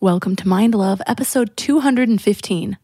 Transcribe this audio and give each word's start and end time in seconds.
Welcome 0.00 0.36
to 0.36 0.46
Mind 0.46 0.76
Love, 0.76 1.02
episode 1.08 1.56
215. 1.56 2.78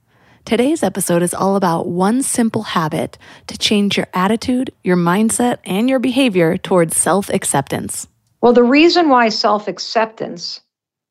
Today's 0.44 0.82
episode 0.82 1.22
is 1.22 1.32
all 1.32 1.54
about 1.54 1.86
one 1.86 2.24
simple 2.24 2.64
habit 2.64 3.18
to 3.46 3.56
change 3.56 3.96
your 3.96 4.08
attitude, 4.12 4.72
your 4.82 4.96
mindset, 4.96 5.58
and 5.62 5.88
your 5.88 6.00
behavior 6.00 6.56
towards 6.56 6.96
self 6.96 7.28
acceptance. 7.28 8.08
Well, 8.40 8.52
the 8.52 8.64
reason 8.64 9.10
why 9.10 9.28
self 9.28 9.68
acceptance 9.68 10.60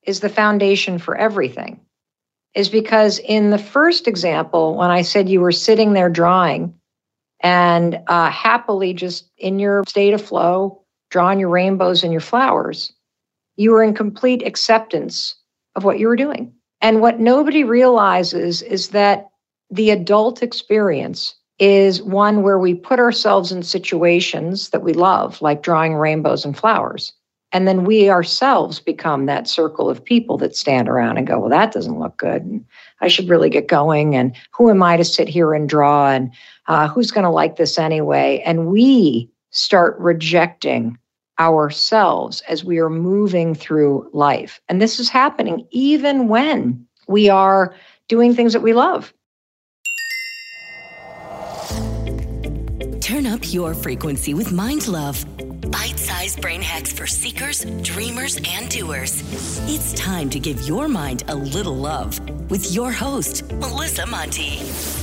is 0.06 0.20
the 0.20 0.28
foundation 0.28 0.98
for 0.98 1.16
everything 1.16 1.80
is 2.54 2.68
because 2.68 3.20
in 3.20 3.52
the 3.52 3.58
first 3.58 4.06
example, 4.06 4.76
when 4.76 4.92
I 4.92 5.04
said 5.04 5.30
you 5.30 5.40
were 5.40 5.54
sitting 5.54 5.94
there 5.94 6.10
drawing 6.10 6.74
and 7.40 8.02
uh, 8.08 8.30
happily 8.30 8.94
just 8.94 9.32
in 9.38 9.58
your 9.58 9.86
state 9.88 10.14
of 10.14 10.22
flow, 10.22 10.84
drawing 11.10 11.40
your 11.40 11.48
rainbows 11.48 12.04
and 12.04 12.12
your 12.12 12.20
flowers, 12.20 12.92
you 13.56 13.72
were 13.72 13.84
in 13.84 13.94
complete 13.94 14.46
acceptance 14.46 15.36
of 15.76 15.84
what 15.84 16.00
you 16.00 16.08
were 16.08 16.16
doing. 16.16 16.54
And 16.82 17.02
what 17.02 17.20
nobody 17.20 17.64
realizes 17.64 18.62
is 18.62 18.90
that 18.90 19.30
the 19.72 19.90
adult 19.90 20.44
experience 20.44 21.36
is 21.60 22.02
one 22.02 22.44
where 22.44 22.60
we 22.60 22.74
put 22.74 23.00
ourselves 23.00 23.52
in 23.52 23.64
situations 23.64 24.70
that 24.70 24.84
we 24.84 24.94
love, 24.94 25.42
like 25.42 25.64
drawing 25.64 25.96
rainbows 25.96 26.44
and 26.44 26.58
flowers. 26.58 27.14
And 27.54 27.68
then 27.68 27.86
we 27.86 28.10
ourselves 28.10 28.80
become 28.80 29.28
that 29.28 29.48
circle 29.48 29.90
of 29.90 30.04
people 30.04 30.38
that 30.40 30.56
stand 30.56 30.90
around 30.90 31.18
and 31.18 31.28
go, 31.28 31.40
well, 31.40 31.50
that 31.50 31.72
doesn't 31.72 32.00
look 32.00 32.18
good. 32.18 32.42
And 32.42 32.66
I 33.00 33.08
should 33.08 33.30
really 33.30 33.50
get 33.50 33.68
going. 33.68 34.16
And 34.16 34.36
who 34.52 34.72
am 34.72 34.82
I 34.82 34.98
to 34.98 35.06
sit 35.06 35.30
here 35.30 35.54
and 35.54 35.70
draw? 35.70 36.10
And 36.10 36.34
uh, 36.68 36.88
who's 36.88 37.12
going 37.12 37.26
to 37.26 37.30
like 37.30 37.56
this 37.56 37.78
anyway? 37.78 38.42
And 38.44 38.68
we 38.68 39.30
start 39.52 39.96
rejecting 40.00 40.98
ourselves 41.40 42.42
as 42.48 42.64
we 42.64 42.80
are 42.80 42.90
moving 42.90 43.56
through 43.56 44.10
life. 44.14 44.62
And 44.70 44.82
this 44.82 45.00
is 45.00 45.10
happening 45.10 45.68
even 45.72 46.28
when 46.28 46.86
we 47.08 47.30
are 47.30 47.76
doing 48.08 48.36
things 48.36 48.54
that 48.54 48.62
we 48.62 48.74
love. 48.74 49.14
Turn 53.02 53.26
up 53.26 53.54
your 53.54 53.74
frequency 53.74 54.34
with 54.34 54.52
Mind 54.52 54.88
Love. 54.88 55.26
Bite 55.70 56.00
sized 56.00 56.42
brain 56.42 56.62
hacks 56.62 56.94
for 56.94 57.06
seekers, 57.06 57.66
dreamers, 57.82 58.40
and 58.48 58.70
doers. 58.70 59.22
It's 59.70 59.94
time 59.94 60.30
to 60.30 60.40
give 60.40 60.62
your 60.62 60.88
mind 60.88 61.24
a 61.28 61.36
little 61.36 61.76
love 61.76 62.20
with 62.50 62.74
your 62.74 62.92
host, 62.92 63.52
Melissa 63.54 64.06
Monte. 64.06 65.03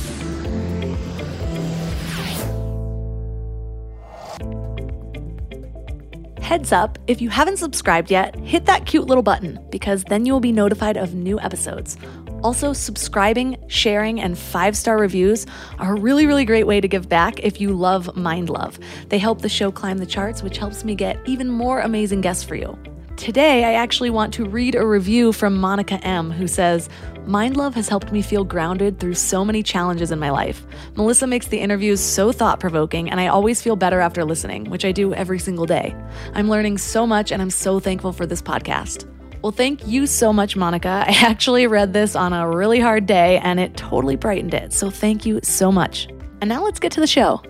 Heads 6.51 6.73
up, 6.73 6.99
if 7.07 7.21
you 7.21 7.29
haven't 7.29 7.59
subscribed 7.59 8.11
yet, 8.11 8.35
hit 8.35 8.65
that 8.65 8.85
cute 8.85 9.07
little 9.07 9.23
button 9.23 9.57
because 9.69 10.03
then 10.03 10.25
you 10.25 10.33
will 10.33 10.41
be 10.41 10.51
notified 10.51 10.97
of 10.97 11.13
new 11.13 11.39
episodes. 11.39 11.95
Also, 12.43 12.73
subscribing, 12.73 13.55
sharing, 13.69 14.19
and 14.19 14.37
five 14.37 14.75
star 14.75 14.97
reviews 14.97 15.45
are 15.79 15.95
a 15.95 15.97
really, 15.97 16.27
really 16.27 16.43
great 16.43 16.67
way 16.67 16.81
to 16.81 16.89
give 16.89 17.07
back 17.07 17.39
if 17.39 17.61
you 17.61 17.71
love 17.71 18.17
Mind 18.17 18.49
Love. 18.49 18.77
They 19.07 19.17
help 19.17 19.41
the 19.41 19.47
show 19.47 19.71
climb 19.71 19.99
the 19.99 20.05
charts, 20.05 20.43
which 20.43 20.57
helps 20.57 20.83
me 20.83 20.93
get 20.93 21.17
even 21.25 21.47
more 21.47 21.79
amazing 21.79 22.19
guests 22.19 22.43
for 22.43 22.55
you. 22.55 22.77
Today, 23.21 23.65
I 23.65 23.73
actually 23.73 24.09
want 24.09 24.33
to 24.33 24.45
read 24.45 24.73
a 24.73 24.83
review 24.83 25.31
from 25.31 25.55
Monica 25.55 26.03
M., 26.03 26.31
who 26.31 26.47
says, 26.47 26.89
Mind 27.27 27.55
Love 27.55 27.75
has 27.75 27.87
helped 27.87 28.11
me 28.11 28.23
feel 28.23 28.43
grounded 28.43 28.97
through 28.97 29.13
so 29.13 29.45
many 29.45 29.61
challenges 29.61 30.09
in 30.09 30.17
my 30.17 30.31
life. 30.31 30.65
Melissa 30.95 31.27
makes 31.27 31.45
the 31.45 31.59
interviews 31.59 31.99
so 31.99 32.31
thought 32.31 32.59
provoking, 32.59 33.11
and 33.11 33.19
I 33.19 33.27
always 33.27 33.61
feel 33.61 33.75
better 33.75 33.99
after 33.99 34.25
listening, 34.25 34.71
which 34.71 34.85
I 34.85 34.91
do 34.91 35.13
every 35.13 35.37
single 35.37 35.67
day. 35.67 35.95
I'm 36.33 36.49
learning 36.49 36.79
so 36.79 37.05
much, 37.05 37.31
and 37.31 37.43
I'm 37.43 37.51
so 37.51 37.79
thankful 37.79 38.11
for 38.11 38.25
this 38.25 38.41
podcast. 38.41 39.07
Well, 39.43 39.51
thank 39.51 39.85
you 39.85 40.07
so 40.07 40.33
much, 40.33 40.55
Monica. 40.55 40.89
I 41.07 41.11
actually 41.21 41.67
read 41.67 41.93
this 41.93 42.15
on 42.15 42.33
a 42.33 42.49
really 42.49 42.79
hard 42.79 43.05
day, 43.05 43.37
and 43.43 43.59
it 43.59 43.77
totally 43.77 44.15
brightened 44.15 44.55
it. 44.55 44.73
So 44.73 44.89
thank 44.89 45.27
you 45.27 45.41
so 45.43 45.71
much. 45.71 46.07
And 46.41 46.49
now 46.49 46.63
let's 46.63 46.79
get 46.79 46.91
to 46.93 46.99
the 46.99 47.05
show. 47.05 47.43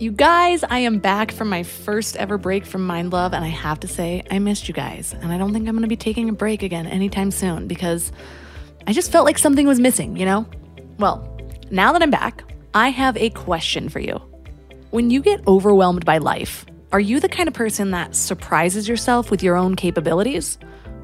You 0.00 0.10
guys, 0.10 0.64
I 0.64 0.80
am 0.80 0.98
back 0.98 1.30
from 1.30 1.48
my 1.48 1.62
first 1.62 2.16
ever 2.16 2.36
break 2.36 2.66
from 2.66 2.84
Mind 2.84 3.12
Love, 3.12 3.32
and 3.32 3.44
I 3.44 3.48
have 3.48 3.78
to 3.78 3.86
say, 3.86 4.24
I 4.28 4.40
missed 4.40 4.66
you 4.66 4.74
guys. 4.74 5.14
And 5.14 5.30
I 5.30 5.38
don't 5.38 5.52
think 5.52 5.68
I'm 5.68 5.76
gonna 5.76 5.86
be 5.86 5.94
taking 5.94 6.28
a 6.28 6.32
break 6.32 6.64
again 6.64 6.88
anytime 6.88 7.30
soon 7.30 7.68
because 7.68 8.10
I 8.88 8.92
just 8.92 9.12
felt 9.12 9.24
like 9.24 9.38
something 9.38 9.68
was 9.68 9.78
missing, 9.78 10.16
you 10.16 10.26
know? 10.26 10.46
Well, 10.98 11.38
now 11.70 11.92
that 11.92 12.02
I'm 12.02 12.10
back, 12.10 12.42
I 12.74 12.88
have 12.88 13.16
a 13.16 13.30
question 13.30 13.88
for 13.88 14.00
you. 14.00 14.20
When 14.90 15.10
you 15.10 15.22
get 15.22 15.46
overwhelmed 15.46 16.04
by 16.04 16.18
life, 16.18 16.66
are 16.90 16.98
you 16.98 17.20
the 17.20 17.28
kind 17.28 17.46
of 17.46 17.54
person 17.54 17.92
that 17.92 18.16
surprises 18.16 18.88
yourself 18.88 19.30
with 19.30 19.44
your 19.44 19.54
own 19.54 19.76
capabilities? 19.76 20.58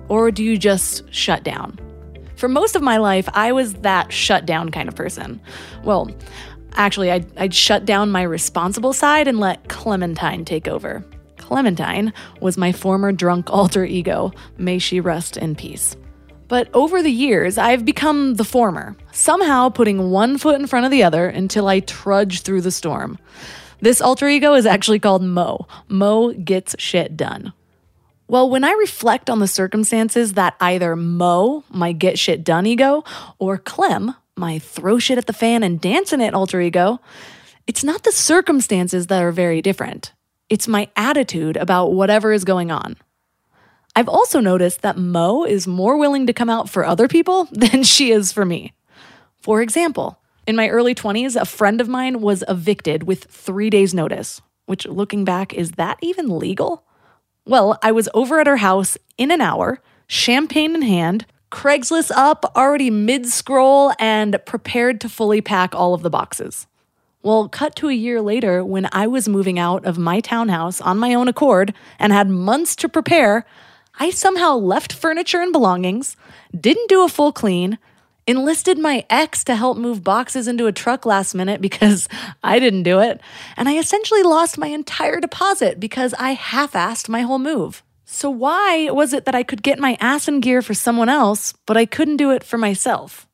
Or 0.08 0.32
do 0.32 0.42
you 0.42 0.58
just 0.58 1.14
shut 1.14 1.44
down? 1.44 1.78
For 2.40 2.48
most 2.48 2.74
of 2.74 2.80
my 2.80 2.96
life, 2.96 3.28
I 3.34 3.52
was 3.52 3.74
that 3.74 4.10
shut 4.10 4.46
down 4.46 4.70
kind 4.70 4.88
of 4.88 4.96
person. 4.96 5.42
Well, 5.84 6.10
Actually, 6.75 7.10
I'd, 7.10 7.38
I'd 7.38 7.54
shut 7.54 7.84
down 7.84 8.10
my 8.10 8.22
responsible 8.22 8.92
side 8.92 9.28
and 9.28 9.38
let 9.38 9.69
Clementine 9.69 10.44
take 10.44 10.69
over. 10.69 11.04
Clementine 11.36 12.12
was 12.41 12.56
my 12.56 12.72
former 12.72 13.12
drunk 13.12 13.50
alter 13.50 13.84
ego. 13.84 14.32
May 14.56 14.78
she 14.78 15.00
rest 15.00 15.36
in 15.36 15.56
peace. 15.56 15.97
But 16.48 16.69
over 16.75 17.03
the 17.03 17.12
years, 17.12 17.58
I've 17.58 17.84
become 17.84 18.34
the 18.34 18.44
former, 18.44 18.97
somehow 19.12 19.69
putting 19.69 20.10
one 20.10 20.36
foot 20.36 20.60
in 20.60 20.66
front 20.66 20.84
of 20.84 20.91
the 20.91 21.04
other 21.04 21.28
until 21.28 21.69
I 21.69 21.81
trudge 21.81 22.42
through 22.42 22.62
the 22.62 22.72
storm. 22.72 23.19
This 23.81 24.00
alter 24.00 24.28
ego 24.28 24.54
is 24.54 24.66
actually 24.66 24.98
called 24.98 25.22
Mo. 25.22 25.66
Mo 25.88 26.32
gets 26.32 26.75
shit 26.78 27.16
done. 27.16 27.52
Well, 28.26 28.50
when 28.50 28.62
I 28.62 28.72
reflect 28.72 29.31
on 29.31 29.38
the 29.38 29.48
circumstances 29.48 30.34
that 30.34 30.54
either 30.60 30.94
Mo, 30.94 31.64
my 31.70 31.92
get 31.92 32.19
shit 32.19 32.44
done 32.44 32.66
ego, 32.66 33.04
or 33.38 33.56
Clem, 33.56 34.14
my 34.40 34.58
throw 34.58 34.98
shit 34.98 35.18
at 35.18 35.26
the 35.26 35.32
fan 35.32 35.62
and 35.62 35.80
dance 35.80 36.12
in 36.12 36.20
it 36.20 36.34
alter 36.34 36.60
ego, 36.60 37.00
it's 37.66 37.84
not 37.84 38.02
the 38.02 38.10
circumstances 38.10 39.06
that 39.06 39.22
are 39.22 39.30
very 39.30 39.62
different. 39.62 40.12
It's 40.48 40.66
my 40.66 40.88
attitude 40.96 41.56
about 41.56 41.92
whatever 41.92 42.32
is 42.32 42.44
going 42.44 42.72
on. 42.72 42.96
I've 43.94 44.08
also 44.08 44.40
noticed 44.40 44.82
that 44.82 44.96
Mo 44.96 45.44
is 45.44 45.66
more 45.66 45.96
willing 45.96 46.26
to 46.26 46.32
come 46.32 46.50
out 46.50 46.68
for 46.68 46.84
other 46.84 47.06
people 47.06 47.44
than 47.52 47.84
she 47.84 48.10
is 48.10 48.32
for 48.32 48.44
me. 48.44 48.72
For 49.40 49.62
example, 49.62 50.18
in 50.46 50.56
my 50.56 50.68
early 50.68 50.94
20s, 50.94 51.40
a 51.40 51.44
friend 51.44 51.80
of 51.80 51.88
mine 51.88 52.20
was 52.20 52.42
evicted 52.48 53.04
with 53.04 53.24
three 53.24 53.70
days' 53.70 53.94
notice, 53.94 54.40
which 54.66 54.86
looking 54.86 55.24
back, 55.24 55.54
is 55.54 55.72
that 55.72 55.98
even 56.02 56.38
legal? 56.38 56.84
Well, 57.44 57.78
I 57.82 57.92
was 57.92 58.08
over 58.14 58.40
at 58.40 58.46
her 58.46 58.58
house 58.58 58.98
in 59.16 59.30
an 59.30 59.40
hour, 59.40 59.80
champagne 60.06 60.74
in 60.74 60.82
hand, 60.82 61.26
Craigslist 61.50 62.12
up, 62.15 62.53
already 62.55 62.91
mid 62.91 63.27
scroll, 63.27 63.93
and 63.99 64.38
prepared 64.47 65.00
to 65.00 65.09
fully 65.09 65.41
pack 65.41 65.75
all 65.75 65.94
of 65.94 66.03
the 66.03 66.11
boxes. 66.11 66.66
Well, 67.22 67.49
cut 67.49 67.77
to 67.77 67.88
a 67.88 67.93
year 67.93 68.22
later 68.22 68.65
when 68.65 68.88
I 68.93 69.06
was 69.06 69.28
moving 69.28 69.59
out 69.59 69.84
of 69.84 69.99
my 69.99 70.21
townhouse 70.21 70.81
on 70.81 70.99
my 70.99 71.12
own 71.12 71.28
accord 71.28 71.75
and 71.99 72.12
had 72.12 72.31
months 72.31 72.75
to 72.77 72.88
prepare, 72.88 73.44
I 73.99 74.11
somehow 74.11 74.56
left 74.56 74.93
furniture 74.93 75.41
and 75.41 75.53
belongings, 75.53 76.16
didn't 76.59 76.88
do 76.88 77.05
a 77.05 77.08
full 77.08 77.32
clean, 77.32 77.79
enlisted 78.26 78.79
my 78.79 79.05
ex 79.11 79.44
to 79.44 79.56
help 79.56 79.76
move 79.76 80.05
boxes 80.05 80.49
into 80.49 80.67
a 80.67 80.73
truck 80.73 81.05
last 81.05 81.35
minute 81.35 81.61
because 81.61 82.08
I 82.43 82.58
didn't 82.58 82.85
do 82.85 83.00
it, 83.00 83.20
and 83.56 83.69
I 83.69 83.76
essentially 83.76 84.23
lost 84.23 84.56
my 84.56 84.69
entire 84.69 85.20
deposit 85.20 85.81
because 85.81 86.14
I 86.14 86.32
half 86.32 86.73
assed 86.73 87.08
my 87.08 87.23
whole 87.23 87.41
move. 87.41 87.82
So, 88.12 88.28
why 88.28 88.90
was 88.90 89.12
it 89.12 89.24
that 89.26 89.36
I 89.36 89.44
could 89.44 89.62
get 89.62 89.78
my 89.78 89.96
ass 90.00 90.26
in 90.26 90.40
gear 90.40 90.62
for 90.62 90.74
someone 90.74 91.08
else, 91.08 91.54
but 91.64 91.76
I 91.76 91.86
couldn't 91.86 92.16
do 92.16 92.32
it 92.32 92.42
for 92.42 92.58
myself? 92.58 93.28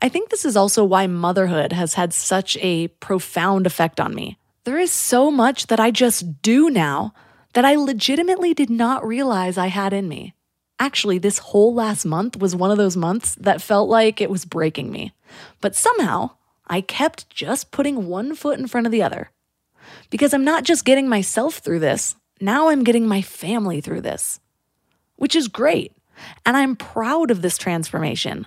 I 0.00 0.08
think 0.08 0.30
this 0.30 0.46
is 0.46 0.56
also 0.56 0.84
why 0.84 1.06
motherhood 1.06 1.74
has 1.74 1.94
had 1.94 2.14
such 2.14 2.56
a 2.62 2.88
profound 2.88 3.66
effect 3.66 4.00
on 4.00 4.14
me. 4.14 4.38
There 4.64 4.78
is 4.78 4.90
so 4.90 5.30
much 5.30 5.66
that 5.66 5.78
I 5.78 5.90
just 5.90 6.40
do 6.40 6.70
now 6.70 7.12
that 7.52 7.66
I 7.66 7.76
legitimately 7.76 8.54
did 8.54 8.70
not 8.70 9.06
realize 9.06 9.58
I 9.58 9.66
had 9.66 9.92
in 9.92 10.08
me. 10.08 10.32
Actually, 10.80 11.18
this 11.18 11.38
whole 11.38 11.74
last 11.74 12.06
month 12.06 12.38
was 12.38 12.56
one 12.56 12.70
of 12.70 12.78
those 12.78 12.96
months 12.96 13.34
that 13.34 13.60
felt 13.60 13.90
like 13.90 14.20
it 14.20 14.30
was 14.30 14.46
breaking 14.46 14.90
me. 14.90 15.12
But 15.60 15.76
somehow, 15.76 16.30
I 16.66 16.80
kept 16.80 17.28
just 17.28 17.70
putting 17.70 18.06
one 18.06 18.34
foot 18.34 18.58
in 18.58 18.66
front 18.66 18.86
of 18.86 18.92
the 18.92 19.02
other. 19.02 19.30
Because 20.08 20.32
I'm 20.32 20.44
not 20.44 20.64
just 20.64 20.86
getting 20.86 21.06
myself 21.06 21.58
through 21.58 21.80
this, 21.80 22.16
now 22.42 22.68
I'm 22.68 22.84
getting 22.84 23.06
my 23.06 23.22
family 23.22 23.80
through 23.80 24.02
this, 24.02 24.40
which 25.16 25.36
is 25.36 25.48
great. 25.48 25.92
And 26.44 26.56
I'm 26.56 26.76
proud 26.76 27.30
of 27.30 27.40
this 27.40 27.56
transformation. 27.56 28.46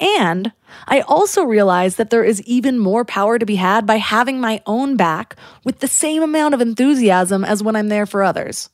And 0.00 0.52
I 0.86 1.00
also 1.00 1.42
realize 1.44 1.96
that 1.96 2.10
there 2.10 2.22
is 2.22 2.42
even 2.42 2.78
more 2.78 3.04
power 3.04 3.38
to 3.38 3.46
be 3.46 3.56
had 3.56 3.86
by 3.86 3.96
having 3.96 4.40
my 4.40 4.62
own 4.66 4.96
back 4.96 5.36
with 5.64 5.80
the 5.80 5.88
same 5.88 6.22
amount 6.22 6.54
of 6.54 6.60
enthusiasm 6.60 7.44
as 7.44 7.62
when 7.62 7.74
I'm 7.74 7.88
there 7.88 8.06
for 8.06 8.22
others. 8.22 8.70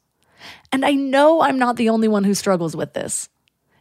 And 0.72 0.84
I 0.84 0.92
know 0.92 1.40
I'm 1.40 1.58
not 1.58 1.76
the 1.76 1.88
only 1.88 2.08
one 2.08 2.24
who 2.24 2.34
struggles 2.34 2.76
with 2.76 2.92
this. 2.92 3.28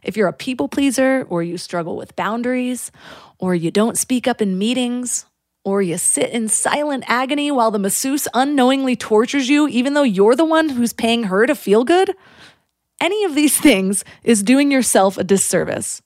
If 0.02 0.16
you're 0.16 0.28
a 0.28 0.32
people 0.32 0.68
pleaser, 0.68 1.26
or 1.28 1.42
you 1.42 1.58
struggle 1.58 1.96
with 1.96 2.16
boundaries, 2.16 2.92
or 3.38 3.54
you 3.54 3.70
don't 3.70 3.98
speak 3.98 4.28
up 4.28 4.40
in 4.40 4.58
meetings, 4.58 5.26
or 5.64 5.80
you 5.80 5.96
sit 5.96 6.30
in 6.30 6.48
silent 6.48 7.04
agony 7.08 7.50
while 7.50 7.70
the 7.70 7.78
masseuse 7.78 8.28
unknowingly 8.34 8.94
tortures 8.94 9.48
you, 9.48 9.66
even 9.68 9.94
though 9.94 10.02
you're 10.02 10.36
the 10.36 10.44
one 10.44 10.68
who's 10.68 10.92
paying 10.92 11.24
her 11.24 11.46
to 11.46 11.54
feel 11.54 11.84
good, 11.84 12.14
any 13.00 13.24
of 13.24 13.34
these 13.34 13.58
things 13.60 14.04
is 14.22 14.42
doing 14.42 14.70
yourself 14.70 15.16
a 15.18 15.24
disservice. 15.24 16.02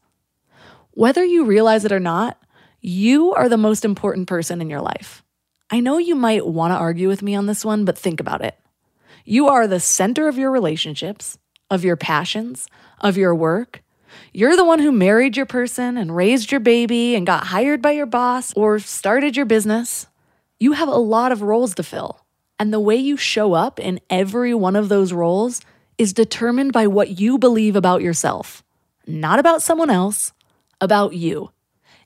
Whether 0.93 1.25
you 1.25 1.45
realize 1.45 1.85
it 1.85 1.93
or 1.93 2.01
not, 2.01 2.41
you 2.81 3.33
are 3.35 3.49
the 3.49 3.57
most 3.57 3.85
important 3.85 4.29
person 4.29 4.61
in 4.61 4.71
your 4.71 4.81
life. 4.81 5.23
I 5.71 5.81
know 5.81 5.99
you 5.99 6.15
might 6.15 6.47
want 6.47 6.73
to 6.73 6.79
argue 6.79 7.09
with 7.09 7.23
me 7.23 7.35
on 7.35 7.47
this 7.47 7.65
one, 7.65 7.85
but 7.85 7.99
think 7.99 8.21
about 8.21 8.43
it. 8.43 8.59
You 9.25 9.49
are 9.49 9.67
the 9.67 9.81
center 9.81 10.29
of 10.29 10.39
your 10.39 10.51
relationships, 10.51 11.39
of 11.71 11.85
your 11.85 11.97
passions, 11.97 12.69
of 13.01 13.17
your 13.17 13.35
work, 13.35 13.83
you're 14.33 14.57
the 14.57 14.65
one 14.65 14.79
who 14.79 14.93
married 14.93 15.37
your 15.37 15.47
person 15.47 15.97
and 15.97 16.15
raised 16.15 16.51
your 16.51 16.61
baby 16.61 17.15
and 17.15 17.27
got 17.27 17.47
hired 17.47 17.83
by 17.83 17.93
your 17.93 18.07
boss 18.07 18.53
or 18.55 18.79
started 18.79 19.37
your 19.37 19.47
business. 19.47 20.07
You 20.59 20.73
have 20.73 20.89
a 20.89 20.93
lot 20.93 21.33
of 21.33 21.43
roles 21.43 21.75
to 21.77 21.83
fill. 21.83 22.25
And 22.59 22.73
the 22.73 22.81
way 22.81 22.97
you 22.97 23.17
show 23.17 23.53
up 23.53 23.79
in 23.79 24.01
every 24.11 24.53
one 24.55 24.77
of 24.77 24.89
those 24.89 25.13
roles 25.13 25.61
is 25.97 26.13
determined 26.13 26.73
by 26.73 26.87
what 26.87 27.21
you 27.21 27.39
believe 27.39 27.77
about 27.77 28.03
yourself, 28.03 28.63
not 29.07 29.39
about 29.39 29.63
someone 29.63 29.91
else, 29.91 30.33
about 30.81 31.15
you. 31.15 31.51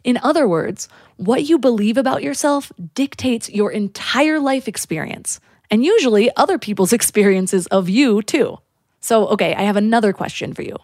In 0.04 0.18
other 0.22 0.48
words, 0.48 0.88
what 1.16 1.44
you 1.44 1.58
believe 1.58 1.96
about 1.96 2.22
yourself 2.22 2.72
dictates 2.94 3.48
your 3.50 3.70
entire 3.70 4.40
life 4.40 4.66
experience, 4.66 5.40
and 5.70 5.84
usually 5.84 6.34
other 6.36 6.58
people's 6.58 6.92
experiences 6.98 7.66
of 7.68 7.88
you 7.88 8.22
too. 8.22 8.58
So, 9.00 9.26
okay, 9.28 9.54
I 9.54 9.62
have 9.62 9.76
another 9.76 10.12
question 10.12 10.54
for 10.54 10.62
you. 10.62 10.76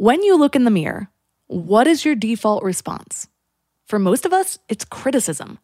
When 0.00 0.22
you 0.22 0.38
look 0.38 0.56
in 0.56 0.64
the 0.64 0.70
mirror, 0.70 1.10
what 1.46 1.86
is 1.86 2.06
your 2.06 2.14
default 2.14 2.62
response? 2.62 3.28
For 3.86 3.98
most 3.98 4.24
of 4.24 4.32
us, 4.32 4.58
it's 4.66 4.82
criticism. 4.82 5.58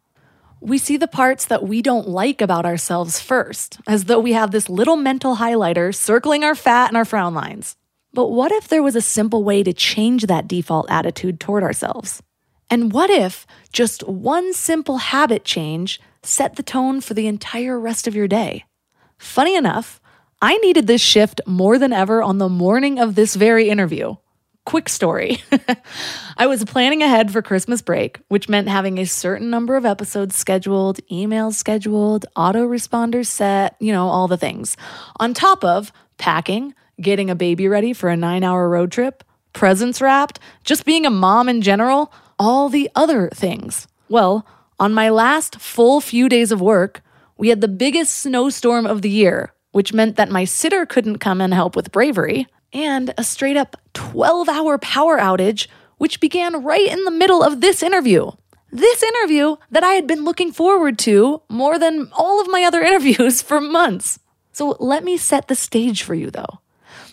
We 0.61 0.77
see 0.77 0.95
the 0.95 1.07
parts 1.07 1.45
that 1.45 1.63
we 1.63 1.81
don't 1.81 2.07
like 2.07 2.39
about 2.39 2.63
ourselves 2.63 3.19
first, 3.19 3.79
as 3.87 4.03
though 4.03 4.19
we 4.19 4.33
have 4.33 4.51
this 4.51 4.69
little 4.69 4.95
mental 4.95 5.37
highlighter 5.37 5.91
circling 5.91 6.43
our 6.43 6.53
fat 6.53 6.89
and 6.89 6.97
our 6.97 7.03
frown 7.03 7.33
lines. 7.33 7.77
But 8.13 8.27
what 8.27 8.51
if 8.51 8.67
there 8.67 8.83
was 8.83 8.95
a 8.95 9.01
simple 9.01 9.43
way 9.43 9.63
to 9.63 9.73
change 9.73 10.27
that 10.27 10.47
default 10.47 10.85
attitude 10.87 11.39
toward 11.39 11.63
ourselves? 11.63 12.21
And 12.69 12.93
what 12.93 13.09
if 13.09 13.47
just 13.73 14.07
one 14.07 14.53
simple 14.53 14.99
habit 14.99 15.45
change 15.45 15.99
set 16.21 16.57
the 16.57 16.61
tone 16.61 17.01
for 17.01 17.15
the 17.15 17.25
entire 17.25 17.79
rest 17.79 18.05
of 18.05 18.13
your 18.13 18.27
day? 18.27 18.65
Funny 19.17 19.55
enough, 19.55 19.99
I 20.39 20.57
needed 20.57 20.85
this 20.85 21.01
shift 21.01 21.41
more 21.47 21.79
than 21.79 21.91
ever 21.91 22.21
on 22.21 22.37
the 22.37 22.49
morning 22.49 22.99
of 22.99 23.15
this 23.15 23.35
very 23.35 23.69
interview. 23.69 24.17
Quick 24.67 24.89
story. 24.89 25.41
I 26.37 26.45
was 26.45 26.65
planning 26.65 27.01
ahead 27.01 27.31
for 27.31 27.41
Christmas 27.41 27.81
break, 27.81 28.19
which 28.27 28.49
meant 28.49 28.67
having 28.67 28.97
a 28.97 29.05
certain 29.05 29.49
number 29.49 29.77
of 29.77 29.85
episodes 29.85 30.35
scheduled, 30.35 30.99
emails 31.09 31.53
scheduled, 31.53 32.25
autoresponders 32.35 33.27
set, 33.27 33.77
you 33.79 33.93
know, 33.93 34.09
all 34.09 34.27
the 34.27 34.35
things. 34.35 34.75
On 35.21 35.33
top 35.33 35.63
of 35.63 35.93
packing, 36.17 36.73
getting 36.99 37.29
a 37.29 37.35
baby 37.35 37.69
ready 37.69 37.93
for 37.93 38.09
a 38.09 38.17
nine 38.17 38.43
hour 38.43 38.67
road 38.67 38.91
trip, 38.91 39.23
presents 39.53 40.01
wrapped, 40.01 40.37
just 40.65 40.83
being 40.83 41.05
a 41.05 41.09
mom 41.09 41.47
in 41.47 41.61
general, 41.61 42.11
all 42.37 42.67
the 42.67 42.89
other 42.93 43.29
things. 43.33 43.87
Well, 44.09 44.45
on 44.81 44.93
my 44.93 45.07
last 45.09 45.61
full 45.61 46.01
few 46.01 46.27
days 46.27 46.51
of 46.51 46.59
work, 46.59 47.01
we 47.37 47.47
had 47.47 47.61
the 47.61 47.69
biggest 47.69 48.17
snowstorm 48.17 48.85
of 48.85 49.01
the 49.01 49.09
year, 49.09 49.53
which 49.71 49.93
meant 49.93 50.17
that 50.17 50.29
my 50.29 50.43
sitter 50.43 50.85
couldn't 50.85 51.19
come 51.19 51.39
and 51.39 51.53
help 51.53 51.73
with 51.73 51.93
bravery 51.93 52.47
and 52.73 53.13
a 53.17 53.23
straight 53.23 53.57
up 53.57 53.75
12 53.93 54.49
hour 54.49 54.77
power 54.77 55.17
outage, 55.17 55.67
which 55.97 56.19
began 56.19 56.63
right 56.63 56.87
in 56.87 57.03
the 57.03 57.11
middle 57.11 57.43
of 57.43 57.61
this 57.61 57.81
interview. 57.81 58.31
This 58.71 59.01
interview 59.01 59.55
that 59.71 59.83
I 59.83 59.93
had 59.93 60.07
been 60.07 60.23
looking 60.23 60.51
forward 60.51 60.99
to 60.99 61.41
more 61.49 61.79
than 61.79 62.09
all 62.13 62.41
of 62.41 62.49
my 62.49 62.63
other 62.63 62.81
interviews 62.83 63.41
for 63.41 63.61
months. 63.61 64.19
So 64.51 64.75
let 64.79 65.03
me 65.03 65.17
set 65.17 65.47
the 65.47 65.55
stage 65.55 66.03
for 66.03 66.13
you 66.15 66.29
though. 66.31 66.59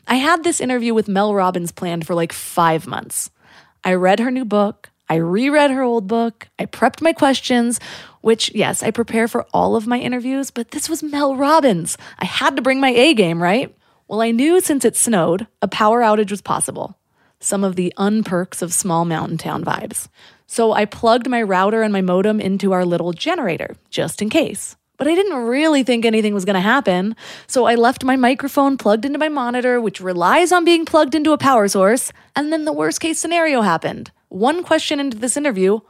I 0.07 0.17
had 0.17 0.45
this 0.45 0.61
interview 0.61 0.93
with 0.93 1.09
Mel 1.09 1.35
Robbins 1.35 1.73
planned 1.73 2.07
for 2.07 2.15
like 2.15 2.33
five 2.33 2.87
months. 2.87 3.31
I 3.83 3.95
read 3.95 4.19
her 4.21 4.31
new 4.31 4.45
book, 4.45 4.91
I 5.09 5.17
reread 5.17 5.71
her 5.71 5.83
old 5.83 6.07
book, 6.07 6.49
I 6.59 6.67
prepped 6.67 7.03
my 7.03 7.13
questions, 7.13 7.81
which, 8.23 8.55
yes, 8.55 8.83
I 8.83 8.91
prepare 8.91 9.29
for 9.29 9.47
all 9.53 9.77
of 9.77 9.87
my 9.87 9.99
interviews, 9.99 10.51
but 10.51 10.71
this 10.71 10.89
was 10.89 11.03
Mel 11.03 11.37
Robbins. 11.37 11.99
I 12.19 12.25
had 12.25 12.57
to 12.57 12.63
bring 12.63 12.81
my 12.81 12.89
A 12.89 13.13
game, 13.13 13.43
right? 13.43 13.75
Well, 14.09 14.21
I 14.21 14.33
knew 14.33 14.61
since 14.61 14.85
it 14.85 14.97
snowed, 14.97 15.47
a 15.63 15.69
power 15.69 16.03
outage 16.03 16.31
was 16.31 16.43
possible. 16.43 16.99
Some 17.41 17.65
of 17.65 17.77
the 17.77 17.93
unperks 17.97 18.61
of 18.61 18.73
small 18.73 19.05
mountain 19.05 19.39
town 19.39 19.65
vibes. 19.65 20.09
So 20.47 20.73
I 20.73 20.85
plugged 20.85 21.29
my 21.29 21.43
router 21.43 21.83
and 21.83 21.93
my 21.93 22.03
modem 22.03 22.41
into 22.41 22.73
our 22.73 22.85
little 22.85 23.13
generator, 23.13 23.77
just 23.91 24.21
in 24.21 24.29
case. 24.29 24.77
But 24.97 25.09
I 25.09 25.15
didn't 25.15 25.47
really 25.47 25.83
think 25.83 26.05
anything 26.05 26.35
was 26.35 26.45
going 26.45 26.55
to 26.55 26.61
happen, 26.61 27.17
so 27.47 27.65
I 27.65 27.75
left 27.75 28.05
my 28.05 28.15
microphone 28.15 28.77
plugged 28.77 29.05
into 29.05 29.19
my 29.19 29.29
monitor, 29.29 29.81
which 29.81 30.01
relies 30.01 30.53
on 30.53 30.65
being 30.65 30.85
plugged 30.85 31.15
into 31.15 31.33
a 31.33 31.39
power 31.39 31.67
source, 31.67 32.13
and 32.37 32.53
then 32.53 32.65
the 32.65 32.73
worst 32.73 33.01
case 33.01 33.19
scenario 33.19 33.63
happened. 33.63 34.13
One 34.29 34.63
question 34.63 35.01
into 35.01 35.19
this 35.19 35.37
interview, 35.37 35.81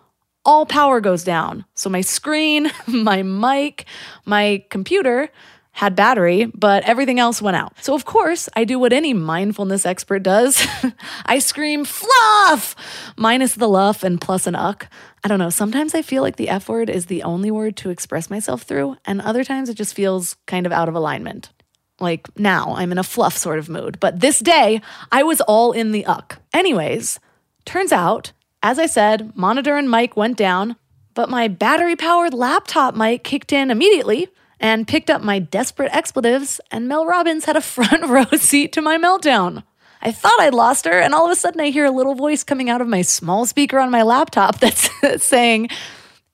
all 0.45 0.67
power 0.67 1.01
goes 1.01 1.25
down. 1.25 1.65
So 1.75 1.91
my 1.91 2.01
screen, 2.01 2.71
my 2.87 3.23
mic, 3.23 3.87
my 4.25 4.65
computer, 4.71 5.31
had 5.75 5.97
battery, 5.97 6.45
but 6.55 6.85
everything 6.85 7.19
else 7.19 7.43
went 7.43 7.57
out. 7.57 7.73
So, 7.83 7.95
of 7.95 8.05
course, 8.05 8.49
I 8.55 8.63
do 8.63 8.79
what 8.79 8.93
any 8.93 9.13
mindfulness 9.13 9.85
expert 9.85 10.23
does 10.23 10.65
I 11.27 11.41
scream, 11.41 11.85
fluff, 11.85 12.77
minus 13.17 13.57
the 13.57 13.69
luff 13.69 14.05
and 14.05 14.21
plus 14.21 14.47
an 14.47 14.55
uck. 14.55 14.89
I 15.25 15.29
don't 15.29 15.41
know. 15.41 15.51
Sometimes 15.51 15.93
I 15.93 16.03
feel 16.03 16.23
like 16.23 16.37
the 16.37 16.49
F 16.49 16.69
word 16.69 16.89
is 16.89 17.07
the 17.07 17.25
only 17.25 17.51
word 17.51 17.77
to 17.79 17.91
express 17.91 18.31
myself 18.31 18.63
through, 18.63 18.97
and 19.05 19.21
other 19.21 19.43
times 19.43 19.69
it 19.69 19.75
just 19.75 19.95
feels 19.95 20.37
kind 20.47 20.65
of 20.65 20.71
out 20.71 20.89
of 20.89 20.95
alignment. 20.95 21.51
Like 21.99 22.29
now, 22.39 22.75
I'm 22.77 22.93
in 22.93 22.99
a 22.99 23.03
fluff 23.03 23.37
sort 23.37 23.59
of 23.59 23.69
mood, 23.69 23.99
but 23.99 24.21
this 24.21 24.39
day, 24.39 24.81
I 25.11 25.25
was 25.25 25.41
all 25.41 25.73
in 25.73 25.91
the 25.91 26.07
uck. 26.07 26.41
Anyways, 26.53 27.19
turns 27.65 27.91
out, 27.91 28.31
as 28.63 28.79
I 28.79 28.87
said, 28.87 29.37
monitor 29.37 29.77
and 29.77 29.91
mic 29.91 30.17
went 30.17 30.37
down, 30.37 30.77
but 31.15 31.29
my 31.29 31.49
battery 31.49 31.97
powered 31.97 32.33
laptop 32.33 32.95
mic 32.95 33.25
kicked 33.25 33.53
in 33.53 33.73
immediately 33.73 34.29
and 34.61 34.89
picked 34.89 35.11
up 35.11 35.23
my 35.23 35.39
desperate 35.39 35.93
expletives, 35.93 36.61
and 36.71 36.89
Mel 36.89 37.07
Robbins 37.07 37.45
had 37.45 37.57
a 37.57 37.61
front 37.61 38.05
row 38.09 38.25
seat 38.39 38.73
to 38.73 38.83
my 38.83 38.99
meltdown. 38.99 39.65
I 40.03 40.13
thought 40.13 40.39
I'd 40.39 40.55
lost 40.55 40.85
her, 40.85 41.01
and 41.01 41.15
all 41.15 41.25
of 41.25 41.33
a 41.33 41.37
sudden 41.37 41.61
I 41.61 41.71
hear 41.71 41.87
a 41.87 41.91
little 41.91 42.15
voice 42.15 42.45
coming 42.45 42.69
out 42.69 42.81
of 42.81 42.89
my 42.89 43.03
small 43.03 43.47
speaker 43.47 43.79
on 43.79 43.91
my 43.91 44.03
laptop 44.03 44.61
that's 44.61 44.91
saying, 45.25 45.69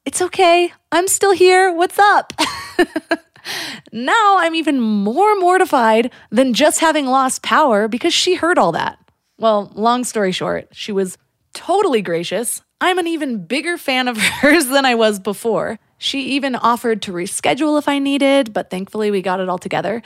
It's 0.04 0.20
okay, 0.20 0.72
I'm 0.90 1.06
still 1.06 1.32
here, 1.32 1.72
what's 1.72 1.98
up? 1.98 2.32
now 3.92 4.38
I'm 4.38 4.54
even 4.54 4.80
more 4.80 5.36
mortified 5.36 6.12
than 6.30 6.54
just 6.54 6.80
having 6.80 7.06
lost 7.06 7.42
power 7.42 7.88
because 7.88 8.12
she 8.12 8.34
heard 8.34 8.58
all 8.58 8.72
that. 8.72 8.98
Well, 9.38 9.72
long 9.74 10.04
story 10.04 10.32
short, 10.32 10.68
she 10.72 10.92
was 10.92 11.16
totally 11.54 12.02
gracious. 12.02 12.62
I'm 12.80 12.98
an 12.98 13.06
even 13.06 13.46
bigger 13.46 13.78
fan 13.78 14.08
of 14.08 14.16
hers 14.18 14.66
than 14.66 14.84
I 14.84 14.94
was 14.94 15.18
before. 15.18 15.78
She 16.02 16.22
even 16.30 16.56
offered 16.56 17.02
to 17.02 17.12
reschedule 17.12 17.78
if 17.78 17.86
I 17.86 17.98
needed, 17.98 18.54
but 18.54 18.70
thankfully 18.70 19.10
we 19.10 19.20
got 19.20 19.38
it 19.38 19.50
all 19.50 19.58
together. 19.58 20.02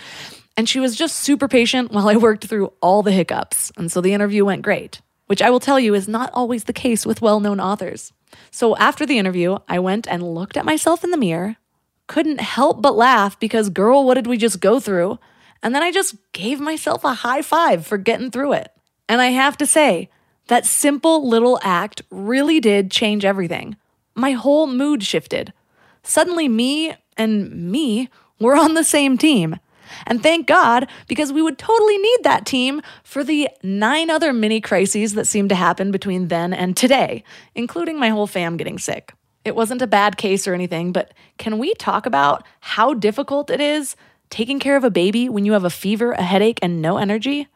And 0.56 0.68
she 0.68 0.80
was 0.80 0.96
just 0.96 1.18
super 1.18 1.46
patient 1.46 1.92
while 1.92 2.08
I 2.08 2.16
worked 2.16 2.46
through 2.46 2.72
all 2.82 3.04
the 3.04 3.12
hiccups. 3.12 3.70
And 3.76 3.92
so 3.92 4.00
the 4.00 4.12
interview 4.12 4.44
went 4.44 4.62
great, 4.62 5.00
which 5.26 5.40
I 5.40 5.50
will 5.50 5.60
tell 5.60 5.78
you 5.78 5.94
is 5.94 6.08
not 6.08 6.30
always 6.34 6.64
the 6.64 6.72
case 6.72 7.06
with 7.06 7.22
well 7.22 7.38
known 7.38 7.60
authors. 7.60 8.12
So 8.50 8.76
after 8.76 9.06
the 9.06 9.18
interview, 9.18 9.58
I 9.68 9.78
went 9.78 10.08
and 10.08 10.34
looked 10.34 10.56
at 10.56 10.64
myself 10.64 11.04
in 11.04 11.12
the 11.12 11.16
mirror, 11.16 11.58
couldn't 12.08 12.40
help 12.40 12.82
but 12.82 12.96
laugh 12.96 13.38
because, 13.38 13.70
girl, 13.70 14.04
what 14.04 14.14
did 14.14 14.26
we 14.26 14.36
just 14.36 14.58
go 14.58 14.80
through? 14.80 15.20
And 15.62 15.76
then 15.76 15.84
I 15.84 15.92
just 15.92 16.16
gave 16.32 16.58
myself 16.58 17.04
a 17.04 17.14
high 17.14 17.40
five 17.40 17.86
for 17.86 17.98
getting 17.98 18.32
through 18.32 18.54
it. 18.54 18.72
And 19.08 19.20
I 19.20 19.28
have 19.28 19.56
to 19.58 19.66
say, 19.66 20.10
that 20.48 20.66
simple 20.66 21.28
little 21.28 21.60
act 21.62 22.02
really 22.10 22.58
did 22.58 22.90
change 22.90 23.24
everything. 23.24 23.76
My 24.16 24.32
whole 24.32 24.66
mood 24.66 25.04
shifted. 25.04 25.52
Suddenly, 26.04 26.48
me 26.48 26.94
and 27.16 27.72
me 27.72 28.08
were 28.38 28.56
on 28.56 28.74
the 28.74 28.84
same 28.84 29.18
team. 29.18 29.58
And 30.06 30.22
thank 30.22 30.46
God, 30.46 30.88
because 31.08 31.32
we 31.32 31.42
would 31.42 31.58
totally 31.58 31.98
need 31.98 32.18
that 32.22 32.46
team 32.46 32.82
for 33.02 33.22
the 33.22 33.48
nine 33.62 34.10
other 34.10 34.32
mini 34.32 34.60
crises 34.60 35.14
that 35.14 35.26
seemed 35.26 35.48
to 35.50 35.54
happen 35.54 35.90
between 35.90 36.28
then 36.28 36.52
and 36.52 36.76
today, 36.76 37.22
including 37.54 37.98
my 37.98 38.08
whole 38.08 38.26
fam 38.26 38.56
getting 38.56 38.78
sick. 38.78 39.12
It 39.44 39.54
wasn't 39.54 39.82
a 39.82 39.86
bad 39.86 40.16
case 40.16 40.48
or 40.48 40.54
anything, 40.54 40.92
but 40.92 41.12
can 41.38 41.58
we 41.58 41.74
talk 41.74 42.06
about 42.06 42.46
how 42.60 42.94
difficult 42.94 43.50
it 43.50 43.60
is 43.60 43.94
taking 44.30 44.58
care 44.58 44.76
of 44.76 44.84
a 44.84 44.90
baby 44.90 45.28
when 45.28 45.44
you 45.44 45.52
have 45.52 45.64
a 45.64 45.70
fever, 45.70 46.12
a 46.12 46.22
headache, 46.22 46.58
and 46.62 46.80
no 46.80 46.96
energy? 46.96 47.46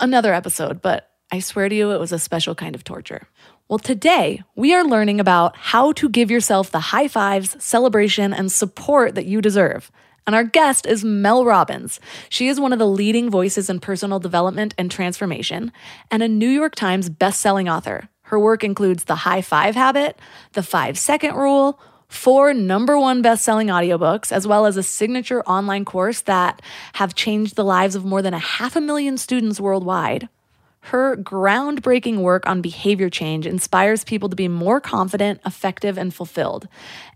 Another 0.00 0.32
episode, 0.32 0.80
but 0.80 1.10
I 1.30 1.40
swear 1.40 1.68
to 1.68 1.74
you, 1.74 1.90
it 1.90 2.00
was 2.00 2.12
a 2.12 2.18
special 2.18 2.54
kind 2.54 2.74
of 2.74 2.82
torture. 2.82 3.28
Well, 3.66 3.78
today 3.78 4.42
we 4.54 4.74
are 4.74 4.84
learning 4.84 5.20
about 5.20 5.56
how 5.56 5.92
to 5.92 6.10
give 6.10 6.30
yourself 6.30 6.70
the 6.70 6.80
high 6.80 7.08
fives, 7.08 7.56
celebration, 7.64 8.34
and 8.34 8.52
support 8.52 9.14
that 9.14 9.24
you 9.24 9.40
deserve. 9.40 9.90
And 10.26 10.36
our 10.36 10.44
guest 10.44 10.84
is 10.84 11.02
Mel 11.02 11.46
Robbins. 11.46 11.98
She 12.28 12.48
is 12.48 12.60
one 12.60 12.74
of 12.74 12.78
the 12.78 12.86
leading 12.86 13.30
voices 13.30 13.70
in 13.70 13.80
personal 13.80 14.20
development 14.20 14.74
and 14.76 14.90
transformation, 14.90 15.72
and 16.10 16.22
a 16.22 16.28
New 16.28 16.48
York 16.48 16.74
Times 16.74 17.08
best-selling 17.08 17.66
author. 17.66 18.10
Her 18.24 18.38
work 18.38 18.64
includes 18.64 19.04
The 19.04 19.14
High 19.14 19.40
Five 19.40 19.76
Habit, 19.76 20.18
The 20.52 20.62
Five 20.62 20.98
Second 20.98 21.34
Rule, 21.34 21.80
four 22.06 22.52
number 22.52 22.98
one 22.98 23.22
best-selling 23.22 23.68
audiobooks, 23.68 24.30
as 24.30 24.46
well 24.46 24.66
as 24.66 24.76
a 24.76 24.82
signature 24.82 25.42
online 25.44 25.86
course 25.86 26.20
that 26.22 26.60
have 26.94 27.14
changed 27.14 27.56
the 27.56 27.64
lives 27.64 27.94
of 27.94 28.04
more 28.04 28.20
than 28.20 28.34
a 28.34 28.38
half 28.38 28.76
a 28.76 28.80
million 28.82 29.16
students 29.16 29.58
worldwide. 29.58 30.28
Her 30.88 31.16
groundbreaking 31.16 32.18
work 32.18 32.46
on 32.46 32.60
behavior 32.60 33.08
change 33.08 33.46
inspires 33.46 34.04
people 34.04 34.28
to 34.28 34.36
be 34.36 34.48
more 34.48 34.82
confident, 34.82 35.40
effective, 35.46 35.96
and 35.96 36.12
fulfilled. 36.12 36.68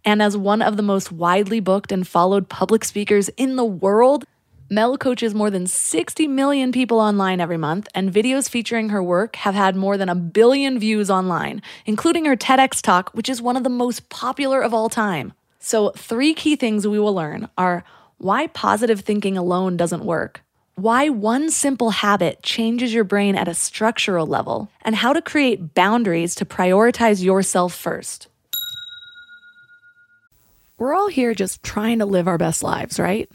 And 0.07 0.23
as 0.23 0.39
one 0.39 0.63
of 0.63 0.79
the 0.79 0.83
most 0.83 1.13
widely 1.13 1.61
booked 1.61 1.93
and 1.93 2.09
followed 2.09 2.49
public 2.49 2.83
speakers 2.83 3.29
in 3.37 3.57
the 3.57 3.67
world, 3.67 4.25
Mel 4.71 4.97
coaches 4.97 5.35
more 5.35 5.51
than 5.51 5.67
60 5.67 6.27
million 6.29 6.73
people 6.73 6.99
online 6.99 7.43
every 7.43 7.59
month, 7.59 7.89
and 7.95 8.11
videos 8.11 8.49
featuring 8.49 8.89
her 8.89 9.03
work 9.03 9.37
have 9.37 9.55
had 9.55 9.77
more 9.77 9.99
than 9.99 10.09
a 10.09 10.15
billion 10.15 10.79
views 10.79 11.11
online, 11.11 11.61
including 11.85 12.25
her 12.25 12.37
TEDx 12.37 12.81
talk, 12.81 13.11
which 13.13 13.29
is 13.29 13.43
one 13.43 13.57
of 13.57 13.65
the 13.65 13.71
most 13.71 14.09
popular 14.09 14.63
of 14.63 14.73
all 14.73 14.89
time. 14.89 15.35
So, 15.59 15.91
three 15.91 16.33
key 16.33 16.57
things 16.57 16.87
we 16.87 16.99
will 16.99 17.15
learn 17.15 17.51
are 17.59 17.85
why 18.17 18.47
positive 18.47 19.01
thinking 19.01 19.37
alone 19.37 19.77
doesn't 19.77 20.05
work, 20.05 20.43
why 20.79 21.09
one 21.09 21.51
simple 21.51 21.91
habit 21.91 22.41
changes 22.41 22.95
your 22.95 23.03
brain 23.03 23.35
at 23.35 23.49
a 23.49 23.55
structural 23.55 24.27
level, 24.27 24.71
and 24.83 24.95
how 24.95 25.13
to 25.13 25.21
create 25.21 25.75
boundaries 25.75 26.37
to 26.37 26.45
prioritize 26.45 27.23
yourself 27.23 27.75
first. 27.75 28.29
We're 30.79 30.95
all 30.95 31.09
here 31.09 31.35
just 31.35 31.65
trying 31.65 31.99
to 31.99 32.07
live 32.07 32.29
our 32.29 32.39
best 32.39 32.63
lives, 32.63 33.01
right? 33.01 33.29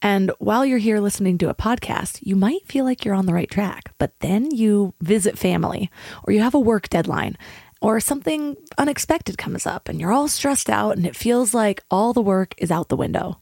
And 0.00 0.30
while 0.38 0.64
you're 0.64 0.78
here 0.78 1.00
listening 1.00 1.36
to 1.38 1.48
a 1.48 1.54
podcast, 1.54 2.20
you 2.22 2.36
might 2.36 2.64
feel 2.66 2.84
like 2.84 3.04
you're 3.04 3.16
on 3.16 3.26
the 3.26 3.34
right 3.34 3.50
track, 3.50 3.92
but 3.98 4.18
then 4.20 4.52
you 4.52 4.94
visit 5.00 5.36
family 5.36 5.90
or 6.24 6.32
you 6.32 6.42
have 6.42 6.54
a 6.54 6.60
work 6.60 6.88
deadline 6.88 7.36
or 7.80 7.98
something 7.98 8.56
unexpected 8.78 9.36
comes 9.36 9.66
up 9.66 9.88
and 9.88 10.00
you're 10.00 10.12
all 10.12 10.28
stressed 10.28 10.70
out 10.70 10.96
and 10.96 11.06
it 11.06 11.16
feels 11.16 11.52
like 11.52 11.82
all 11.90 12.12
the 12.12 12.22
work 12.22 12.54
is 12.58 12.70
out 12.70 12.88
the 12.88 12.96
window. 12.96 13.41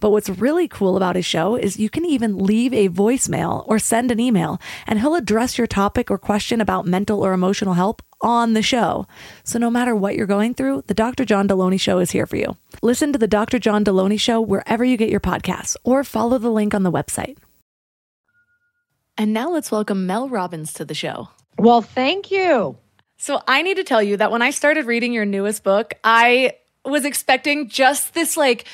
But 0.00 0.10
what's 0.10 0.28
really 0.28 0.68
cool 0.68 0.96
about 0.96 1.16
his 1.16 1.26
show 1.26 1.56
is 1.56 1.78
you 1.78 1.90
can 1.90 2.04
even 2.04 2.38
leave 2.38 2.72
a 2.72 2.88
voicemail 2.88 3.64
or 3.66 3.78
send 3.78 4.10
an 4.10 4.20
email, 4.20 4.60
and 4.86 5.00
he'll 5.00 5.14
address 5.14 5.58
your 5.58 5.66
topic 5.66 6.10
or 6.10 6.18
question 6.18 6.60
about 6.60 6.86
mental 6.86 7.24
or 7.24 7.32
emotional 7.32 7.74
help 7.74 8.02
on 8.20 8.54
the 8.54 8.62
show. 8.62 9.06
So 9.44 9.58
no 9.58 9.70
matter 9.70 9.94
what 9.94 10.16
you're 10.16 10.26
going 10.26 10.54
through, 10.54 10.84
the 10.86 10.94
Dr. 10.94 11.24
John 11.24 11.48
Delony 11.48 11.80
Show 11.80 11.98
is 11.98 12.10
here 12.10 12.26
for 12.26 12.36
you. 12.36 12.56
Listen 12.82 13.12
to 13.12 13.18
the 13.18 13.26
Dr. 13.26 13.58
John 13.58 13.84
Delony 13.84 14.18
Show 14.18 14.40
wherever 14.40 14.84
you 14.84 14.96
get 14.96 15.10
your 15.10 15.20
podcasts 15.20 15.76
or 15.84 16.04
follow 16.04 16.38
the 16.38 16.50
link 16.50 16.74
on 16.74 16.82
the 16.82 16.92
website. 16.92 17.36
And 19.18 19.32
now 19.32 19.50
let's 19.50 19.70
welcome 19.70 20.06
Mel 20.06 20.28
Robbins 20.28 20.72
to 20.74 20.84
the 20.84 20.94
show. 20.94 21.28
Well, 21.58 21.80
thank 21.80 22.30
you. 22.30 22.76
So 23.16 23.42
I 23.48 23.62
need 23.62 23.76
to 23.76 23.84
tell 23.84 24.02
you 24.02 24.18
that 24.18 24.30
when 24.30 24.42
I 24.42 24.50
started 24.50 24.84
reading 24.84 25.12
your 25.12 25.24
newest 25.24 25.64
book, 25.64 25.94
I 26.04 26.52
was 26.84 27.04
expecting 27.04 27.68
just 27.68 28.12
this 28.12 28.36
like 28.36 28.66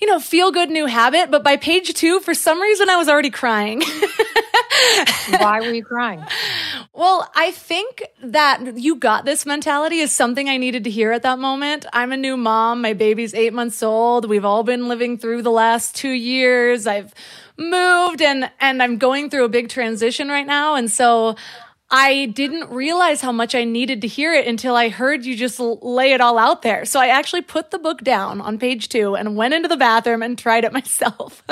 you 0.00 0.06
know, 0.06 0.20
feel 0.20 0.50
good 0.50 0.70
new 0.70 0.86
habit. 0.86 1.30
But 1.30 1.42
by 1.42 1.56
page 1.56 1.92
two, 1.94 2.20
for 2.20 2.34
some 2.34 2.60
reason, 2.60 2.88
I 2.88 2.96
was 2.96 3.08
already 3.08 3.30
crying. 3.30 3.82
Why 5.28 5.60
were 5.60 5.72
you 5.72 5.84
crying? 5.84 6.24
Well, 6.92 7.30
I 7.34 7.50
think 7.50 8.04
that 8.22 8.78
you 8.78 8.96
got 8.96 9.24
this 9.24 9.44
mentality 9.44 9.98
is 9.98 10.12
something 10.12 10.48
I 10.48 10.56
needed 10.56 10.84
to 10.84 10.90
hear 10.90 11.12
at 11.12 11.22
that 11.22 11.38
moment. 11.38 11.86
I'm 11.92 12.12
a 12.12 12.16
new 12.16 12.36
mom. 12.36 12.80
My 12.80 12.92
baby's 12.92 13.34
eight 13.34 13.52
months 13.52 13.82
old. 13.82 14.28
We've 14.28 14.44
all 14.44 14.62
been 14.62 14.88
living 14.88 15.18
through 15.18 15.42
the 15.42 15.50
last 15.50 15.96
two 15.96 16.10
years. 16.10 16.86
I've 16.86 17.12
moved 17.56 18.22
and, 18.22 18.50
and 18.60 18.82
I'm 18.82 18.98
going 18.98 19.30
through 19.30 19.44
a 19.44 19.48
big 19.48 19.68
transition 19.68 20.28
right 20.28 20.46
now. 20.46 20.76
And 20.76 20.90
so 20.90 21.36
I 21.90 22.26
didn't 22.26 22.70
realize 22.70 23.22
how 23.22 23.32
much 23.32 23.54
I 23.54 23.64
needed 23.64 24.02
to 24.02 24.08
hear 24.08 24.34
it 24.34 24.46
until 24.46 24.76
I 24.76 24.90
heard 24.90 25.24
you 25.24 25.34
just 25.34 25.58
lay 25.58 26.12
it 26.12 26.20
all 26.20 26.36
out 26.36 26.60
there. 26.62 26.84
So 26.84 27.00
I 27.00 27.08
actually 27.08 27.42
put 27.42 27.70
the 27.70 27.78
book 27.78 28.02
down 28.02 28.42
on 28.42 28.58
page 28.58 28.90
two 28.90 29.16
and 29.16 29.36
went 29.36 29.54
into 29.54 29.68
the 29.68 29.76
bathroom 29.76 30.22
and 30.22 30.36
tried 30.36 30.64
it 30.64 30.72
myself. 30.74 31.42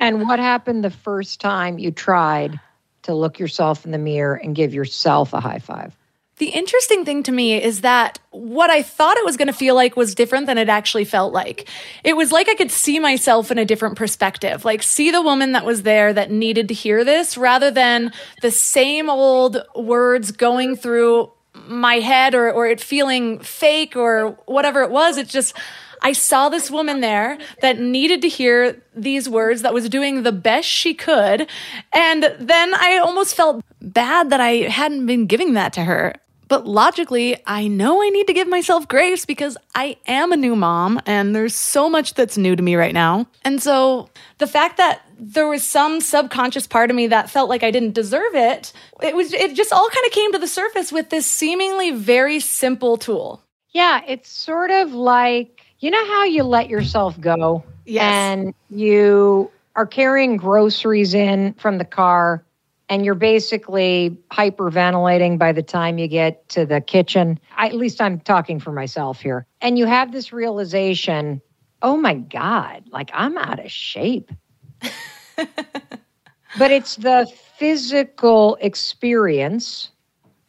and 0.00 0.22
what 0.22 0.38
happened 0.38 0.84
the 0.84 0.90
first 0.90 1.40
time 1.40 1.78
you 1.78 1.90
tried 1.90 2.58
to 3.02 3.14
look 3.14 3.38
yourself 3.38 3.84
in 3.84 3.90
the 3.90 3.98
mirror 3.98 4.34
and 4.34 4.54
give 4.54 4.72
yourself 4.72 5.34
a 5.34 5.40
high 5.40 5.58
five? 5.58 5.94
The 6.38 6.48
interesting 6.48 7.04
thing 7.04 7.22
to 7.24 7.32
me 7.32 7.62
is 7.62 7.82
that 7.82 8.18
what 8.30 8.68
I 8.68 8.82
thought 8.82 9.16
it 9.16 9.24
was 9.24 9.36
going 9.36 9.46
to 9.46 9.54
feel 9.54 9.76
like 9.76 9.96
was 9.96 10.16
different 10.16 10.46
than 10.46 10.58
it 10.58 10.68
actually 10.68 11.04
felt 11.04 11.32
like. 11.32 11.68
It 12.02 12.16
was 12.16 12.32
like 12.32 12.48
I 12.48 12.56
could 12.56 12.72
see 12.72 12.98
myself 12.98 13.52
in 13.52 13.58
a 13.58 13.64
different 13.64 13.96
perspective, 13.96 14.64
like 14.64 14.82
see 14.82 15.12
the 15.12 15.22
woman 15.22 15.52
that 15.52 15.64
was 15.64 15.84
there 15.84 16.12
that 16.12 16.32
needed 16.32 16.66
to 16.68 16.74
hear 16.74 17.04
this 17.04 17.38
rather 17.38 17.70
than 17.70 18.12
the 18.42 18.50
same 18.50 19.08
old 19.08 19.58
words 19.76 20.32
going 20.32 20.74
through 20.74 21.30
my 21.68 22.00
head 22.00 22.34
or, 22.34 22.50
or 22.50 22.66
it 22.66 22.80
feeling 22.80 23.38
fake 23.38 23.94
or 23.94 24.30
whatever 24.46 24.82
it 24.82 24.90
was. 24.90 25.16
It's 25.16 25.32
just, 25.32 25.56
I 26.02 26.14
saw 26.14 26.48
this 26.48 26.68
woman 26.68 27.00
there 27.00 27.38
that 27.62 27.78
needed 27.78 28.22
to 28.22 28.28
hear 28.28 28.82
these 28.96 29.28
words, 29.28 29.62
that 29.62 29.72
was 29.72 29.88
doing 29.88 30.24
the 30.24 30.32
best 30.32 30.68
she 30.68 30.94
could. 30.94 31.48
And 31.94 32.34
then 32.40 32.74
I 32.74 32.98
almost 32.98 33.36
felt 33.36 33.64
bad 33.80 34.30
that 34.30 34.40
I 34.40 34.68
hadn't 34.68 35.06
been 35.06 35.26
giving 35.26 35.54
that 35.54 35.72
to 35.74 35.84
her. 35.84 36.14
But 36.48 36.66
logically, 36.66 37.36
I 37.46 37.68
know 37.68 38.02
I 38.02 38.10
need 38.10 38.26
to 38.26 38.32
give 38.32 38.48
myself 38.48 38.86
grace 38.88 39.24
because 39.24 39.56
I 39.74 39.96
am 40.06 40.32
a 40.32 40.36
new 40.36 40.56
mom 40.56 41.00
and 41.06 41.34
there's 41.34 41.54
so 41.54 41.88
much 41.88 42.14
that's 42.14 42.36
new 42.36 42.54
to 42.54 42.62
me 42.62 42.76
right 42.76 42.94
now. 42.94 43.26
And 43.44 43.62
so 43.62 44.10
the 44.38 44.46
fact 44.46 44.76
that 44.76 45.02
there 45.18 45.48
was 45.48 45.62
some 45.62 46.00
subconscious 46.00 46.66
part 46.66 46.90
of 46.90 46.96
me 46.96 47.06
that 47.08 47.30
felt 47.30 47.48
like 47.48 47.62
I 47.62 47.70
didn't 47.70 47.92
deserve 47.92 48.34
it, 48.34 48.72
it 49.02 49.14
was 49.16 49.32
it 49.32 49.54
just 49.54 49.72
all 49.72 49.88
kind 49.88 50.06
of 50.06 50.12
came 50.12 50.32
to 50.32 50.38
the 50.38 50.48
surface 50.48 50.92
with 50.92 51.10
this 51.10 51.26
seemingly 51.26 51.92
very 51.92 52.40
simple 52.40 52.96
tool. 52.96 53.42
Yeah, 53.70 54.02
it's 54.06 54.28
sort 54.28 54.70
of 54.70 54.92
like 54.92 55.62
you 55.80 55.90
know 55.90 56.06
how 56.06 56.24
you 56.24 56.44
let 56.44 56.68
yourself 56.68 57.20
go? 57.20 57.64
Yes. 57.84 58.02
And 58.02 58.54
you 58.70 59.50
are 59.76 59.86
carrying 59.86 60.36
groceries 60.36 61.14
in 61.14 61.54
from 61.54 61.78
the 61.78 61.84
car 61.84 62.44
and 62.88 63.04
you're 63.04 63.14
basically 63.14 64.18
hyperventilating 64.30 65.38
by 65.38 65.52
the 65.52 65.62
time 65.62 65.98
you 65.98 66.08
get 66.08 66.48
to 66.50 66.66
the 66.66 66.80
kitchen. 66.80 67.38
I, 67.56 67.68
at 67.68 67.74
least 67.74 68.00
I'm 68.00 68.20
talking 68.20 68.60
for 68.60 68.72
myself 68.72 69.20
here. 69.20 69.46
And 69.60 69.78
you 69.78 69.86
have 69.86 70.12
this 70.12 70.32
realization 70.32 71.40
oh 71.84 71.98
my 71.98 72.14
God, 72.14 72.82
like 72.90 73.10
I'm 73.12 73.36
out 73.36 73.62
of 73.62 73.70
shape. 73.70 74.32
but 75.36 76.70
it's 76.70 76.96
the 76.96 77.30
physical 77.58 78.56
experience 78.60 79.90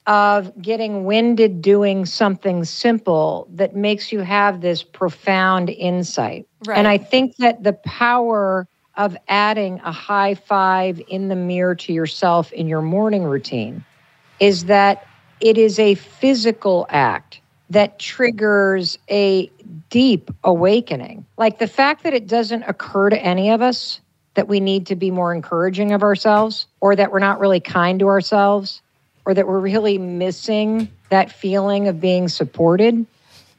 of 0.07 0.51
getting 0.61 1.03
winded 1.03 1.61
doing 1.61 2.05
something 2.05 2.63
simple 2.63 3.47
that 3.51 3.75
makes 3.75 4.11
you 4.11 4.21
have 4.21 4.61
this 4.61 4.81
profound 4.81 5.69
insight. 5.69 6.47
Right. 6.65 6.77
And 6.77 6.87
I 6.87 6.97
think 6.97 7.35
that 7.37 7.63
the 7.63 7.73
power 7.73 8.67
of 8.97 9.17
adding 9.27 9.79
a 9.83 9.91
high 9.91 10.35
five 10.35 11.01
in 11.07 11.27
the 11.27 11.35
mirror 11.35 11.75
to 11.75 11.93
yourself 11.93 12.51
in 12.53 12.67
your 12.67 12.81
morning 12.81 13.23
routine 13.23 13.83
is 14.39 14.65
that 14.65 15.07
it 15.39 15.57
is 15.57 15.79
a 15.79 15.95
physical 15.95 16.85
act 16.89 17.41
that 17.69 17.99
triggers 17.99 18.97
a 19.09 19.49
deep 19.89 20.31
awakening. 20.43 21.25
Like 21.37 21.59
the 21.59 21.67
fact 21.67 22.03
that 22.03 22.13
it 22.13 22.27
doesn't 22.27 22.63
occur 22.63 23.09
to 23.09 23.17
any 23.21 23.49
of 23.49 23.61
us 23.61 23.99
that 24.35 24.47
we 24.47 24.59
need 24.59 24.87
to 24.87 24.95
be 24.95 25.11
more 25.11 25.33
encouraging 25.33 25.91
of 25.91 26.03
ourselves 26.03 26.67
or 26.81 26.95
that 26.95 27.11
we're 27.11 27.19
not 27.19 27.39
really 27.39 27.59
kind 27.59 27.99
to 27.99 28.07
ourselves 28.07 28.81
or 29.25 29.33
that 29.33 29.47
we're 29.47 29.59
really 29.59 29.97
missing 29.97 30.89
that 31.09 31.31
feeling 31.31 31.87
of 31.87 31.99
being 31.99 32.27
supported. 32.27 33.05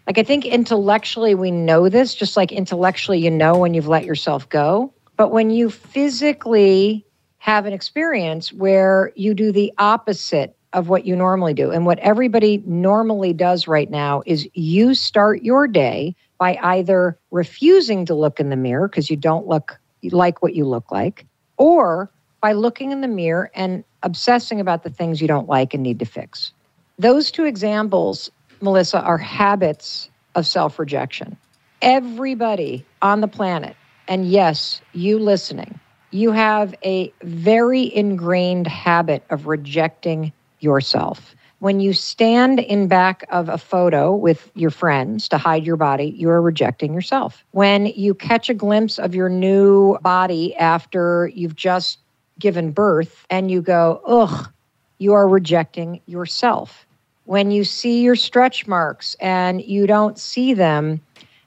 Like, 0.06 0.18
I 0.18 0.22
think 0.22 0.44
intellectually 0.44 1.34
we 1.34 1.50
know 1.50 1.88
this, 1.88 2.14
just 2.14 2.36
like 2.36 2.52
intellectually 2.52 3.18
you 3.18 3.30
know 3.30 3.58
when 3.58 3.74
you've 3.74 3.88
let 3.88 4.04
yourself 4.04 4.48
go. 4.48 4.92
But 5.16 5.30
when 5.30 5.50
you 5.50 5.70
physically 5.70 7.06
have 7.38 7.64
an 7.64 7.72
experience 7.72 8.52
where 8.52 9.12
you 9.14 9.32
do 9.32 9.52
the 9.52 9.72
opposite 9.78 10.56
of 10.72 10.88
what 10.88 11.06
you 11.06 11.16
normally 11.16 11.54
do. 11.54 11.70
And 11.70 11.86
what 11.86 11.98
everybody 12.00 12.62
normally 12.66 13.32
does 13.32 13.66
right 13.66 13.90
now 13.90 14.22
is 14.26 14.48
you 14.52 14.94
start 14.94 15.42
your 15.42 15.66
day 15.66 16.14
by 16.38 16.58
either 16.62 17.18
refusing 17.30 18.04
to 18.06 18.14
look 18.14 18.40
in 18.40 18.50
the 18.50 18.56
mirror 18.56 18.88
because 18.88 19.08
you 19.08 19.16
don't 19.16 19.46
look 19.46 19.78
like 20.10 20.42
what 20.42 20.54
you 20.54 20.66
look 20.66 20.92
like, 20.92 21.24
or 21.56 22.10
by 22.42 22.52
looking 22.52 22.92
in 22.92 23.00
the 23.00 23.08
mirror 23.08 23.50
and 23.54 23.84
obsessing 24.02 24.60
about 24.60 24.82
the 24.82 24.90
things 24.90 25.20
you 25.20 25.28
don't 25.28 25.48
like 25.48 25.72
and 25.72 25.82
need 25.82 25.98
to 26.00 26.04
fix. 26.04 26.52
Those 26.98 27.30
two 27.30 27.44
examples, 27.44 28.30
Melissa, 28.60 29.00
are 29.00 29.18
habits 29.18 30.10
of 30.34 30.46
self 30.46 30.78
rejection. 30.78 31.36
Everybody 31.80 32.84
on 33.00 33.20
the 33.20 33.28
planet, 33.28 33.76
and 34.08 34.28
yes, 34.28 34.80
you 34.92 35.18
listening, 35.18 35.78
you 36.10 36.32
have 36.32 36.74
a 36.84 37.12
very 37.22 37.94
ingrained 37.94 38.66
habit 38.66 39.24
of 39.30 39.46
rejecting 39.46 40.32
yourself. 40.60 41.34
When 41.58 41.80
you 41.80 41.94
stand 41.94 42.60
in 42.60 42.86
back 42.86 43.24
of 43.30 43.48
a 43.48 43.58
photo 43.58 44.14
with 44.14 44.50
your 44.54 44.70
friends 44.70 45.28
to 45.30 45.38
hide 45.38 45.64
your 45.64 45.76
body, 45.76 46.14
you 46.16 46.28
are 46.28 46.42
rejecting 46.42 46.92
yourself. 46.92 47.44
When 47.52 47.86
you 47.86 48.14
catch 48.14 48.50
a 48.50 48.54
glimpse 48.54 48.98
of 48.98 49.14
your 49.14 49.30
new 49.30 49.96
body 50.02 50.54
after 50.56 51.30
you've 51.34 51.56
just 51.56 51.98
given 52.38 52.72
birth 52.72 53.24
and 53.30 53.50
you 53.50 53.62
go, 53.62 54.02
ugh, 54.06 54.50
you 54.98 55.14
are 55.14 55.26
rejecting 55.26 56.00
yourself. 56.06 56.86
When 57.24 57.50
you 57.50 57.64
see 57.64 58.02
your 58.02 58.16
stretch 58.16 58.66
marks 58.66 59.16
and 59.20 59.62
you 59.62 59.86
don't 59.86 60.18
see 60.18 60.54
them 60.54 61.00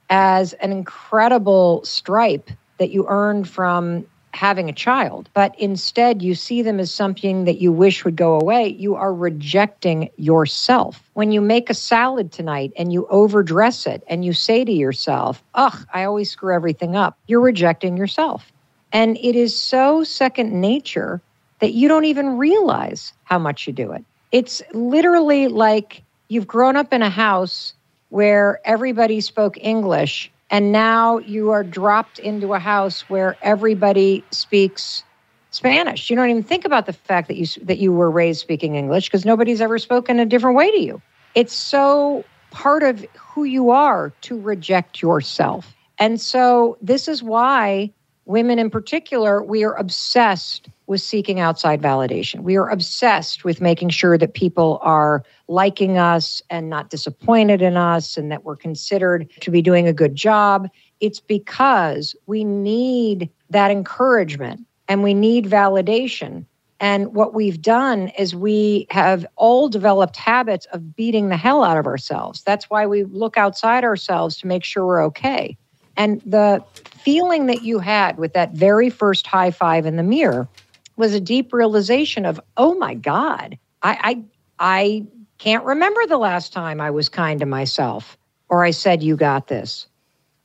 as 0.09 0.53
an 0.53 0.71
incredible 0.71 1.83
stripe 1.85 2.49
that 2.77 2.91
you 2.91 3.05
earned 3.07 3.47
from 3.47 4.05
having 4.33 4.69
a 4.69 4.73
child, 4.73 5.29
but 5.33 5.57
instead 5.59 6.21
you 6.21 6.35
see 6.35 6.61
them 6.61 6.79
as 6.79 6.93
something 6.93 7.45
that 7.45 7.59
you 7.59 7.71
wish 7.71 8.05
would 8.05 8.15
go 8.15 8.39
away, 8.39 8.67
you 8.67 8.95
are 8.95 9.13
rejecting 9.13 10.09
yourself. 10.17 11.01
When 11.13 11.31
you 11.31 11.41
make 11.41 11.69
a 11.69 11.73
salad 11.73 12.31
tonight 12.31 12.71
and 12.77 12.93
you 12.93 13.07
overdress 13.09 13.87
it 13.87 14.03
and 14.07 14.23
you 14.23 14.33
say 14.33 14.63
to 14.63 14.71
yourself, 14.71 15.41
ugh, 15.55 15.85
I 15.93 16.03
always 16.03 16.31
screw 16.31 16.53
everything 16.53 16.95
up, 16.95 17.17
you're 17.27 17.41
rejecting 17.41 17.97
yourself. 17.97 18.51
And 18.91 19.17
it 19.17 19.35
is 19.35 19.57
so 19.57 20.03
second 20.03 20.59
nature 20.59 21.21
that 21.59 21.73
you 21.73 21.87
don't 21.87 22.05
even 22.05 22.37
realize 22.37 23.13
how 23.23 23.39
much 23.39 23.67
you 23.67 23.73
do 23.73 23.91
it. 23.91 24.03
It's 24.31 24.61
literally 24.73 25.47
like 25.47 26.03
you've 26.29 26.47
grown 26.47 26.75
up 26.75 26.93
in 26.93 27.01
a 27.01 27.09
house 27.09 27.73
where 28.09 28.59
everybody 28.65 29.21
spoke 29.21 29.57
English 29.61 30.31
and 30.49 30.71
now 30.71 31.19
you 31.19 31.51
are 31.51 31.63
dropped 31.63 32.19
into 32.19 32.53
a 32.53 32.59
house 32.59 33.01
where 33.09 33.37
everybody 33.41 34.23
speaks 34.31 35.03
Spanish. 35.51 36.09
You 36.09 36.15
don't 36.15 36.29
even 36.29 36.43
think 36.43 36.65
about 36.65 36.85
the 36.85 36.93
fact 36.93 37.27
that 37.27 37.37
you 37.37 37.45
that 37.63 37.77
you 37.77 37.91
were 37.91 38.11
raised 38.11 38.41
speaking 38.41 38.75
English 38.75 39.07
because 39.07 39.25
nobody's 39.25 39.61
ever 39.61 39.77
spoken 39.77 40.19
a 40.19 40.25
different 40.25 40.57
way 40.57 40.71
to 40.71 40.79
you. 40.79 41.01
It's 41.35 41.53
so 41.53 42.23
part 42.51 42.83
of 42.83 43.05
who 43.15 43.43
you 43.43 43.69
are 43.69 44.11
to 44.21 44.39
reject 44.39 45.01
yourself. 45.01 45.75
And 45.99 46.19
so 46.19 46.77
this 46.81 47.07
is 47.07 47.21
why 47.21 47.91
women 48.25 48.59
in 48.59 48.69
particular, 48.69 49.43
we 49.43 49.63
are 49.63 49.73
obsessed 49.73 50.69
with 50.87 51.01
seeking 51.01 51.39
outside 51.39 51.81
validation. 51.81 52.41
We 52.41 52.57
are 52.57 52.69
obsessed 52.69 53.43
with 53.43 53.59
making 53.59 53.89
sure 53.89 54.17
that 54.17 54.33
people 54.33 54.79
are 54.81 55.23
liking 55.49 55.97
us 55.97 56.41
and 56.49 56.69
not 56.69 56.91
disappointed 56.91 57.61
in 57.61 57.75
us 57.75 58.17
and 58.17 58.31
that 58.31 58.45
we're 58.45 58.55
considered 58.55 59.29
to 59.41 59.49
be 59.49 59.61
doing 59.61 59.87
a 59.87 59.93
good 59.93 60.15
job. 60.15 60.69
It's 60.99 61.19
because 61.19 62.15
we 62.27 62.43
need 62.43 63.29
that 63.49 63.71
encouragement 63.71 64.65
and 64.87 65.03
we 65.03 65.13
need 65.13 65.45
validation. 65.45 66.45
And 66.79 67.13
what 67.15 67.33
we've 67.33 67.61
done 67.61 68.09
is 68.09 68.35
we 68.35 68.85
have 68.91 69.25
all 69.35 69.67
developed 69.69 70.15
habits 70.15 70.67
of 70.71 70.95
beating 70.95 71.29
the 71.29 71.35
hell 71.35 71.63
out 71.63 71.77
of 71.77 71.87
ourselves. 71.87 72.43
That's 72.43 72.69
why 72.69 72.85
we 72.85 73.03
look 73.03 73.35
outside 73.35 73.83
ourselves 73.83 74.37
to 74.37 74.47
make 74.47 74.63
sure 74.63 74.85
we're 74.85 75.03
okay. 75.05 75.57
And 75.97 76.21
the 76.25 76.63
feeling 76.85 77.47
that 77.47 77.63
you 77.63 77.79
had 77.79 78.17
with 78.17 78.33
that 78.33 78.53
very 78.53 78.89
first 78.89 79.25
high 79.25 79.51
five 79.51 79.85
in 79.85 79.95
the 79.95 80.03
mirror 80.03 80.47
was 80.95 81.13
a 81.13 81.19
deep 81.19 81.51
realization 81.51 82.25
of, 82.25 82.39
oh 82.55 82.75
my 82.75 82.93
God, 82.93 83.57
I, 83.81 84.23
I, 84.59 84.77
I 84.81 85.07
can't 85.39 85.63
remember 85.63 86.05
the 86.05 86.17
last 86.17 86.53
time 86.53 86.79
I 86.79 86.91
was 86.91 87.09
kind 87.09 87.39
to 87.39 87.45
myself, 87.45 88.17
or 88.49 88.63
I 88.63 88.71
said, 88.71 89.01
you 89.01 89.15
got 89.15 89.47
this, 89.47 89.87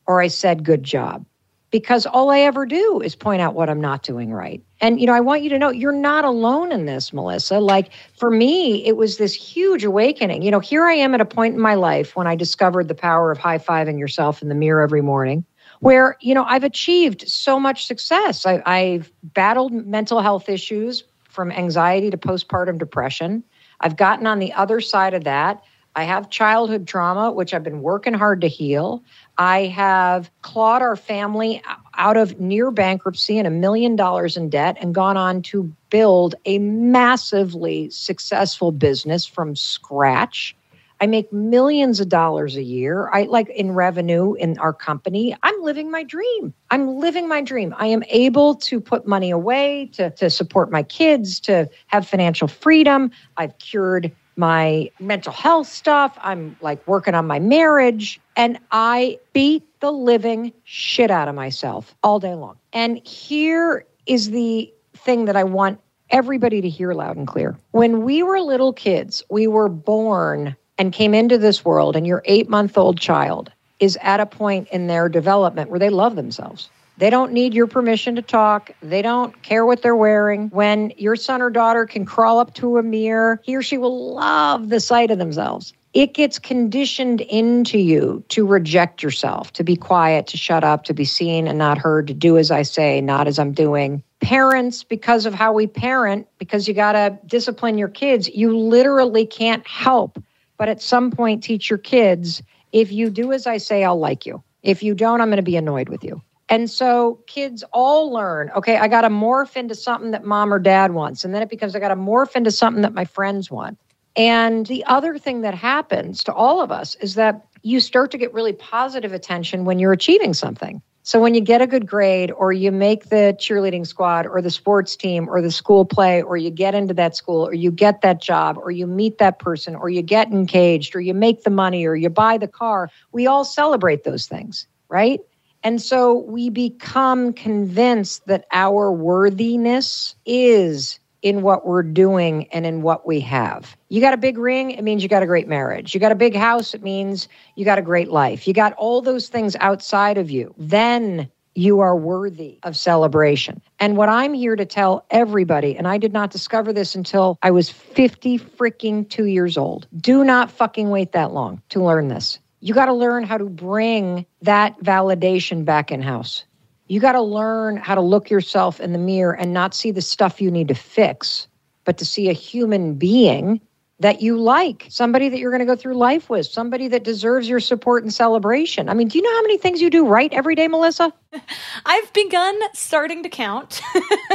or 0.07 0.20
I 0.20 0.28
said, 0.28 0.64
good 0.64 0.83
job. 0.83 1.26
Because 1.70 2.07
all 2.07 2.30
I 2.30 2.38
ever 2.40 2.64
do 2.66 3.00
is 3.04 3.16
point 3.16 3.42
out 3.42 3.54
what 3.54 3.68
I'm 3.68 3.80
not 3.80 4.04
doing 4.04 4.33
right. 4.33 4.62
And, 4.80 5.00
you 5.00 5.09
know, 5.09 5.12
I 5.12 5.18
want 5.18 5.42
you 5.42 5.50
to 5.50 5.59
know 5.59 5.70
you're 5.70 5.90
not 5.90 6.24
alone 6.24 6.70
in 6.70 6.87
this, 6.87 7.12
Melissa. 7.12 7.59
Like 7.59 7.90
for 8.16 8.30
me, 8.30 8.87
it 8.87 8.96
was 8.96 9.16
this 9.16 9.35
huge 9.35 9.83
awakening. 9.85 10.42
You 10.42 10.52
know, 10.52 10.61
here 10.61 10.85
I 10.85 10.92
am 10.92 11.14
at 11.14 11.20
a 11.20 11.24
point 11.24 11.54
in 11.54 11.61
my 11.61 11.74
life 11.74 12.14
when 12.14 12.28
I 12.28 12.37
discovered 12.37 12.87
the 12.87 12.94
power 12.94 13.33
of 13.33 13.38
high 13.38 13.59
fiving 13.59 13.98
yourself 13.98 14.40
in 14.40 14.48
the 14.48 14.54
mirror 14.54 14.83
every 14.83 15.02
morning 15.02 15.44
where 15.80 16.16
you 16.20 16.35
know 16.35 16.44
I've 16.44 16.64
achieved 16.64 17.28
so 17.28 17.59
much 17.59 17.87
success. 17.87 18.46
I, 18.46 18.62
I've 18.64 19.12
battled 19.22 19.72
mental 19.72 20.20
health 20.20 20.48
issues 20.48 21.04
from 21.28 21.50
anxiety 21.50 22.11
to 22.11 22.16
postpartum 22.16 22.78
depression. 22.78 23.44
I've 23.81 23.97
gotten 23.97 24.27
on 24.27 24.39
the 24.39 24.53
other 24.53 24.81
side 24.81 25.15
of 25.15 25.25
that. 25.25 25.63
I 25.97 26.05
have 26.05 26.31
childhood 26.31 26.89
trauma, 26.89 27.31
which 27.31 27.55
I've 27.55 27.63
been 27.63 27.81
working 27.81 28.15
hard 28.15 28.41
to 28.41 28.49
heal. 28.49 29.03
I 29.39 29.67
have 29.67 30.31
clawed 30.43 30.83
our 30.83 30.97
family 30.97 31.63
out 31.95 32.17
of 32.17 32.41
near 32.41 32.71
bankruptcy 32.73 33.39
and 33.39 33.47
a 33.47 33.51
million 33.51 33.95
dollars 33.95 34.37
in 34.37 34.49
debt 34.49 34.77
and 34.81 34.95
gone 34.95 35.17
on 35.17 35.43
to 35.43 35.73
build 35.91 36.35
a 36.47 36.59
massively 36.59 37.91
successful 37.91 38.73
business 38.73 39.25
from 39.25 39.55
scratch. 39.55 40.57
I 41.05 41.07
make 41.07 41.31
millions 41.35 42.01
of 42.01 42.09
dollars 42.09 42.57
a 42.57 42.62
year. 42.62 43.11
I 43.12 43.25
like 43.25 43.51
in 43.51 43.73
revenue 43.73 44.33
in 44.33 44.57
our 44.57 44.73
company. 44.73 45.37
I'm 45.43 45.62
living 45.62 45.90
my 45.90 46.03
dream. 46.03 46.55
I'm 46.71 46.97
living 46.97 47.29
my 47.29 47.43
dream. 47.43 47.75
I 47.77 47.88
am 47.88 48.03
able 48.09 48.55
to 48.55 48.81
put 48.81 49.07
money 49.07 49.31
away 49.31 49.90
to, 49.93 50.09
to 50.12 50.31
support 50.31 50.71
my 50.71 50.83
kids, 50.83 51.40
to 51.40 51.69
have 51.88 52.09
financial 52.09 52.49
freedom. 52.49 53.11
I've 53.37 53.59
cured 53.59 54.12
my 54.37 54.90
mental 54.99 55.31
health 55.31 55.67
stuff. 55.67 56.17
I'm 56.23 56.57
like 56.62 56.88
working 56.88 57.14
on 57.14 57.27
my 57.27 57.38
marriage. 57.38 58.19
And 58.35 58.59
I 58.71 59.19
beat 59.35 59.62
the 59.81 59.93
living 59.93 60.55
shit 60.64 61.11
out 61.11 61.29
of 61.29 61.35
myself 61.35 61.95
all 62.03 62.19
day 62.19 62.33
long. 62.33 62.57
And 62.73 63.07
here 63.07 63.85
is 64.07 64.31
the 64.31 64.73
thing 64.97 65.27
that 65.27 65.37
I 65.37 65.45
want 65.45 65.81
everybody 66.09 66.62
to 66.62 66.69
hear 66.71 66.95
loud 66.95 67.19
and 67.19 67.27
clear. 67.27 67.59
When 67.73 68.05
we 68.05 68.23
were 68.23 68.40
little 68.40 68.73
kids, 68.73 69.23
we 69.29 69.47
were 69.47 69.69
born 69.69 70.57
and 70.79 70.93
came 70.93 71.15
into 71.15 71.39
this 71.39 71.65
world, 71.65 71.97
and 71.97 72.07
your 72.07 72.23
eight 72.25 72.49
month 72.49 72.77
old 72.77 72.99
child 72.99 73.51
is 73.81 73.99
at 74.01 74.21
a 74.21 74.27
point 74.27 74.69
in 74.69 74.87
their 74.87 75.09
development 75.09 75.71
where 75.71 75.81
they 75.81 75.91
love 75.91 76.17
themselves. 76.17 76.71
They 76.97 77.11
don't 77.11 77.33
need 77.33 77.55
your 77.55 77.67
permission 77.67 78.15
to 78.17 78.23
talk. 78.23 78.71
They 78.81 79.03
don't 79.03 79.43
care 79.43 79.67
what 79.67 79.83
they're 79.83 79.97
wearing. 79.97 80.49
When 80.51 80.93
your 80.97 81.17
son 81.17 81.43
or 81.43 81.51
daughter 81.51 81.87
can 81.87 82.05
crawl 82.05 82.39
up 82.39 82.55
to 82.55 82.79
a 82.79 82.83
mirror, 82.83 83.41
he 83.43 83.57
or 83.57 83.63
she 83.63 83.79
will 83.79 84.15
love 84.15 84.69
the 84.69 84.79
sight 84.79 85.11
of 85.11 85.19
themselves. 85.19 85.73
It 85.93 86.15
gets 86.15 86.39
conditioned 86.39 87.21
into 87.21 87.79
you 87.79 88.25
to 88.29 88.47
reject 88.47 89.03
yourself, 89.03 89.53
to 89.55 89.65
be 89.65 89.77
quiet, 89.77 90.29
to 90.29 90.37
shut 90.37 90.65
up, 90.65 90.85
to 90.85 90.95
be 90.95 91.05
seen 91.05 91.47
and 91.47 91.59
not 91.59 91.79
heard, 91.79 92.09
to 92.09 92.15
do 92.15 92.37
as 92.37 92.51
I 92.51 92.63
say, 92.63 93.01
not 93.01 93.29
as 93.29 93.39
I'm 93.39 93.53
doing. 93.53 94.03
Parents, 94.21 94.83
because 94.83 95.27
of 95.27 95.35
how 95.35 95.53
we 95.53 95.69
parent, 95.69 96.27
because 96.39 96.67
you 96.67 96.75
got 96.75 96.93
to 96.93 97.19
discipline 97.27 97.79
your 97.79 97.89
kids, 97.89 98.29
you 98.29 98.57
literally 98.57 99.27
can't 99.27 99.65
help 99.67 100.21
but 100.57 100.69
at 100.69 100.83
some 100.83 101.11
point 101.11 101.43
teach 101.43 101.71
your 101.71 101.79
kids 101.79 102.43
if 102.73 102.90
you 102.90 103.09
do 103.09 103.33
as 103.33 103.47
I 103.47 103.59
say, 103.59 103.85
I'll 103.85 103.99
like 103.99 104.27
you. 104.27 104.43
If 104.62 104.83
you 104.83 104.95
don't, 104.95 105.21
I'm 105.21 105.29
going 105.29 105.37
to 105.37 105.43
be 105.43 105.57
annoyed 105.57 105.88
with 105.88 106.03
you. 106.03 106.21
And 106.49 106.71
so 106.71 107.21
kids 107.27 107.64
all 107.73 108.12
learn, 108.12 108.51
okay, 108.57 108.77
I 108.77 108.88
got 108.88 109.03
to 109.03 109.09
morph 109.09 109.57
into 109.57 109.75
something 109.75 110.11
that 110.11 110.25
mom 110.25 110.53
or 110.53 110.59
dad 110.59 110.93
wants. 110.93 111.25
And 111.25 111.35
then 111.35 111.40
it 111.40 111.49
becomes, 111.49 111.75
I 111.75 111.79
got 111.79 111.88
to 111.88 111.97
morph 111.97 112.35
into 112.35 112.51
something 112.51 112.83
that 112.83 112.93
my 112.93 113.05
friends 113.05 113.51
want. 113.51 113.79
And 114.17 114.67
the 114.67 114.85
other 114.87 115.19
thing 115.19 115.40
that 115.40 115.55
happens 115.55 116.23
to 116.25 116.33
all 116.33 116.61
of 116.61 116.71
us 116.71 116.97
is 116.97 117.14
that 117.14 117.47
you 117.62 117.81
start 117.81 118.11
to 118.11 118.19
get 118.19 118.33
really 118.35 118.53
positive 118.53 119.12
attention 119.12 119.64
when 119.64 119.79
you're 119.79 119.93
achieving 119.93 120.35
something. 120.35 120.83
So 121.07 121.21
when 121.21 121.35
you 121.35 121.43
get 121.43 121.61
a 121.61 121.67
good 121.67 121.87
grade 121.87 122.31
or 122.31 122.51
you 122.51 122.73
make 122.73 123.11
the 123.11 123.37
cheerleading 123.38 123.87
squad 123.87 124.27
or 124.27 124.40
the 124.40 124.49
sports 124.51 124.97
team 124.97 125.29
or 125.29 125.43
the 125.43 125.51
school 125.51 125.85
play 125.85 126.23
or 126.23 126.38
you 126.38 126.49
get 126.49 126.75
into 126.75 126.95
that 126.95 127.14
school 127.14 127.47
or 127.47 127.53
you 127.53 127.71
get 127.71 128.01
that 128.01 128.23
job 128.23 128.57
or 128.57 128.71
you 128.71 128.87
meet 128.87 129.19
that 129.19 129.38
person 129.38 129.75
or 129.77 129.90
you 129.90 130.01
get 130.01 130.33
engaged 130.33 130.97
or 130.97 131.03
you 131.03 131.12
make 131.12 131.43
the 131.43 131.51
money 131.51 131.85
or 131.85 131.95
you 131.95 132.09
buy 132.09 132.38
the 132.38 132.49
car, 132.49 132.88
we 133.12 133.27
all 133.27 133.45
celebrate 133.45 134.05
those 134.05 134.25
things, 134.25 134.67
right? 134.88 135.21
And 135.62 135.81
so 135.81 136.14
we 136.14 136.49
become 136.49 137.35
convinced 137.35 138.27
that 138.27 138.47
our 138.51 138.90
worthiness 138.90 140.14
is 140.25 141.01
in 141.25 141.41
what 141.41 141.67
we're 141.67 141.83
doing 141.83 142.47
and 142.53 142.67
in 142.67 142.83
what 142.83 143.07
we 143.07 143.19
have. 143.19 143.77
You 143.89 144.03
got 144.03 144.13
a 144.13 144.19
big 144.19 144.37
ring, 144.37 144.71
it 144.73 144.85
means 144.85 145.03
you 145.03 145.09
got 145.09 145.23
a 145.23 145.27
great 145.27 145.49
marriage. 145.49 145.95
You 145.95 145.99
got 145.99 146.13
a 146.13 146.17
big 146.17 146.37
house, 146.37 146.75
it 146.75 146.83
means 146.83 147.29
you 147.57 147.65
got 147.65 147.79
a 147.79 147.83
great 147.83 148.11
life. 148.11 148.47
You 148.47 148.53
got 148.53 148.75
all 148.75 149.01
those 149.01 149.29
things 149.29 149.57
outside 149.59 150.19
of 150.19 150.31
you. 150.31 150.55
Then 150.59 151.31
you 151.55 151.81
are 151.81 151.97
worthy 151.97 152.59
of 152.63 152.77
celebration. 152.77 153.63
And 153.81 153.97
what 153.97 154.11
I'm 154.11 154.35
here 154.35 154.55
to 154.55 154.67
tell 154.67 155.07
everybody, 155.11 155.79
and 155.79 155.89
I 155.89 155.97
did 155.97 156.13
not 156.13 156.31
discover 156.31 156.75
this 156.75 156.95
until 156.95 157.39
I 157.43 157.53
was 157.53 157.71
50 157.71 158.39
freaking 158.39 159.09
two 159.09 159.25
years 159.25 159.57
old. 159.57 159.87
Do 159.97 160.25
not 160.25 160.51
fucking 160.51 160.91
wait 160.91 161.13
that 161.13 161.33
long 161.33 161.63
to 161.71 161.83
learn 161.83 162.09
this. 162.09 162.39
You 162.61 162.75
got 162.75 162.87
to 162.87 162.93
learn 162.93 163.25
how 163.25 163.39
to 163.39 163.47
bring 163.47 164.27
that 164.43 164.79
validation 164.81 165.65
back 165.65 165.91
in 165.91 166.03
house. 166.03 166.45
You 166.87 167.01
got 167.01 167.12
to 167.12 167.23
learn 167.23 167.77
how 167.77 167.94
to 167.94 168.01
look 168.01 168.31
yourself 168.31 168.81
in 168.81 168.92
the 168.92 168.99
mirror 168.99 169.35
and 169.35 169.53
not 169.53 169.75
see 169.75 169.90
the 169.90 170.03
stuff 170.03 170.40
you 170.40 170.51
need 170.51 170.68
to 170.68 170.75
fix, 170.75 171.49
but 171.85 171.99
to 171.99 172.05
see 172.05 172.29
a 172.29 172.33
human 172.33 172.94
being 172.94 173.61
that 174.01 174.20
you 174.20 174.37
like, 174.37 174.87
somebody 174.90 175.29
that 175.29 175.38
you're 175.38 175.51
going 175.51 175.61
to 175.61 175.66
go 175.66 175.77
through 175.77 175.94
life 175.94 176.29
with, 176.29 176.47
somebody 176.47 176.88
that 176.88 177.05
deserves 177.05 177.49
your 177.49 177.61
support 177.61 178.03
and 178.03 178.12
celebration. 178.12 178.88
I 178.88 178.94
mean, 178.94 179.09
do 179.09 179.18
you 179.18 179.23
know 179.23 179.35
how 179.35 179.42
many 179.42 179.57
things 179.57 179.81
you 179.81 179.88
do 179.88 180.07
right 180.07 180.33
every 180.33 180.57
day, 180.57 180.66
Melissa? 180.66 181.12
I've 181.87 182.12
begun 182.12 182.59
starting 182.75 183.23
to 183.23 183.29
count 183.29 183.81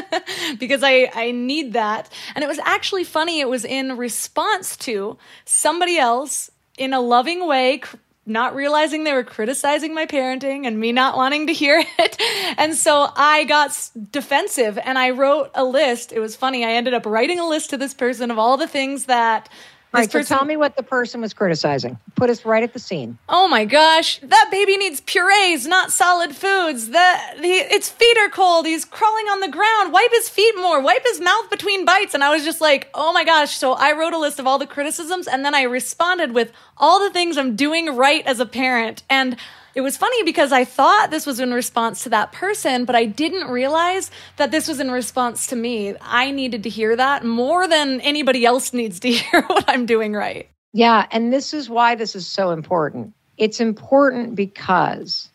because 0.59 0.81
I, 0.81 1.11
I 1.13 1.31
need 1.31 1.73
that. 1.73 2.09
And 2.35 2.43
it 2.43 2.47
was 2.47 2.59
actually 2.59 3.03
funny. 3.03 3.41
It 3.41 3.49
was 3.49 3.65
in 3.65 3.97
response 3.97 4.77
to 4.77 5.17
somebody 5.43 5.97
else 5.97 6.49
in 6.77 6.93
a 6.93 7.01
loving 7.01 7.45
way 7.45 7.81
not 8.29 8.55
realizing 8.55 9.03
they 9.03 9.13
were 9.13 9.23
criticizing 9.23 9.93
my 9.93 10.05
parenting 10.05 10.65
and 10.65 10.79
me 10.79 10.91
not 10.91 11.17
wanting 11.17 11.47
to 11.47 11.53
hear 11.53 11.83
it. 11.99 12.21
And 12.57 12.75
so 12.75 13.09
I 13.15 13.43
got 13.45 13.89
defensive 14.11 14.77
and 14.77 14.97
I 14.97 15.11
wrote 15.11 15.51
a 15.55 15.65
list. 15.65 16.11
It 16.11 16.19
was 16.19 16.35
funny. 16.35 16.63
I 16.63 16.71
ended 16.71 16.93
up 16.93 17.05
writing 17.05 17.39
a 17.39 17.47
list 17.47 17.71
to 17.71 17.77
this 17.77 17.93
person 17.93 18.31
of 18.31 18.39
all 18.39 18.57
the 18.57 18.67
things 18.67 19.05
that 19.05 19.49
right, 19.93 20.11
so 20.11 20.21
tell 20.21 20.45
me 20.45 20.55
what 20.55 20.75
the 20.75 20.83
person 20.83 21.21
was 21.21 21.33
criticizing. 21.33 21.97
Put 22.15 22.29
us 22.29 22.45
right 22.45 22.61
at 22.61 22.73
the 22.73 22.79
scene. 22.79 23.17
Oh 23.27 23.47
my 23.47 23.65
gosh, 23.65 24.19
that 24.19 24.47
baby 24.51 24.77
needs 24.77 25.01
purees, 25.01 25.65
not 25.65 25.91
solid 25.91 26.35
foods. 26.35 26.89
That 26.89 27.35
the, 27.41 27.47
its 27.47 27.89
feet 27.89 28.17
are 28.17 28.29
cold. 28.29 28.65
He's 28.65 28.85
crawling 28.85 29.25
on 29.25 29.39
the 29.39 29.47
ground. 29.47 29.91
Wipe 29.91 30.11
his 30.11 30.29
feet 30.29 30.55
more. 30.57 30.81
Wipe 30.81 31.03
his 31.05 31.19
mouth 31.19 31.49
between 31.49 31.85
bites. 31.85 32.13
And 32.13 32.23
I 32.23 32.29
was 32.29 32.43
just 32.43 32.61
like, 32.61 32.89
oh 32.93 33.11
my 33.13 33.23
gosh. 33.23 33.57
So 33.57 33.73
I 33.73 33.97
wrote 33.97 34.13
a 34.13 34.19
list 34.19 34.39
of 34.39 34.45
all 34.45 34.59
the 34.59 34.67
criticisms, 34.67 35.27
and 35.27 35.43
then 35.43 35.55
I 35.55 35.63
responded 35.63 36.33
with 36.33 36.51
all 36.77 36.99
the 36.99 37.09
things 37.09 37.37
I'm 37.37 37.55
doing 37.55 37.95
right 37.95 38.25
as 38.25 38.39
a 38.39 38.45
parent. 38.45 39.03
And 39.09 39.37
it 39.75 39.81
was 39.81 39.97
funny 39.97 40.23
because 40.23 40.51
I 40.51 40.65
thought 40.65 41.11
this 41.11 41.25
was 41.25 41.39
in 41.39 41.53
response 41.53 42.03
to 42.03 42.09
that 42.09 42.31
person, 42.31 42.85
but 42.85 42.95
I 42.95 43.05
didn't 43.05 43.47
realize 43.47 44.11
that 44.37 44.51
this 44.51 44.67
was 44.67 44.79
in 44.79 44.91
response 44.91 45.47
to 45.47 45.55
me. 45.55 45.95
I 46.01 46.31
needed 46.31 46.63
to 46.63 46.69
hear 46.69 46.95
that 46.95 47.23
more 47.23 47.67
than 47.67 48.01
anybody 48.01 48.45
else 48.45 48.73
needs 48.73 48.99
to 49.01 49.11
hear 49.11 49.41
what 49.43 49.65
I'm 49.67 49.85
doing 49.85 50.13
right. 50.13 50.49
Yeah. 50.73 51.05
And 51.11 51.33
this 51.33 51.53
is 51.53 51.69
why 51.69 51.95
this 51.95 52.15
is 52.15 52.27
so 52.27 52.51
important. 52.51 53.13
It's 53.37 53.59
important 53.59 54.35
because 54.35 55.29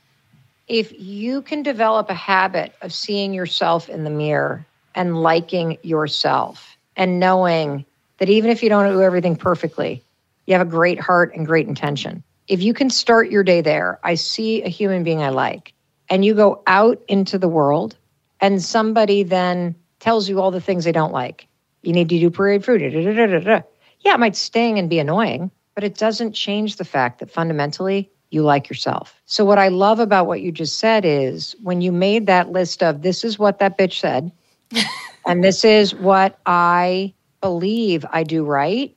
if 0.69 0.93
you 0.99 1.43
can 1.43 1.63
develop 1.63 2.11
a 2.11 2.15
habit 2.15 2.75
of 2.83 2.93
seeing 2.93 3.35
yourself 3.35 3.89
in 3.89 4.05
the 4.05 4.11
mirror 4.11 4.65
and 4.95 5.21
liking 5.23 5.79
yourself 5.83 6.77
and 6.97 7.19
knowing 7.19 7.85
that 8.19 8.29
even 8.29 8.51
if 8.51 8.63
you 8.63 8.69
don't 8.69 8.91
do 8.93 9.03
everything 9.03 9.37
perfectly, 9.37 10.03
you 10.47 10.55
have 10.55 10.67
a 10.67 10.71
great 10.71 11.01
heart 11.01 11.35
and 11.35 11.47
great 11.47 11.67
intention 11.67 12.23
if 12.49 12.63
you 12.63 12.75
can 12.75 12.91
start 12.91 13.31
your 13.31 13.43
day 13.43 13.61
there, 13.61 13.99
I 14.03 14.15
see 14.15 14.63
a 14.63 14.69
human 14.69 15.03
being 15.03 15.23
I 15.23 15.31
like, 15.31 15.73
and 16.09 16.25
you 16.25 16.35
go 16.35 16.63
out 16.67 17.03
into 17.09 17.39
the 17.39 17.49
world, 17.49 17.97
and 18.41 18.63
somebody 18.63 19.23
then 19.23 19.75
tells 20.01 20.29
you 20.29 20.41
all 20.41 20.51
the 20.51 20.61
things 20.61 20.85
they 20.85 20.93
don't 20.93 21.13
like. 21.13 21.49
You 21.83 21.93
need 21.93 22.09
to 22.11 22.19
do 22.19 22.31
puree 22.31 22.59
food. 22.59 22.83
Yeah, 22.83 24.15
it 24.15 24.21
might 24.21 24.37
sting 24.37 24.79
and 24.79 24.91
be 24.91 24.99
annoying, 24.99 25.51
but 25.75 25.85
it 25.85 25.97
doesn't 25.97 26.33
change 26.33 26.77
the 26.77 26.85
fact 26.85 27.21
that 27.21 27.31
fundamentally 27.31 28.11
you 28.31 28.43
like 28.43 28.69
yourself. 28.69 29.21
So, 29.25 29.45
what 29.45 29.59
I 29.59 29.69
love 29.69 29.99
about 29.99 30.27
what 30.27 30.43
you 30.43 30.53
just 30.53 30.79
said 30.79 31.05
is 31.05 31.55
when 31.63 31.81
you 31.81 31.93
made 31.93 32.27
that 32.27 32.51
list 32.51 32.83
of 32.83 33.03
this 33.03 33.25
is 33.25 33.39
what 33.39 33.59
that 33.61 33.79
bitch 33.79 34.01
said, 34.01 34.33
and 35.27 35.43
this 35.43 35.65
is 35.65 35.95
what 35.95 36.39
I 36.45 37.15
believe 37.41 38.05
I 38.11 38.25
do 38.25 38.45
right, 38.45 38.95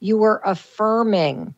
you 0.00 0.16
were 0.16 0.40
affirming 0.44 1.54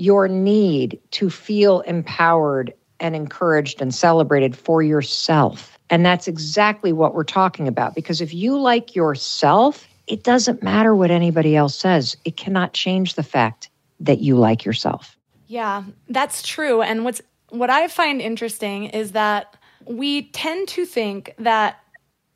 your 0.00 0.28
need 0.28 0.98
to 1.10 1.28
feel 1.28 1.80
empowered 1.80 2.72
and 3.00 3.14
encouraged 3.14 3.82
and 3.82 3.94
celebrated 3.94 4.56
for 4.56 4.82
yourself. 4.82 5.78
And 5.90 6.06
that's 6.06 6.26
exactly 6.26 6.92
what 6.92 7.14
we're 7.14 7.22
talking 7.22 7.68
about. 7.68 7.94
Because 7.94 8.22
if 8.22 8.32
you 8.32 8.58
like 8.58 8.96
yourself, 8.96 9.86
it 10.06 10.22
doesn't 10.22 10.62
matter 10.62 10.96
what 10.96 11.10
anybody 11.10 11.54
else 11.54 11.76
says, 11.76 12.16
it 12.24 12.38
cannot 12.38 12.72
change 12.72 13.14
the 13.14 13.22
fact 13.22 13.68
that 14.00 14.20
you 14.20 14.36
like 14.36 14.64
yourself. 14.64 15.18
Yeah, 15.48 15.84
that's 16.08 16.42
true. 16.42 16.80
And 16.80 17.04
what's 17.04 17.20
what 17.50 17.68
I 17.68 17.86
find 17.88 18.22
interesting 18.22 18.84
is 18.86 19.12
that 19.12 19.56
we 19.84 20.30
tend 20.30 20.68
to 20.68 20.86
think 20.86 21.34
that 21.38 21.78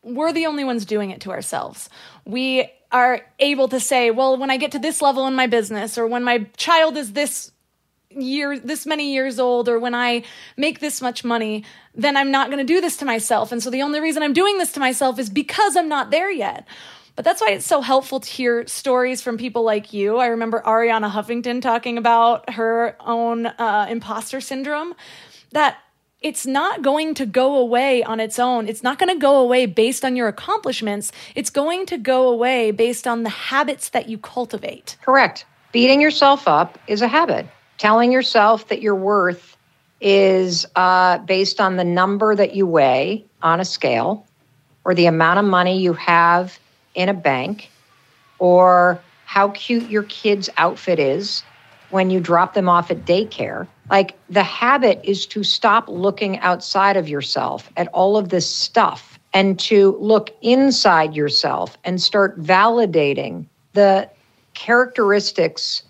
we're 0.03 0.33
the 0.33 0.47
only 0.47 0.65
ones 0.65 0.85
doing 0.85 1.11
it 1.11 1.23
to 1.23 1.31
ourselves. 1.31 1.89
We 2.27 2.71
are 2.93 3.23
able 3.39 3.69
to 3.69 3.81
say, 3.81 4.11
well, 4.11 4.37
when 4.37 4.51
I 4.51 4.57
get 4.57 4.73
to 4.73 4.79
this 4.79 5.01
level 5.01 5.27
in 5.27 5.35
my 5.35 5.47
business, 5.47 5.97
or 5.97 6.07
when 6.07 6.25
my 6.25 6.47
child 6.57 6.97
is 6.97 7.13
this 7.13 7.53
year 8.17 8.59
this 8.59 8.87
many 8.87 9.13
years 9.13 9.39
old 9.39 9.69
or 9.69 9.79
when 9.79 9.95
I 9.95 10.25
make 10.57 10.81
this 10.81 11.01
much 11.01 11.25
money, 11.25 11.65
then 11.95 12.17
I'm 12.17 12.31
not 12.31 12.49
going 12.49 12.59
to 12.59 12.73
do 12.73 12.81
this 12.81 12.97
to 12.99 13.05
myself. 13.05 13.53
And 13.53 13.63
so 13.63 13.71
the 13.71 13.83
only 13.83 14.01
reason 14.01 14.23
I'm 14.23 14.33
doing 14.33 14.59
this 14.59 14.73
to 14.73 14.81
myself 14.81 15.19
is 15.19 15.31
because 15.31 15.77
I'm 15.77 15.89
not 15.89 16.11
there 16.11 16.31
yet. 16.31 16.67
But 17.17 17.25
that's 17.25 17.41
why 17.41 17.51
it's 17.51 17.67
so 17.67 17.81
helpful 17.81 18.21
to 18.21 18.29
hear 18.29 18.67
stories 18.67 19.23
from 19.23 19.39
people 19.39 19.63
like 19.63 19.93
you. 19.93 20.17
I 20.17 20.27
remember 20.27 20.61
Arianna 20.67 21.11
Huffington 21.11 21.63
talking 21.63 21.97
about 21.97 22.51
her 22.51 22.97
own 23.01 23.47
uh, 23.47 23.87
imposter 23.89 24.41
syndrome, 24.41 24.95
that 25.53 25.79
it's 26.21 26.47
not 26.47 26.83
going 26.83 27.15
to 27.15 27.27
go 27.27 27.57
away 27.57 28.03
on 28.03 28.19
its 28.19 28.39
own. 28.39 28.67
It's 28.67 28.83
not 28.83 28.99
going 28.99 29.11
to 29.11 29.21
go 29.21 29.37
away 29.37 29.67
based 29.67 30.05
on 30.05 30.17
your 30.17 30.27
accomplishments. 30.27 31.13
It's 31.37 31.51
going 31.51 31.87
to 31.87 31.99
go 31.99 32.29
away 32.29 32.73
based 32.73 33.07
on 33.07 33.23
the 33.23 33.31
habits 33.31 33.91
that 33.91 34.09
you 34.09 34.19
cultivate. 34.19 34.97
Correct. 35.03 35.45
Beating 35.71 36.01
yourself 36.01 36.49
up 36.49 36.79
is 36.89 37.03
a 37.03 37.09
habit 37.09 37.47
telling 37.85 38.11
yourself 38.11 38.69
that 38.69 38.81
your 38.81 38.95
worth 38.95 39.59
is 40.01 40.65
uh, 40.75 41.19
based 41.19 41.61
on 41.61 41.77
the 41.77 41.85
number 41.85 42.35
that 42.35 42.57
you 42.57 42.67
weigh 42.67 43.23
on 43.43 43.61
a 43.61 43.65
scale 43.65 44.27
or 44.87 44.95
the 44.95 45.05
amount 45.05 45.39
of 45.39 45.45
money 45.45 45.79
you 45.79 45.93
have 45.93 46.59
in 46.95 47.11
a 47.11 47.13
bank 47.13 47.69
or 48.39 48.99
how 49.27 49.51
cute 49.51 49.91
your 49.91 50.05
kid's 50.05 50.49
outfit 50.57 50.99
is 50.99 51.43
when 51.91 52.09
you 52.09 52.21
drop 52.21 52.55
them 52.55 52.71
off 52.71 52.91
at 52.91 53.05
daycare. 53.05 53.69
Like 53.91 54.17
the 54.31 54.43
habit 54.43 55.03
is 55.05 55.27
to 55.27 55.45
stop 55.45 55.87
looking 55.87 56.39
outside 56.39 56.97
of 56.97 57.07
yourself 57.07 57.71
at 57.77 57.89
all 57.89 58.17
of 58.17 58.31
this 58.31 58.51
stuff 58.51 59.19
and 59.35 59.59
to 59.61 59.99
look 60.01 60.35
inside 60.41 61.15
yourself 61.15 61.77
and 61.85 62.01
start 62.01 62.41
validating 62.41 63.45
the 63.75 64.09
characteristics 64.55 65.83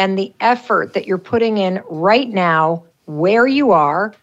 and 0.00 0.18
the 0.18 0.32
effort 0.40 0.94
that 0.94 1.06
you're 1.06 1.18
putting 1.18 1.58
in 1.58 1.82
right 1.90 2.30
now, 2.30 2.82
where 3.04 3.46
you 3.46 3.70
are, 3.70 4.14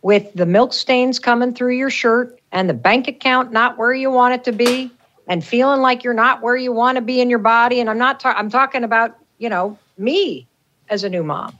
with 0.00 0.32
the 0.32 0.46
milk 0.46 0.72
stains 0.72 1.18
coming 1.18 1.52
through 1.52 1.76
your 1.76 1.90
shirt 1.90 2.40
and 2.52 2.70
the 2.70 2.74
bank 2.74 3.06
account 3.06 3.52
not 3.52 3.76
where 3.76 3.92
you 3.92 4.10
want 4.10 4.32
it 4.32 4.44
to 4.44 4.52
be, 4.52 4.90
and 5.28 5.44
feeling 5.44 5.82
like 5.82 6.02
you're 6.02 6.14
not 6.14 6.40
where 6.40 6.56
you 6.56 6.72
want 6.72 6.96
to 6.96 7.02
be 7.02 7.20
in 7.20 7.28
your 7.28 7.38
body. 7.38 7.80
And 7.80 7.90
I'm 7.90 7.98
not, 7.98 8.18
ta- 8.18 8.32
I'm 8.34 8.48
talking 8.48 8.82
about, 8.82 9.18
you 9.36 9.50
know, 9.50 9.78
me 9.98 10.46
as 10.88 11.04
a 11.04 11.10
new 11.10 11.22
mom. 11.22 11.54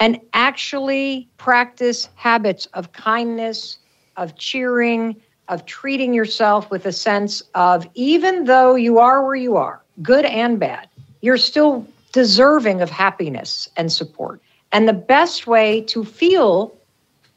And 0.00 0.18
actually 0.32 1.28
practice 1.36 2.08
habits 2.16 2.66
of 2.74 2.90
kindness, 2.92 3.78
of 4.16 4.36
cheering, 4.38 5.14
of 5.46 5.66
treating 5.66 6.12
yourself 6.12 6.68
with 6.68 6.84
a 6.84 6.92
sense 6.92 7.44
of 7.54 7.86
even 7.94 8.42
though 8.42 8.74
you 8.74 8.98
are 8.98 9.24
where 9.24 9.36
you 9.36 9.56
are, 9.56 9.82
good 10.02 10.24
and 10.24 10.58
bad, 10.58 10.88
you're 11.20 11.36
still 11.36 11.86
deserving 12.12 12.80
of 12.80 12.90
happiness 12.90 13.68
and 13.76 13.92
support. 13.92 14.40
And 14.72 14.88
the 14.88 14.92
best 14.92 15.46
way 15.46 15.82
to 15.82 16.04
feel 16.04 16.76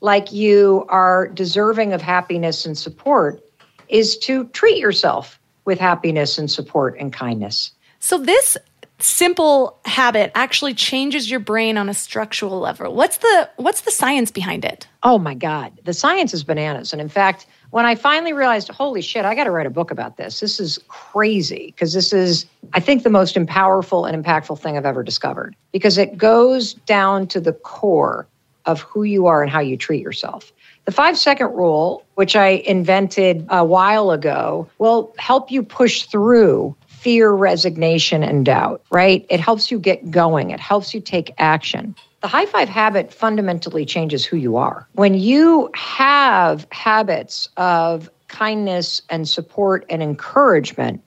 like 0.01 0.31
you 0.31 0.85
are 0.89 1.27
deserving 1.29 1.93
of 1.93 2.01
happiness 2.01 2.65
and 2.65 2.77
support 2.77 3.41
is 3.89 4.17
to 4.17 4.45
treat 4.49 4.77
yourself 4.77 5.39
with 5.65 5.79
happiness 5.79 6.37
and 6.37 6.51
support 6.51 6.95
and 6.99 7.13
kindness. 7.13 7.71
So, 7.99 8.17
this 8.17 8.57
simple 8.99 9.79
habit 9.85 10.31
actually 10.35 10.73
changes 10.73 11.29
your 11.29 11.39
brain 11.39 11.77
on 11.77 11.89
a 11.89 11.93
structural 11.93 12.59
level. 12.59 12.93
What's 12.95 13.17
the 13.17 13.49
what's 13.57 13.81
the 13.81 13.91
science 13.91 14.31
behind 14.31 14.65
it? 14.65 14.87
Oh 15.03 15.17
my 15.17 15.33
god, 15.33 15.79
the 15.83 15.93
science 15.93 16.33
is 16.33 16.43
bananas. 16.43 16.91
And 16.93 17.01
in 17.01 17.09
fact, 17.09 17.45
when 17.73 17.87
I 17.87 17.95
finally 17.95 18.33
realized, 18.33 18.69
holy 18.69 19.01
shit, 19.01 19.25
I 19.25 19.33
got 19.33 19.45
to 19.45 19.49
write 19.49 19.65
a 19.65 19.71
book 19.71 19.89
about 19.89 20.15
this. 20.15 20.41
This 20.41 20.59
is 20.59 20.77
crazy 20.89 21.73
because 21.75 21.91
this 21.91 22.13
is, 22.13 22.45
I 22.73 22.79
think, 22.79 23.01
the 23.01 23.09
most 23.09 23.35
powerful 23.47 24.05
and 24.05 24.23
impactful 24.23 24.59
thing 24.59 24.77
I've 24.77 24.85
ever 24.85 25.01
discovered 25.01 25.55
because 25.71 25.97
it 25.97 26.15
goes 26.15 26.75
down 26.75 27.25
to 27.29 27.39
the 27.39 27.51
core 27.51 28.27
of 28.67 28.81
who 28.81 29.01
you 29.01 29.25
are 29.25 29.41
and 29.41 29.51
how 29.51 29.59
you 29.59 29.75
treat 29.75 30.03
yourself. 30.03 30.53
The 30.85 30.91
five 30.91 31.17
second 31.17 31.47
rule, 31.47 32.05
which 32.13 32.35
I 32.35 32.61
invented 32.63 33.47
a 33.49 33.65
while 33.65 34.11
ago, 34.11 34.69
will 34.77 35.11
help 35.17 35.49
you 35.49 35.63
push 35.63 36.03
through 36.03 36.75
fear, 36.85 37.31
resignation, 37.31 38.21
and 38.21 38.45
doubt, 38.45 38.83
right? 38.91 39.25
It 39.31 39.39
helps 39.39 39.71
you 39.71 39.79
get 39.79 40.11
going, 40.11 40.51
it 40.51 40.59
helps 40.59 40.93
you 40.93 41.01
take 41.01 41.33
action. 41.39 41.95
The 42.23 42.29
high 42.29 42.45
five 42.45 42.69
habit 42.69 43.13
fundamentally 43.13 43.85
changes 43.85 44.23
who 44.23 44.37
you 44.37 44.55
are. 44.55 44.87
When 44.93 45.13
you 45.13 45.69
have 45.75 46.65
habits 46.71 47.49
of 47.57 48.09
kindness 48.29 49.01
and 49.09 49.27
support 49.27 49.85
and 49.89 50.01
encouragement, 50.01 51.03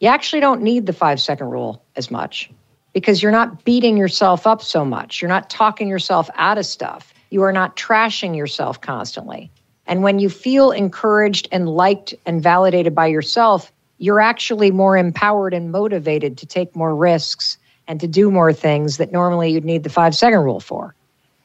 you 0.00 0.08
actually 0.08 0.40
don't 0.40 0.62
need 0.62 0.86
the 0.86 0.94
five 0.94 1.20
second 1.20 1.50
rule 1.50 1.84
as 1.96 2.10
much 2.10 2.50
because 2.94 3.22
you're 3.22 3.30
not 3.30 3.62
beating 3.66 3.98
yourself 3.98 4.46
up 4.46 4.62
so 4.62 4.86
much. 4.86 5.20
You're 5.20 5.28
not 5.28 5.50
talking 5.50 5.86
yourself 5.86 6.30
out 6.34 6.56
of 6.56 6.64
stuff. 6.64 7.12
You 7.28 7.42
are 7.42 7.52
not 7.52 7.76
trashing 7.76 8.34
yourself 8.34 8.80
constantly. 8.80 9.50
And 9.86 10.02
when 10.02 10.18
you 10.18 10.30
feel 10.30 10.70
encouraged 10.70 11.46
and 11.52 11.68
liked 11.68 12.14
and 12.24 12.42
validated 12.42 12.94
by 12.94 13.08
yourself, 13.08 13.70
you're 13.98 14.20
actually 14.20 14.70
more 14.70 14.96
empowered 14.96 15.52
and 15.52 15.70
motivated 15.70 16.38
to 16.38 16.46
take 16.46 16.74
more 16.74 16.96
risks 16.96 17.58
and 17.86 18.00
to 18.00 18.06
do 18.06 18.30
more 18.30 18.52
things 18.52 18.96
that 18.96 19.12
normally 19.12 19.50
you'd 19.52 19.64
need 19.64 19.82
the 19.82 19.90
five 19.90 20.14
second 20.14 20.40
rule 20.40 20.60
for. 20.60 20.94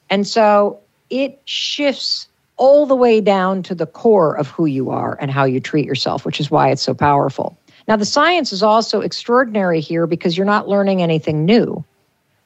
And 0.10 0.26
so 0.26 0.80
it 1.10 1.40
shifts 1.46 2.28
all 2.58 2.86
the 2.86 2.96
way 2.96 3.22
down 3.22 3.64
to 3.64 3.74
the 3.74 3.86
core 3.86 4.38
of 4.38 4.50
who 4.50 4.66
you 4.66 4.90
are 4.90 5.18
and 5.22 5.32
how 5.32 5.46
you 5.46 5.60
treat 5.60 5.86
yourself, 5.86 6.26
which 6.26 6.40
is 6.40 6.52
why 6.52 6.70
it's 6.70 6.82
so 6.82 6.94
powerful. 6.94 7.58
Now, 7.88 7.96
the 7.96 8.06
science 8.06 8.52
is 8.54 8.62
also 8.62 9.02
extraordinary 9.02 9.80
here 9.80 10.06
because 10.06 10.38
you're 10.38 10.46
not 10.46 10.68
learning 10.68 11.02
anything 11.02 11.46
new. 11.46 11.84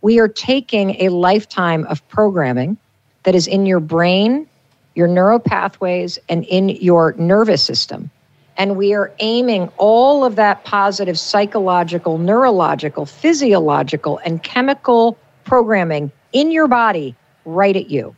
We 0.01 0.19
are 0.19 0.27
taking 0.27 1.01
a 1.01 1.09
lifetime 1.09 1.85
of 1.87 2.07
programming 2.09 2.77
that 3.23 3.35
is 3.35 3.47
in 3.47 3.65
your 3.65 3.79
brain, 3.79 4.47
your 4.95 5.07
neural 5.07 5.39
pathways, 5.39 6.19
and 6.29 6.45
in 6.45 6.69
your 6.69 7.13
nervous 7.17 7.63
system. 7.63 8.11
And 8.57 8.77
we 8.77 8.93
are 8.93 9.11
aiming 9.19 9.69
all 9.77 10.23
of 10.23 10.35
that 10.35 10.63
positive 10.63 11.17
psychological, 11.17 12.17
neurological, 12.17 13.05
physiological, 13.05 14.19
and 14.25 14.43
chemical 14.43 15.17
programming 15.43 16.11
in 16.31 16.51
your 16.51 16.67
body 16.67 17.15
right 17.45 17.75
at 17.75 17.89
you. 17.89 18.15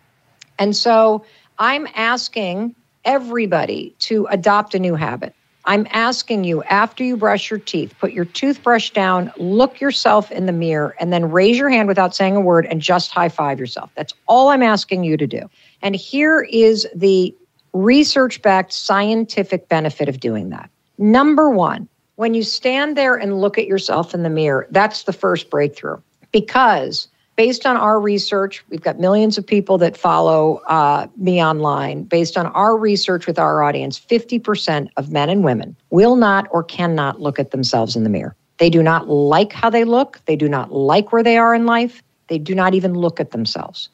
And 0.59 0.75
so 0.75 1.25
I'm 1.57 1.87
asking 1.95 2.75
everybody 3.05 3.95
to 3.99 4.25
adopt 4.29 4.75
a 4.75 4.79
new 4.79 4.95
habit. 4.95 5.33
I'm 5.67 5.87
asking 5.91 6.43
you 6.43 6.61
after 6.63 7.03
you 7.03 7.17
brush 7.17 7.49
your 7.49 7.59
teeth, 7.59 7.93
put 7.99 8.13
your 8.13 8.25
toothbrush 8.25 8.91
down, 8.91 9.31
look 9.37 9.81
yourself 9.81 10.31
in 10.31 10.45
the 10.45 10.51
mirror, 10.51 10.95
and 10.99 11.11
then 11.11 11.31
raise 11.31 11.57
your 11.57 11.69
hand 11.69 11.87
without 11.87 12.15
saying 12.15 12.35
a 12.35 12.41
word 12.41 12.67
and 12.67 12.81
just 12.81 13.11
high 13.11 13.29
five 13.29 13.59
yourself. 13.59 13.89
That's 13.95 14.13
all 14.27 14.49
I'm 14.49 14.61
asking 14.61 15.03
you 15.03 15.17
to 15.17 15.25
do. 15.25 15.49
And 15.81 15.95
here 15.95 16.41
is 16.51 16.87
the 16.95 17.35
research 17.75 18.41
backed 18.41 18.73
scientific 18.73 19.67
benefit 19.67 20.07
of 20.07 20.19
doing 20.19 20.49
that. 20.49 20.69
Number 20.97 21.49
one, 21.49 21.88
when 22.15 22.33
you 22.33 22.43
stand 22.43 22.95
there 22.95 23.15
and 23.15 23.41
look 23.41 23.57
at 23.57 23.67
yourself 23.67 24.13
in 24.13 24.23
the 24.23 24.29
mirror, 24.29 24.67
that's 24.71 25.03
the 25.03 25.13
first 25.13 25.49
breakthrough. 25.49 25.99
Because 26.31 27.09
based 27.35 27.65
on 27.65 27.75
our 27.75 27.99
research, 27.99 28.63
we've 28.69 28.81
got 28.81 28.99
millions 28.99 29.38
of 29.38 29.45
people 29.45 29.77
that 29.79 29.97
follow 29.97 30.57
uh, 30.67 31.07
me 31.17 31.43
online. 31.43 32.03
Based 32.03 32.38
on 32.38 32.47
our 32.47 32.77
research 32.77 33.27
with 33.27 33.38
our 33.38 33.61
audience, 33.61 33.99
50% 33.99 34.89
of 34.95 35.11
men 35.11 35.29
and 35.29 35.43
women 35.43 35.75
will 35.89 36.15
not 36.15 36.47
or 36.51 36.63
cannot 36.63 37.19
look 37.19 37.39
at 37.39 37.51
themselves 37.51 37.97
in 37.97 38.03
the 38.03 38.09
mirror. 38.09 38.35
They 38.57 38.69
do 38.69 38.81
not 38.81 39.09
like 39.09 39.51
how 39.51 39.69
they 39.69 39.83
look, 39.83 40.21
they 40.25 40.38
do 40.38 40.47
not 40.47 40.71
like 40.71 41.11
where 41.11 41.23
they 41.23 41.38
are 41.38 41.53
in 41.53 41.65
life, 41.65 42.01
they 42.27 42.38
do 42.38 42.55
not 42.55 42.73
even 42.73 42.93
look 42.93 43.19
at 43.19 43.31
themselves. 43.31 43.89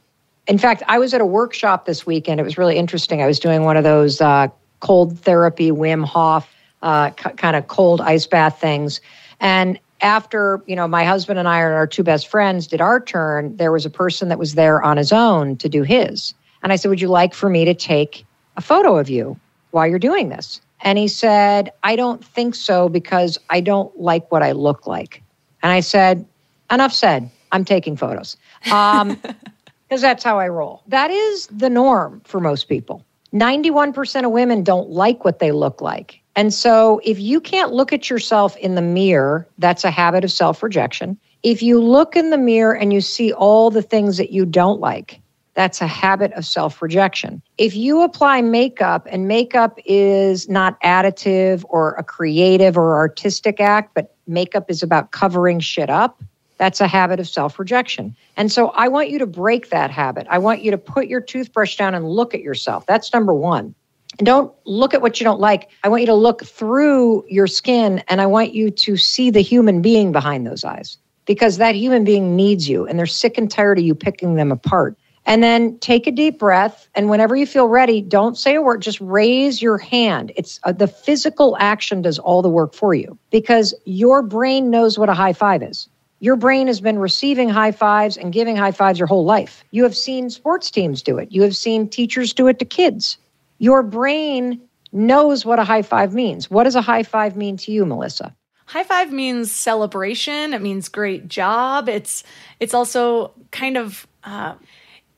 In 0.48 0.58
fact, 0.58 0.84
I 0.88 1.00
was 1.00 1.14
at 1.14 1.22
a 1.22 1.26
workshop 1.26 1.86
this 1.86 2.06
weekend. 2.06 2.40
It 2.40 2.44
was 2.44 2.58
really 2.58 2.78
interesting. 2.78 3.22
I 3.22 3.28
was 3.28 3.40
doing 3.40 3.64
one 3.64 3.78
of 3.78 3.84
those 3.84 4.22
uh, 4.22 4.48
cold 4.80 5.20
therapy, 5.20 5.72
Wim 5.72 6.04
Hof 6.04 6.50
uh, 6.82 7.12
c- 7.12 7.32
kind 7.38 7.56
of 7.56 7.68
cold 7.68 8.02
ice 8.02 8.26
bath 8.26 8.60
things. 8.60 9.02
And 9.40 9.80
after, 10.02 10.62
you 10.66 10.76
know, 10.76 10.88
my 10.88 11.04
husband 11.04 11.38
and 11.40 11.48
I 11.48 11.62
and 11.62 11.74
our 11.74 11.88
two 11.88 12.04
best 12.04 12.28
friends 12.28 12.68
did 12.68 12.82
our 12.82 13.00
turn, 13.00 13.56
there 13.58 13.72
was 13.72 13.86
a 13.86 13.90
person 13.90 14.30
that 14.30 14.40
was 14.40 14.56
there 14.56 14.82
on 14.82 14.98
his 14.98 15.12
own 15.12 15.58
to 15.58 15.70
do 15.70 15.84
his. 15.84 16.34
And 16.64 16.72
I 16.72 16.76
said, 16.76 16.90
Would 16.90 17.02
you 17.02 17.08
like 17.08 17.34
for 17.34 17.50
me 17.50 17.66
to 17.66 17.74
take 17.74 18.26
a 18.58 18.62
photo 18.62 18.98
of 18.98 19.10
you 19.10 19.40
while 19.72 19.88
you're 19.88 20.00
doing 20.00 20.30
this? 20.30 20.62
And 20.84 20.98
he 20.98 21.08
said, 21.08 21.72
I 21.84 21.96
don't 21.96 22.26
think 22.26 22.56
so 22.56 22.90
because 22.90 23.38
I 23.52 23.62
don't 23.62 23.96
like 24.00 24.32
what 24.32 24.42
I 24.42 24.54
look 24.54 24.88
like. 24.88 25.22
And 25.62 25.72
I 25.72 25.82
said, 25.82 26.26
Enough 26.72 26.94
said. 26.94 27.30
I'm 27.52 27.66
taking 27.66 27.98
photos. 27.98 28.38
Um, 28.72 29.22
because 29.92 30.02
that's 30.02 30.24
how 30.24 30.40
I 30.40 30.48
roll. 30.48 30.84
That 30.88 31.12
is 31.12 31.48
the 31.48 31.70
norm 31.70 32.22
for 32.24 32.40
most 32.40 32.70
people. 32.70 33.04
91% 33.34 34.24
of 34.24 34.32
women 34.32 34.64
don't 34.64 34.90
like 34.90 35.26
what 35.26 35.40
they 35.40 35.52
look 35.52 35.82
like. 35.82 36.22
And 36.34 36.54
so 36.54 37.02
if 37.04 37.20
you 37.20 37.42
can't 37.42 37.74
look 37.74 37.92
at 37.92 38.10
yourself 38.10 38.56
in 38.56 38.76
the 38.76 38.82
mirror, 38.82 39.50
that's 39.58 39.84
a 39.84 39.92
habit 39.92 40.24
of 40.24 40.32
self 40.32 40.64
rejection. 40.64 41.18
If 41.44 41.62
you 41.62 41.82
look 41.82 42.16
in 42.16 42.30
the 42.30 42.38
mirror 42.38 42.74
and 42.74 42.94
you 42.94 43.02
see 43.02 43.34
all 43.34 43.70
the 43.70 43.82
things 43.82 44.16
that 44.16 44.32
you 44.32 44.46
don't 44.46 44.80
like, 44.80 45.20
that's 45.56 45.82
a 45.82 45.88
habit 45.88 46.32
of 46.34 46.46
self 46.46 46.82
rejection. 46.82 47.42
If 47.58 47.76
you 47.76 48.02
apply 48.02 48.44
makeup 48.44 49.06
and 49.12 49.28
makeup 49.28 49.78
is 49.86 50.48
not 50.48 50.80
additive 50.84 51.66
or 51.68 51.96
a 51.96 52.04
creative 52.04 52.78
or 52.78 52.96
artistic 52.96 53.60
act, 53.60 53.94
but 53.94 54.16
makeup 54.26 54.72
is 54.72 54.82
about 54.82 55.12
covering 55.12 55.60
shit 55.60 55.90
up, 55.90 56.24
that's 56.62 56.80
a 56.80 56.86
habit 56.86 57.20
of 57.20 57.28
self 57.28 57.58
rejection. 57.58 58.16
And 58.38 58.52
so 58.52 58.68
I 58.70 58.88
want 58.88 59.10
you 59.10 59.18
to 59.18 59.26
break 59.26 59.72
that 59.72 59.90
habit. 59.90 60.28
I 60.30 60.38
want 60.38 60.62
you 60.62 60.70
to 60.70 60.78
put 60.78 61.08
your 61.08 61.20
toothbrush 61.20 61.76
down 61.76 61.96
and 61.96 62.08
look 62.08 62.36
at 62.36 62.42
yourself. 62.42 62.86
That's 62.86 63.12
number 63.12 63.34
one. 63.34 63.74
And 64.20 64.28
don't 64.28 64.54
look 64.66 64.94
at 64.94 65.02
what 65.02 65.20
you 65.20 65.24
don't 65.24 65.40
like. 65.40 65.70
I 65.84 65.90
want 65.90 66.04
you 66.04 66.06
to 66.06 66.14
look 66.14 66.44
through 66.44 67.26
your 67.28 67.48
skin 67.48 68.04
and 68.08 68.22
I 68.22 68.28
want 68.28 68.54
you 68.54 68.70
to 68.70 68.96
see 68.96 69.32
the 69.32 69.42
human 69.42 69.82
being 69.82 70.12
behind 70.12 70.46
those 70.46 70.64
eyes 70.64 71.00
because 71.26 71.58
that 71.58 71.74
human 71.74 72.04
being 72.04 72.36
needs 72.36 72.70
you 72.70 72.86
and 72.86 73.00
they're 73.00 73.08
sick 73.08 73.40
and 73.40 73.50
tired 73.50 73.80
of 73.80 73.84
you 73.84 73.96
picking 73.96 74.36
them 74.36 74.52
apart. 74.52 74.96
And 75.26 75.42
then 75.42 75.80
take 75.80 76.06
a 76.06 76.12
deep 76.12 76.38
breath. 76.38 76.88
And 76.94 77.10
whenever 77.10 77.36
you 77.36 77.48
feel 77.48 77.70
ready, 77.70 78.02
don't 78.02 78.38
say 78.38 78.54
a 78.54 78.62
word, 78.62 78.84
just 78.84 79.02
raise 79.02 79.64
your 79.64 79.80
hand. 79.80 80.32
It's 80.36 80.60
uh, 80.64 80.74
the 80.74 80.88
physical 80.88 81.58
action 81.60 82.04
does 82.04 82.20
all 82.20 82.44
the 82.44 82.50
work 82.50 82.76
for 82.76 82.94
you 82.94 83.18
because 83.32 83.74
your 83.86 84.22
brain 84.22 84.70
knows 84.70 85.00
what 85.00 85.10
a 85.10 85.16
high 85.16 85.34
five 85.34 85.64
is. 85.64 85.88
Your 86.22 86.36
brain 86.36 86.68
has 86.68 86.80
been 86.80 87.00
receiving 87.00 87.50
high 87.50 87.72
fives 87.72 88.16
and 88.16 88.32
giving 88.32 88.56
high 88.56 88.72
fives 88.72 89.00
your 89.00 89.08
whole 89.08 89.26
life. 89.26 89.64
You 89.72 89.82
have 89.84 89.98
seen 89.98 90.30
sports 90.30 90.70
teams 90.70 91.02
do 91.02 91.18
it, 91.18 91.32
you 91.32 91.42
have 91.42 91.56
seen 91.56 91.90
teachers 91.90 92.32
do 92.32 92.48
it 92.48 92.60
to 92.60 92.66
kids. 92.66 93.18
Your 93.58 93.82
brain 93.82 94.62
knows 94.92 95.46
what 95.46 95.58
a 95.58 95.64
high 95.64 95.82
five 95.82 96.14
means. 96.14 96.50
What 96.50 96.66
does 96.66 96.76
a 96.76 96.82
high 96.82 97.02
five 97.02 97.36
mean 97.36 97.58
to 97.58 97.72
you, 97.72 97.88
Melissa? 97.88 98.36
High 98.68 98.84
five 98.84 99.12
means 99.12 99.52
celebration. 99.52 100.54
It 100.54 100.62
means 100.62 100.90
great 100.90 101.28
job. 101.28 101.90
It's 101.90 102.24
it's 102.60 102.76
also 102.76 103.32
kind 103.50 103.76
of, 103.76 104.06
uh, 104.24 104.54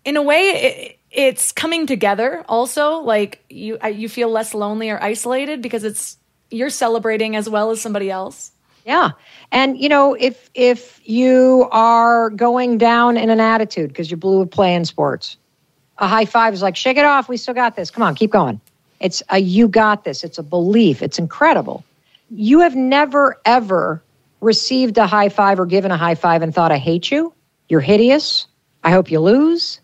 in 0.05 0.15
a 0.15 0.21
way, 0.21 0.39
it, 0.39 0.99
it's 1.11 1.51
coming 1.51 1.85
together. 1.85 2.45
Also, 2.47 2.99
like 2.99 3.43
you 3.49 3.77
you 3.91 4.07
feel 4.07 4.29
less 4.29 4.53
lonely 4.53 4.89
or 4.89 5.03
isolated 5.03 5.61
because 5.61 5.83
it's 5.83 6.17
you're 6.49 6.69
celebrating 6.69 7.35
as 7.35 7.49
well 7.49 7.71
as 7.71 7.81
somebody 7.81 8.09
else. 8.09 8.52
Yeah. 8.85 9.11
And 9.51 9.79
you 9.79 9.89
know, 9.89 10.13
if 10.13 10.49
if 10.53 10.99
you 11.03 11.67
are 11.71 12.29
going 12.29 12.77
down 12.77 13.17
in 13.17 13.29
an 13.29 13.39
attitude 13.39 13.89
because 13.89 14.11
you 14.11 14.17
blew 14.17 14.41
a 14.41 14.45
play 14.45 14.75
in 14.75 14.85
sports, 14.85 15.37
a 15.97 16.07
high 16.07 16.25
five 16.25 16.53
is 16.53 16.61
like, 16.61 16.75
shake 16.75 16.97
it 16.97 17.05
off, 17.05 17.29
we 17.29 17.37
still 17.37 17.53
got 17.53 17.75
this. 17.75 17.91
Come 17.91 18.03
on, 18.03 18.15
keep 18.15 18.31
going. 18.31 18.59
It's 18.99 19.23
a 19.29 19.39
you 19.39 19.67
got 19.67 20.03
this. 20.03 20.23
It's 20.23 20.37
a 20.37 20.43
belief. 20.43 21.01
It's 21.01 21.19
incredible. 21.19 21.83
You 22.29 22.61
have 22.61 22.75
never 22.75 23.39
ever 23.45 24.03
received 24.41 24.97
a 24.97 25.07
high 25.07 25.29
five 25.29 25.59
or 25.59 25.65
given 25.65 25.91
a 25.91 25.97
high 25.97 26.15
five 26.15 26.41
and 26.41 26.53
thought, 26.53 26.71
I 26.71 26.77
hate 26.77 27.09
you. 27.11 27.33
You're 27.69 27.81
hideous. 27.81 28.47
I 28.83 28.91
hope 28.91 29.09
you 29.09 29.19
lose. 29.19 29.79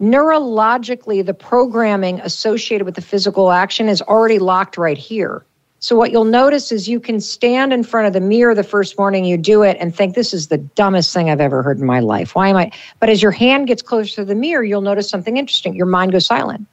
Neurologically, 0.00 1.24
the 1.24 1.32
programming 1.32 2.20
associated 2.20 2.84
with 2.84 2.96
the 2.96 3.02
physical 3.02 3.50
action 3.50 3.88
is 3.88 4.02
already 4.02 4.38
locked 4.38 4.76
right 4.76 4.98
here. 4.98 5.44
So 5.82 5.96
what 5.96 6.12
you'll 6.12 6.24
notice 6.24 6.70
is 6.70 6.88
you 6.88 7.00
can 7.00 7.18
stand 7.18 7.72
in 7.72 7.82
front 7.82 8.06
of 8.06 8.12
the 8.12 8.20
mirror 8.20 8.54
the 8.54 8.62
first 8.62 8.96
morning 8.96 9.24
you 9.24 9.36
do 9.36 9.62
it 9.62 9.76
and 9.80 9.92
think 9.92 10.14
this 10.14 10.32
is 10.32 10.46
the 10.46 10.58
dumbest 10.58 11.12
thing 11.12 11.28
I've 11.28 11.40
ever 11.40 11.60
heard 11.60 11.80
in 11.80 11.86
my 11.86 11.98
life. 11.98 12.36
Why 12.36 12.50
am 12.50 12.56
I? 12.56 12.70
But 13.00 13.08
as 13.08 13.20
your 13.20 13.32
hand 13.32 13.66
gets 13.66 13.82
closer 13.82 14.14
to 14.14 14.24
the 14.24 14.36
mirror, 14.36 14.62
you'll 14.62 14.80
notice 14.80 15.08
something 15.08 15.36
interesting. 15.36 15.74
Your 15.74 15.86
mind 15.86 16.12
goes 16.12 16.24
silent. 16.24 16.68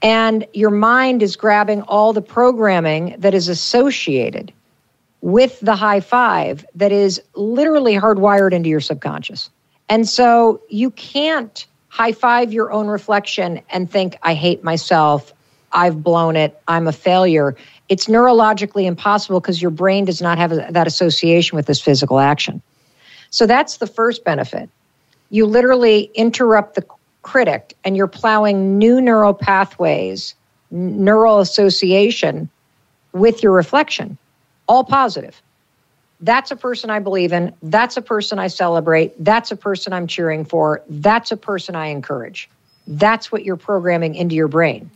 And 0.00 0.46
your 0.52 0.70
mind 0.70 1.24
is 1.24 1.34
grabbing 1.34 1.82
all 1.82 2.12
the 2.12 2.22
programming 2.22 3.16
that 3.18 3.34
is 3.34 3.48
associated 3.48 4.52
with 5.22 5.58
the 5.58 5.74
high 5.74 5.98
five 5.98 6.64
that 6.76 6.92
is 6.92 7.20
literally 7.34 7.94
hardwired 7.94 8.52
into 8.52 8.68
your 8.68 8.80
subconscious. 8.80 9.50
And 9.88 10.08
so 10.08 10.60
you 10.68 10.92
can't 10.92 11.66
high 11.88 12.12
five 12.12 12.52
your 12.52 12.70
own 12.70 12.86
reflection 12.86 13.60
and 13.70 13.90
think, 13.90 14.16
I 14.22 14.34
hate 14.34 14.62
myself. 14.62 15.32
I've 15.72 16.02
blown 16.02 16.36
it. 16.36 16.60
I'm 16.68 16.86
a 16.86 16.92
failure 16.92 17.56
it's 17.88 18.06
neurologically 18.06 18.84
impossible 18.84 19.40
because 19.40 19.60
your 19.60 19.70
brain 19.70 20.04
does 20.04 20.20
not 20.20 20.38
have 20.38 20.52
a, 20.52 20.66
that 20.70 20.86
association 20.86 21.56
with 21.56 21.66
this 21.66 21.80
physical 21.80 22.18
action. 22.18 22.62
So 23.30 23.46
that's 23.46 23.78
the 23.78 23.86
first 23.86 24.24
benefit. 24.24 24.68
You 25.30 25.46
literally 25.46 26.10
interrupt 26.14 26.74
the 26.74 26.84
critic 27.22 27.74
and 27.84 27.96
you're 27.96 28.06
plowing 28.06 28.78
new 28.78 29.00
neural 29.00 29.34
pathways, 29.34 30.34
neural 30.70 31.40
association 31.40 32.48
with 33.12 33.42
your 33.42 33.52
reflection, 33.52 34.16
all 34.68 34.84
positive. 34.84 35.40
That's 36.20 36.50
a 36.50 36.56
person 36.56 36.88
I 36.88 36.98
believe 36.98 37.32
in. 37.32 37.52
That's 37.62 37.96
a 37.96 38.02
person 38.02 38.38
I 38.38 38.46
celebrate. 38.46 39.12
That's 39.22 39.50
a 39.50 39.56
person 39.56 39.92
I'm 39.92 40.06
cheering 40.06 40.44
for. 40.44 40.82
That's 40.88 41.30
a 41.30 41.36
person 41.36 41.74
I 41.74 41.88
encourage. 41.88 42.48
That's 42.86 43.30
what 43.30 43.44
you're 43.44 43.56
programming 43.56 44.14
into 44.14 44.34
your 44.34 44.48
brain. 44.48 44.90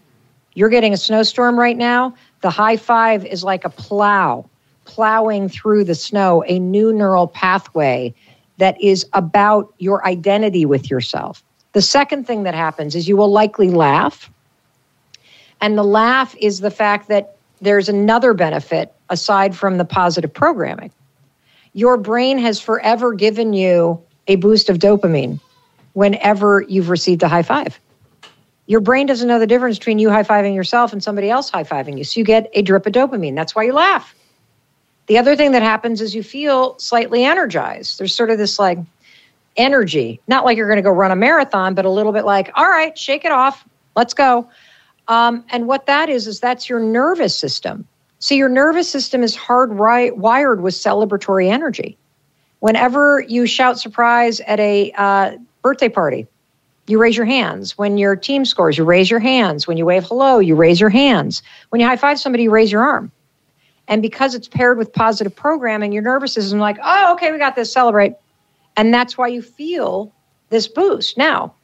You're 0.55 0.69
getting 0.69 0.93
a 0.93 0.97
snowstorm 0.97 1.59
right 1.59 1.77
now. 1.77 2.15
The 2.41 2.51
high 2.51 2.77
five 2.77 3.25
is 3.25 3.45
like 3.45 3.65
a 3.65 3.71
plow 3.71 4.49
plowing 4.85 5.49
through 5.49 5.85
the 5.85 5.95
snow, 5.95 6.43
a 6.47 6.59
new 6.59 6.93
neural 6.93 7.29
pathway 7.29 8.13
that 8.59 8.81
is 8.81 9.07
about 9.13 9.73
your 9.79 10.05
identity 10.05 10.65
with 10.65 10.91
yourself. 10.91 11.43
The 11.73 11.83
second 11.83 12.27
thing 12.27 12.43
that 12.43 12.55
happens 12.55 12.95
is 12.95 13.09
you 13.09 13.17
will 13.17 13.31
likely 13.31 13.71
laugh. 13.71 14.31
And 15.61 15.79
the 15.79 15.85
laugh 15.85 16.35
is 16.41 16.61
the 16.61 16.71
fact 16.71 17.09
that 17.09 17.37
there's 17.61 17.89
another 17.89 18.35
benefit 18.35 18.93
aside 19.11 19.55
from 19.55 19.79
the 19.79 19.85
positive 19.85 20.33
programming. 20.33 20.91
Your 21.73 21.97
brain 21.97 22.39
has 22.39 22.61
forever 22.61 23.13
given 23.13 23.53
you 23.53 24.03
a 24.27 24.37
boost 24.37 24.69
of 24.69 24.79
dopamine 24.79 25.39
whenever 25.93 26.63
you've 26.63 26.89
received 26.89 27.23
a 27.23 27.29
high 27.29 27.43
five. 27.43 27.79
Your 28.71 28.79
brain 28.79 29.09
doesn't 29.09 29.27
know 29.27 29.41
the 29.41 29.49
difference 29.49 29.81
between 29.81 29.99
you 29.99 30.11
high 30.11 30.23
fiving 30.23 30.55
yourself 30.55 30.93
and 30.93 31.03
somebody 31.03 31.29
else 31.29 31.51
high 31.51 31.65
fiving 31.65 31.99
you. 31.99 32.05
So 32.05 32.21
you 32.21 32.25
get 32.25 32.49
a 32.55 32.63
drip 32.63 32.87
of 32.87 32.93
dopamine. 32.93 33.35
That's 33.35 33.53
why 33.53 33.65
you 33.65 33.73
laugh. 33.73 34.15
The 35.09 35.19
other 35.19 35.35
thing 35.35 35.51
that 35.51 35.63
happens 35.63 36.01
is 36.01 36.15
you 36.15 36.23
feel 36.23 36.79
slightly 36.79 37.25
energized. 37.25 37.99
There's 37.99 38.15
sort 38.15 38.31
of 38.31 38.39
this 38.39 38.61
like 38.61 38.79
energy, 39.57 40.21
not 40.29 40.45
like 40.45 40.57
you're 40.57 40.69
going 40.69 40.77
to 40.77 40.85
go 40.85 40.91
run 40.93 41.11
a 41.11 41.17
marathon, 41.17 41.75
but 41.75 41.85
a 41.85 41.91
little 41.91 42.13
bit 42.13 42.25
like, 42.25 42.53
all 42.55 42.69
right, 42.69 42.97
shake 42.97 43.25
it 43.25 43.33
off, 43.33 43.67
let's 43.97 44.15
go. 44.15 44.49
Um, 45.09 45.45
and 45.51 45.67
what 45.67 45.87
that 45.87 46.09
is, 46.09 46.29
is 46.29 46.39
that's 46.39 46.69
your 46.69 46.79
nervous 46.79 47.37
system. 47.37 47.89
So 48.21 48.37
your 48.37 48.49
nervous 48.49 48.89
system 48.89 49.25
is 49.25 49.37
hardwired 49.37 50.61
with 50.61 50.75
celebratory 50.75 51.51
energy. 51.51 51.99
Whenever 52.61 53.21
you 53.21 53.47
shout 53.47 53.81
surprise 53.81 54.39
at 54.39 54.61
a 54.61 54.93
uh, 54.93 55.39
birthday 55.61 55.89
party, 55.89 56.29
you 56.91 57.01
raise 57.01 57.17
your 57.17 57.27
hands. 57.27 57.79
When 57.79 57.99
your 57.99 58.17
team 58.17 58.45
scores, 58.45 58.77
you 58.77 58.85
raise 58.85 59.11
your 59.11 59.21
hands. 59.21 59.67
When 59.67 59.77
you 59.77 59.87
wave 59.87 60.05
hello, 60.05 60.39
you 60.39 60.55
raise 60.55 60.81
your 60.81 60.91
hands. 60.91 61.43
When 61.69 61.81
you 61.81 61.87
high 61.87 61.97
five 61.97 62.19
somebody, 62.19 62.45
you 62.45 62.51
raise 62.51 62.73
your 62.73 62.83
arm. 62.83 63.11
And 63.89 64.03
because 64.03 64.35
it's 64.35 64.49
paired 64.49 64.79
with 64.79 64.93
positive 64.93 65.35
programming, 65.35 65.93
your 65.93 66.03
nervous 66.03 66.35
system 66.35 66.61
like, 66.61 66.79
oh, 66.83 67.13
okay, 67.15 67.33
we 67.33 67.39
got 67.39 67.57
this, 67.57 67.73
celebrate. 67.73 68.15
And 68.77 68.95
that's 68.95 69.19
why 69.19 69.29
you 69.29 69.43
feel 69.43 70.13
this 70.51 70.69
boost. 70.69 71.19
Now, 71.19 71.55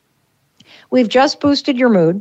we've 0.90 1.08
just 1.08 1.40
boosted 1.40 1.78
your 1.78 1.88
mood. 1.88 2.20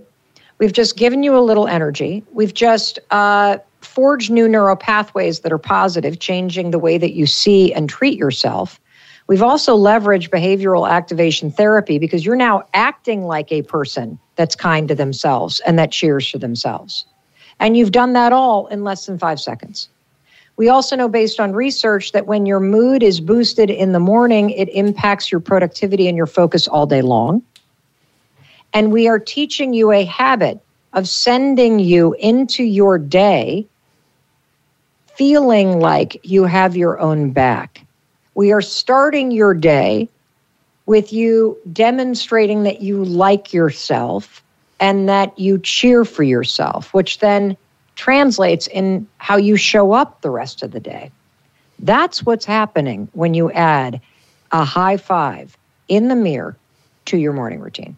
We've 0.59 0.73
just 0.73 0.95
given 0.95 1.23
you 1.23 1.35
a 1.35 1.41
little 1.41 1.67
energy. 1.67 2.23
We've 2.31 2.53
just 2.53 2.99
uh, 3.11 3.57
forged 3.81 4.31
new 4.31 4.47
neural 4.47 4.75
pathways 4.75 5.39
that 5.39 5.51
are 5.51 5.57
positive, 5.57 6.19
changing 6.19 6.71
the 6.71 6.79
way 6.79 6.97
that 6.97 7.13
you 7.13 7.25
see 7.25 7.73
and 7.73 7.89
treat 7.89 8.17
yourself. 8.17 8.79
We've 9.27 9.41
also 9.41 9.75
leveraged 9.75 10.29
behavioral 10.29 10.89
activation 10.89 11.51
therapy 11.51 11.97
because 11.97 12.25
you're 12.25 12.35
now 12.35 12.63
acting 12.73 13.23
like 13.23 13.51
a 13.51 13.63
person 13.63 14.19
that's 14.35 14.55
kind 14.55 14.87
to 14.87 14.95
themselves 14.95 15.59
and 15.61 15.79
that 15.79 15.91
cheers 15.91 16.29
for 16.29 16.37
themselves. 16.37 17.05
And 17.59 17.75
you've 17.75 17.91
done 17.91 18.13
that 18.13 18.33
all 18.33 18.67
in 18.67 18.83
less 18.83 19.05
than 19.05 19.17
five 19.17 19.39
seconds. 19.39 19.89
We 20.57 20.69
also 20.69 20.95
know 20.95 21.09
based 21.09 21.39
on 21.39 21.53
research 21.53 22.11
that 22.11 22.27
when 22.27 22.45
your 22.45 22.59
mood 22.59 23.03
is 23.03 23.19
boosted 23.19 23.69
in 23.69 23.91
the 23.91 23.99
morning, 23.99 24.51
it 24.51 24.69
impacts 24.69 25.31
your 25.31 25.41
productivity 25.41 26.07
and 26.07 26.15
your 26.15 26.27
focus 26.27 26.67
all 26.67 26.85
day 26.85 27.01
long. 27.01 27.41
And 28.73 28.91
we 28.91 29.07
are 29.07 29.19
teaching 29.19 29.73
you 29.73 29.91
a 29.91 30.05
habit 30.05 30.59
of 30.93 31.07
sending 31.07 31.79
you 31.79 32.13
into 32.19 32.63
your 32.63 32.97
day 32.97 33.67
feeling 35.15 35.79
like 35.79 36.19
you 36.23 36.43
have 36.43 36.75
your 36.75 36.99
own 36.99 37.31
back. 37.31 37.84
We 38.35 38.51
are 38.51 38.61
starting 38.61 39.31
your 39.31 39.53
day 39.53 40.09
with 40.85 41.11
you 41.11 41.57
demonstrating 41.71 42.63
that 42.63 42.81
you 42.81 43.03
like 43.03 43.53
yourself 43.53 44.43
and 44.79 45.09
that 45.09 45.39
you 45.39 45.57
cheer 45.57 46.05
for 46.05 46.23
yourself, 46.23 46.93
which 46.93 47.19
then 47.19 47.57
translates 47.95 48.67
in 48.67 49.07
how 49.17 49.37
you 49.37 49.55
show 49.55 49.93
up 49.93 50.21
the 50.21 50.29
rest 50.29 50.61
of 50.61 50.71
the 50.71 50.81
day. 50.81 51.11
That's 51.79 52.25
what's 52.25 52.45
happening 52.45 53.07
when 53.13 53.33
you 53.33 53.51
add 53.51 54.01
a 54.51 54.65
high 54.65 54.97
five 54.97 55.57
in 55.87 56.09
the 56.09 56.15
mirror 56.15 56.57
to 57.05 57.17
your 57.17 57.33
morning 57.33 57.61
routine. 57.61 57.97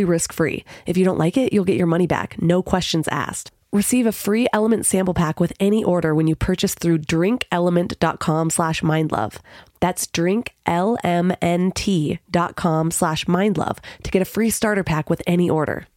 risk 0.03 0.33
free. 0.33 0.65
If 0.85 0.97
you 0.97 1.05
don't 1.05 1.17
like 1.17 1.37
it, 1.37 1.53
you'll 1.53 1.65
get 1.65 1.77
your 1.77 1.87
money 1.87 2.07
back, 2.07 2.41
no 2.41 2.61
questions 2.61 3.07
asked. 3.09 3.51
Receive 3.73 4.05
a 4.05 4.11
free 4.11 4.49
LMNT 4.53 4.85
sample 4.85 5.13
pack 5.13 5.39
with 5.39 5.53
any 5.59 5.81
order 5.81 6.13
when 6.13 6.27
you 6.27 6.35
purchase 6.35 6.75
through 6.75 6.97
drinklmnt.com 6.99 8.49
slash 8.49 8.81
mindlove. 8.81 9.37
That's 9.79 10.05
drinklmnt.com 10.07 12.91
slash 12.91 13.25
mindlove 13.25 13.77
to 14.03 14.11
get 14.11 14.21
a 14.21 14.25
free 14.25 14.49
starter 14.49 14.83
pack 14.83 15.09
with 15.09 15.21
any 15.25 15.49
order. 15.49 15.87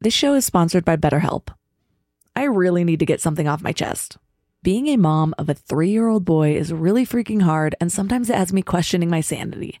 This 0.00 0.14
show 0.14 0.34
is 0.34 0.46
sponsored 0.46 0.84
by 0.84 0.96
BetterHelp. 0.96 1.48
I 2.36 2.44
really 2.44 2.84
need 2.84 3.00
to 3.00 3.06
get 3.06 3.20
something 3.20 3.48
off 3.48 3.60
my 3.60 3.72
chest. 3.72 4.16
Being 4.62 4.86
a 4.88 4.96
mom 4.96 5.34
of 5.38 5.48
a 5.48 5.54
three 5.54 5.90
year 5.90 6.08
old 6.08 6.24
boy 6.24 6.54
is 6.54 6.72
really 6.72 7.04
freaking 7.04 7.42
hard, 7.42 7.74
and 7.80 7.90
sometimes 7.90 8.30
it 8.30 8.36
has 8.36 8.52
me 8.52 8.62
questioning 8.62 9.10
my 9.10 9.22
sanity. 9.22 9.80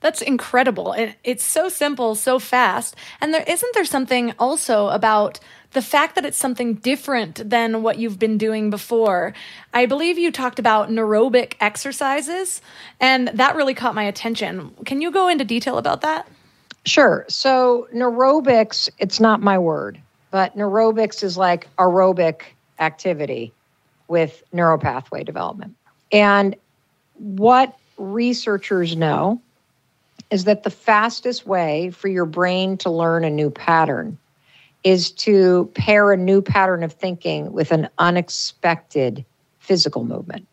That's 0.00 0.22
incredible. 0.22 0.92
And 0.92 1.14
it's 1.24 1.44
so 1.44 1.68
simple, 1.68 2.14
so 2.14 2.38
fast. 2.38 2.96
And 3.20 3.34
there 3.34 3.44
isn't 3.46 3.74
there 3.74 3.84
something 3.84 4.32
also 4.38 4.88
about 4.88 5.40
the 5.72 5.82
fact 5.82 6.16
that 6.16 6.24
it's 6.24 6.38
something 6.38 6.74
different 6.74 7.48
than 7.48 7.82
what 7.82 7.98
you've 7.98 8.18
been 8.18 8.38
doing 8.38 8.70
before. 8.70 9.34
I 9.72 9.86
believe 9.86 10.18
you 10.18 10.32
talked 10.32 10.58
about 10.58 10.88
neurobic 10.88 11.54
exercises, 11.60 12.60
and 12.98 13.28
that 13.28 13.54
really 13.54 13.74
caught 13.74 13.94
my 13.94 14.02
attention. 14.04 14.74
Can 14.84 15.00
you 15.00 15.12
go 15.12 15.28
into 15.28 15.44
detail 15.44 15.78
about 15.78 16.00
that? 16.00 16.26
Sure. 16.86 17.24
So, 17.28 17.86
neurobics, 17.94 18.88
it's 18.98 19.20
not 19.20 19.40
my 19.40 19.58
word, 19.58 20.00
but 20.30 20.56
neurobics 20.56 21.22
is 21.22 21.36
like 21.36 21.68
aerobic 21.76 22.42
activity 22.78 23.52
with 24.08 24.42
neuropathway 24.52 25.24
development. 25.24 25.76
And 26.10 26.56
what 27.14 27.76
researchers 27.96 28.96
know 28.96 29.40
is 30.30 30.44
that 30.44 30.62
the 30.62 30.70
fastest 30.70 31.46
way 31.46 31.90
for 31.90 32.08
your 32.08 32.26
brain 32.26 32.76
to 32.78 32.90
learn 32.90 33.24
a 33.24 33.30
new 33.30 33.50
pattern 33.50 34.18
is 34.84 35.10
to 35.10 35.70
pair 35.74 36.12
a 36.12 36.16
new 36.16 36.40
pattern 36.40 36.82
of 36.82 36.92
thinking 36.92 37.52
with 37.52 37.72
an 37.72 37.88
unexpected 37.98 39.24
physical 39.58 40.04
movement. 40.04 40.46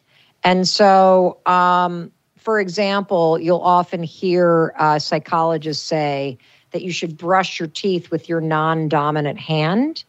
And 0.44 0.68
so, 0.68 1.40
um, 1.46 2.12
for 2.38 2.60
example, 2.60 3.40
you'll 3.40 3.62
often 3.62 4.04
hear 4.04 4.74
uh, 4.78 5.00
psychologists 5.00 5.86
say 5.86 6.38
that 6.72 6.82
you 6.82 6.92
should 6.92 7.18
brush 7.18 7.60
your 7.60 7.68
teeth 7.68 8.12
with 8.12 8.28
your 8.28 8.42
non 8.42 8.90
dominant 8.90 9.40
hand 9.40 10.04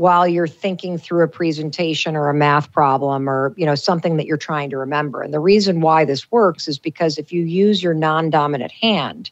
while 0.00 0.26
you're 0.26 0.48
thinking 0.48 0.96
through 0.96 1.22
a 1.22 1.28
presentation 1.28 2.16
or 2.16 2.30
a 2.30 2.34
math 2.34 2.72
problem 2.72 3.28
or 3.28 3.52
you 3.58 3.66
know 3.66 3.74
something 3.74 4.16
that 4.16 4.24
you're 4.24 4.38
trying 4.38 4.70
to 4.70 4.78
remember. 4.78 5.20
And 5.20 5.30
the 5.30 5.38
reason 5.38 5.82
why 5.82 6.06
this 6.06 6.32
works 6.32 6.68
is 6.68 6.78
because 6.78 7.18
if 7.18 7.34
you 7.34 7.42
use 7.44 7.82
your 7.82 7.92
non-dominant 7.92 8.72
hand 8.72 9.30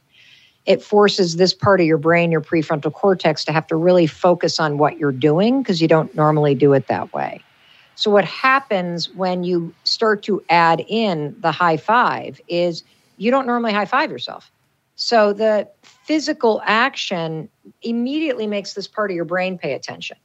it 0.66 0.82
forces 0.82 1.36
this 1.36 1.54
part 1.54 1.80
of 1.80 1.86
your 1.86 1.96
brain 1.96 2.30
your 2.30 2.42
prefrontal 2.42 2.92
cortex 2.92 3.46
to 3.46 3.52
have 3.52 3.66
to 3.68 3.76
really 3.76 4.06
focus 4.06 4.60
on 4.60 4.76
what 4.76 4.98
you're 4.98 5.10
doing 5.10 5.62
because 5.62 5.80
you 5.80 5.88
don't 5.88 6.14
normally 6.14 6.54
do 6.54 6.74
it 6.74 6.86
that 6.88 7.14
way. 7.14 7.40
So 7.94 8.10
what 8.10 8.26
happens 8.26 9.08
when 9.14 9.44
you 9.44 9.74
start 9.84 10.22
to 10.24 10.42
add 10.50 10.84
in 10.86 11.34
the 11.40 11.50
high 11.50 11.78
five 11.78 12.42
is 12.46 12.84
you 13.16 13.30
don't 13.30 13.46
normally 13.46 13.72
high 13.72 13.86
five 13.86 14.10
yourself. 14.10 14.52
So 14.96 15.32
the 15.32 15.66
physical 15.82 16.60
action 16.66 17.48
immediately 17.80 18.46
makes 18.46 18.74
this 18.74 18.86
part 18.86 19.10
of 19.10 19.14
your 19.14 19.24
brain 19.24 19.56
pay 19.56 19.72
attention 19.72 20.18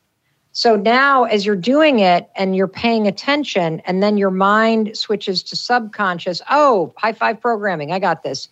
so 0.56 0.76
now, 0.76 1.24
as 1.24 1.48
you're 1.48 1.56
doing 1.56 1.98
it 1.98 2.30
and 2.36 2.56
you're 2.56 2.68
paying 2.68 3.08
attention, 3.08 3.82
and 3.86 4.04
then 4.04 4.18
your 4.18 4.30
mind 4.30 4.96
switches 4.96 5.42
to 5.44 5.56
subconscious, 5.56 6.44
oh, 6.48 6.94
high 6.96 7.14
five 7.14 7.42
programming, 7.42 7.92
I 7.92 7.98
got 7.98 8.22
this, 8.22 8.50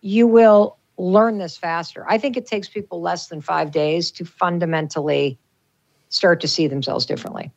you 0.00 0.26
will 0.26 0.78
learn 0.96 1.36
this 1.36 1.58
faster. 1.58 2.06
I 2.08 2.16
think 2.16 2.38
it 2.38 2.46
takes 2.46 2.70
people 2.70 3.02
less 3.02 3.28
than 3.28 3.42
five 3.42 3.70
days 3.70 4.10
to 4.12 4.24
fundamentally 4.24 5.38
start 6.08 6.40
to 6.40 6.48
see 6.48 6.68
themselves 6.68 7.04
differently. 7.04 7.50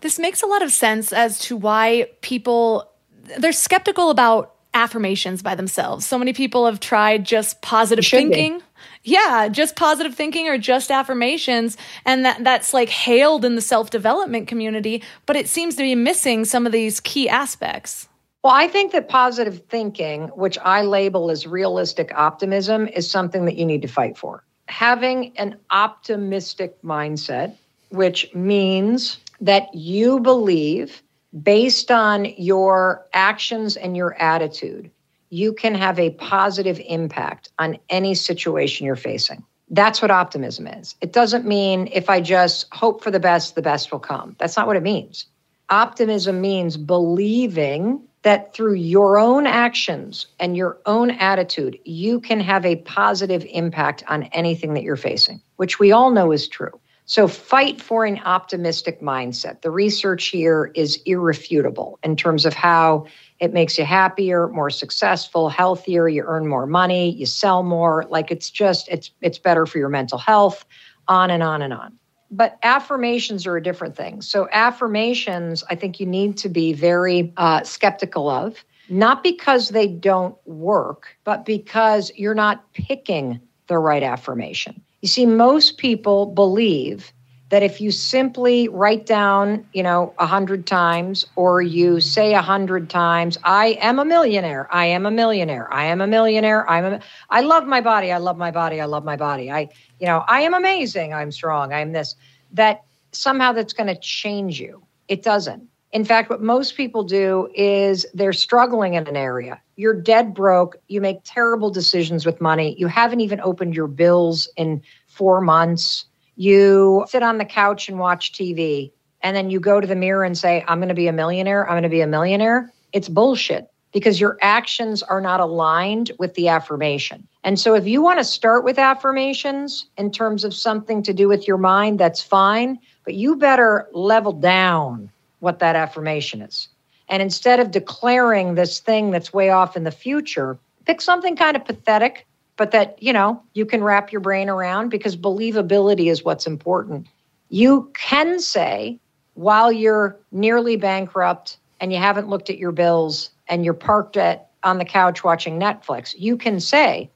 This 0.00 0.20
makes 0.20 0.42
a 0.42 0.46
lot 0.46 0.62
of 0.62 0.70
sense 0.70 1.12
as 1.12 1.40
to 1.40 1.56
why 1.56 2.10
people 2.20 2.88
they're 3.36 3.52
skeptical 3.52 4.10
about 4.10 4.54
affirmations 4.74 5.42
by 5.42 5.56
themselves. 5.56 6.06
So 6.06 6.18
many 6.18 6.32
people 6.32 6.66
have 6.66 6.78
tried 6.78 7.24
just 7.24 7.60
positive 7.62 8.06
thinking. 8.06 8.58
Be. 8.58 8.64
Yeah, 9.08 9.48
just 9.48 9.74
positive 9.74 10.14
thinking 10.14 10.48
or 10.48 10.58
just 10.58 10.90
affirmations 10.90 11.78
and 12.04 12.26
that 12.26 12.44
that's 12.44 12.74
like 12.74 12.90
hailed 12.90 13.42
in 13.42 13.54
the 13.54 13.62
self-development 13.62 14.48
community, 14.48 15.02
but 15.24 15.34
it 15.34 15.48
seems 15.48 15.76
to 15.76 15.82
be 15.82 15.94
missing 15.94 16.44
some 16.44 16.66
of 16.66 16.72
these 16.72 17.00
key 17.00 17.26
aspects. 17.26 18.06
Well, 18.44 18.52
I 18.52 18.68
think 18.68 18.92
that 18.92 19.08
positive 19.08 19.62
thinking, 19.70 20.28
which 20.28 20.58
I 20.58 20.82
label 20.82 21.30
as 21.30 21.46
realistic 21.46 22.12
optimism, 22.14 22.86
is 22.88 23.10
something 23.10 23.46
that 23.46 23.56
you 23.56 23.64
need 23.64 23.80
to 23.80 23.88
fight 23.88 24.18
for. 24.18 24.44
Having 24.66 25.32
an 25.38 25.56
optimistic 25.70 26.76
mindset, 26.82 27.56
which 27.88 28.28
means 28.34 29.20
that 29.40 29.74
you 29.74 30.20
believe 30.20 31.02
based 31.42 31.90
on 31.90 32.26
your 32.36 33.06
actions 33.14 33.74
and 33.74 33.96
your 33.96 34.20
attitude, 34.20 34.90
you 35.30 35.52
can 35.52 35.74
have 35.74 35.98
a 35.98 36.10
positive 36.10 36.80
impact 36.86 37.50
on 37.58 37.78
any 37.88 38.14
situation 38.14 38.86
you're 38.86 38.96
facing. 38.96 39.44
That's 39.70 40.00
what 40.00 40.10
optimism 40.10 40.66
is. 40.66 40.94
It 41.00 41.12
doesn't 41.12 41.44
mean 41.44 41.88
if 41.92 42.08
I 42.08 42.20
just 42.20 42.72
hope 42.72 43.02
for 43.02 43.10
the 43.10 43.20
best, 43.20 43.54
the 43.54 43.62
best 43.62 43.92
will 43.92 43.98
come. 43.98 44.34
That's 44.38 44.56
not 44.56 44.66
what 44.66 44.76
it 44.76 44.82
means. 44.82 45.26
Optimism 45.68 46.40
means 46.40 46.78
believing 46.78 48.02
that 48.22 48.54
through 48.54 48.74
your 48.74 49.18
own 49.18 49.46
actions 49.46 50.26
and 50.40 50.56
your 50.56 50.78
own 50.86 51.10
attitude, 51.10 51.78
you 51.84 52.20
can 52.20 52.40
have 52.40 52.64
a 52.64 52.76
positive 52.76 53.46
impact 53.50 54.02
on 54.08 54.24
anything 54.24 54.74
that 54.74 54.82
you're 54.82 54.96
facing, 54.96 55.40
which 55.56 55.78
we 55.78 55.92
all 55.92 56.10
know 56.10 56.32
is 56.32 56.48
true. 56.48 56.80
So 57.08 57.26
fight 57.26 57.80
for 57.80 58.04
an 58.04 58.20
optimistic 58.26 59.00
mindset. 59.00 59.62
The 59.62 59.70
research 59.70 60.26
here 60.26 60.70
is 60.74 61.00
irrefutable 61.06 61.98
in 62.02 62.16
terms 62.16 62.44
of 62.44 62.52
how 62.52 63.06
it 63.40 63.54
makes 63.54 63.78
you 63.78 63.86
happier, 63.86 64.48
more 64.48 64.68
successful, 64.68 65.48
healthier, 65.48 66.06
you 66.06 66.22
earn 66.26 66.46
more 66.46 66.66
money, 66.66 67.12
you 67.12 67.24
sell 67.24 67.62
more, 67.62 68.04
like 68.10 68.30
it's 68.30 68.50
just 68.50 68.88
it's 68.90 69.10
it's 69.22 69.38
better 69.38 69.64
for 69.64 69.78
your 69.78 69.88
mental 69.88 70.18
health, 70.18 70.66
on 71.08 71.30
and 71.30 71.42
on 71.42 71.62
and 71.62 71.72
on. 71.72 71.98
But 72.30 72.58
affirmations 72.62 73.46
are 73.46 73.56
a 73.56 73.62
different 73.62 73.96
thing. 73.96 74.20
So 74.20 74.46
affirmations, 74.52 75.64
I 75.70 75.76
think 75.76 76.00
you 76.00 76.04
need 76.04 76.36
to 76.36 76.50
be 76.50 76.74
very 76.74 77.32
uh, 77.38 77.62
skeptical 77.62 78.28
of, 78.28 78.62
not 78.90 79.22
because 79.22 79.70
they 79.70 79.86
don't 79.86 80.36
work, 80.44 81.16
but 81.24 81.46
because 81.46 82.12
you're 82.16 82.34
not 82.34 82.70
picking 82.74 83.40
the 83.66 83.78
right 83.78 84.02
affirmation. 84.02 84.82
You 85.00 85.08
see, 85.08 85.26
most 85.26 85.78
people 85.78 86.26
believe 86.26 87.12
that 87.50 87.62
if 87.62 87.80
you 87.80 87.90
simply 87.90 88.68
write 88.68 89.06
down, 89.06 89.66
you 89.72 89.82
know, 89.82 90.12
a 90.18 90.26
hundred 90.26 90.66
times 90.66 91.24
or 91.34 91.62
you 91.62 92.00
say 92.00 92.34
a 92.34 92.42
hundred 92.42 92.90
times, 92.90 93.38
I 93.42 93.78
am 93.80 93.98
a 93.98 94.04
millionaire, 94.04 94.68
I 94.70 94.86
am 94.86 95.06
a 95.06 95.10
millionaire, 95.10 95.72
I 95.72 95.84
am 95.84 96.00
a 96.00 96.06
millionaire, 96.06 96.68
I'm 96.68 96.84
a, 96.84 97.00
I 97.30 97.40
love 97.40 97.64
my 97.64 97.80
body, 97.80 98.12
I 98.12 98.18
love 98.18 98.36
my 98.36 98.50
body, 98.50 98.80
I 98.80 98.84
love 98.84 99.04
my 99.04 99.16
body. 99.16 99.50
I, 99.50 99.68
you 99.98 100.06
know, 100.06 100.24
I 100.28 100.42
am 100.42 100.52
amazing, 100.52 101.14
I'm 101.14 101.32
strong, 101.32 101.72
I 101.72 101.80
am 101.80 101.92
this, 101.92 102.16
that 102.52 102.82
somehow 103.12 103.52
that's 103.52 103.72
going 103.72 103.86
to 103.86 103.98
change 103.98 104.60
you. 104.60 104.82
It 105.08 105.22
doesn't. 105.22 105.66
In 105.92 106.04
fact, 106.04 106.28
what 106.28 106.42
most 106.42 106.76
people 106.76 107.02
do 107.02 107.48
is 107.54 108.04
they're 108.12 108.34
struggling 108.34 108.94
in 108.94 109.06
an 109.06 109.16
area. 109.16 109.60
You're 109.78 109.94
dead 109.94 110.34
broke. 110.34 110.76
You 110.88 111.00
make 111.00 111.20
terrible 111.22 111.70
decisions 111.70 112.26
with 112.26 112.40
money. 112.40 112.74
You 112.80 112.88
haven't 112.88 113.20
even 113.20 113.40
opened 113.40 113.76
your 113.76 113.86
bills 113.86 114.48
in 114.56 114.82
four 115.06 115.40
months. 115.40 116.04
You 116.34 117.06
sit 117.08 117.22
on 117.22 117.38
the 117.38 117.44
couch 117.44 117.88
and 117.88 117.96
watch 117.96 118.32
TV, 118.32 118.90
and 119.22 119.36
then 119.36 119.50
you 119.50 119.60
go 119.60 119.80
to 119.80 119.86
the 119.86 119.94
mirror 119.94 120.24
and 120.24 120.36
say, 120.36 120.64
I'm 120.66 120.80
going 120.80 120.88
to 120.88 120.96
be 120.96 121.06
a 121.06 121.12
millionaire. 121.12 121.64
I'm 121.64 121.74
going 121.74 121.84
to 121.84 121.88
be 121.88 122.00
a 122.00 122.08
millionaire. 122.08 122.72
It's 122.92 123.08
bullshit 123.08 123.70
because 123.92 124.20
your 124.20 124.36
actions 124.42 125.04
are 125.04 125.20
not 125.20 125.38
aligned 125.38 126.10
with 126.18 126.34
the 126.34 126.48
affirmation. 126.48 127.28
And 127.44 127.56
so, 127.56 127.76
if 127.76 127.86
you 127.86 128.02
want 128.02 128.18
to 128.18 128.24
start 128.24 128.64
with 128.64 128.80
affirmations 128.80 129.86
in 129.96 130.10
terms 130.10 130.42
of 130.42 130.52
something 130.52 131.04
to 131.04 131.12
do 131.12 131.28
with 131.28 131.46
your 131.46 131.56
mind, 131.56 132.00
that's 132.00 132.20
fine, 132.20 132.80
but 133.04 133.14
you 133.14 133.36
better 133.36 133.88
level 133.92 134.32
down 134.32 135.08
what 135.38 135.60
that 135.60 135.76
affirmation 135.76 136.42
is. 136.42 136.68
And 137.08 137.22
instead 137.22 137.60
of 137.60 137.70
declaring 137.70 138.54
this 138.54 138.80
thing 138.80 139.10
that's 139.10 139.32
way 139.32 139.50
off 139.50 139.76
in 139.76 139.84
the 139.84 139.90
future, 139.90 140.58
pick 140.84 141.00
something 141.00 141.36
kind 141.36 141.56
of 141.56 141.64
pathetic 141.64 142.26
but 142.58 142.72
that, 142.72 143.00
you 143.00 143.12
know, 143.12 143.40
you 143.54 143.64
can 143.64 143.82
wrap 143.82 144.12
your 144.12 144.20
brain 144.20 144.50
around 144.50 144.90
because 144.90 145.16
believability 145.16 146.10
is 146.10 146.24
what's 146.24 146.46
important. 146.46 147.06
You 147.48 147.90
can 147.94 148.40
say, 148.40 148.98
while 149.34 149.72
you're 149.72 150.18
nearly 150.32 150.76
bankrupt 150.76 151.56
and 151.80 151.92
you 151.92 151.98
haven't 151.98 152.28
looked 152.28 152.50
at 152.50 152.58
your 152.58 152.72
bills 152.72 153.30
and 153.46 153.64
you're 153.64 153.74
parked 153.74 154.16
at 154.16 154.50
on 154.64 154.78
the 154.78 154.84
couch 154.84 155.22
watching 155.22 155.58
Netflix, 155.58 156.14
you 156.18 156.36
can 156.36 156.58
say, 156.58 157.08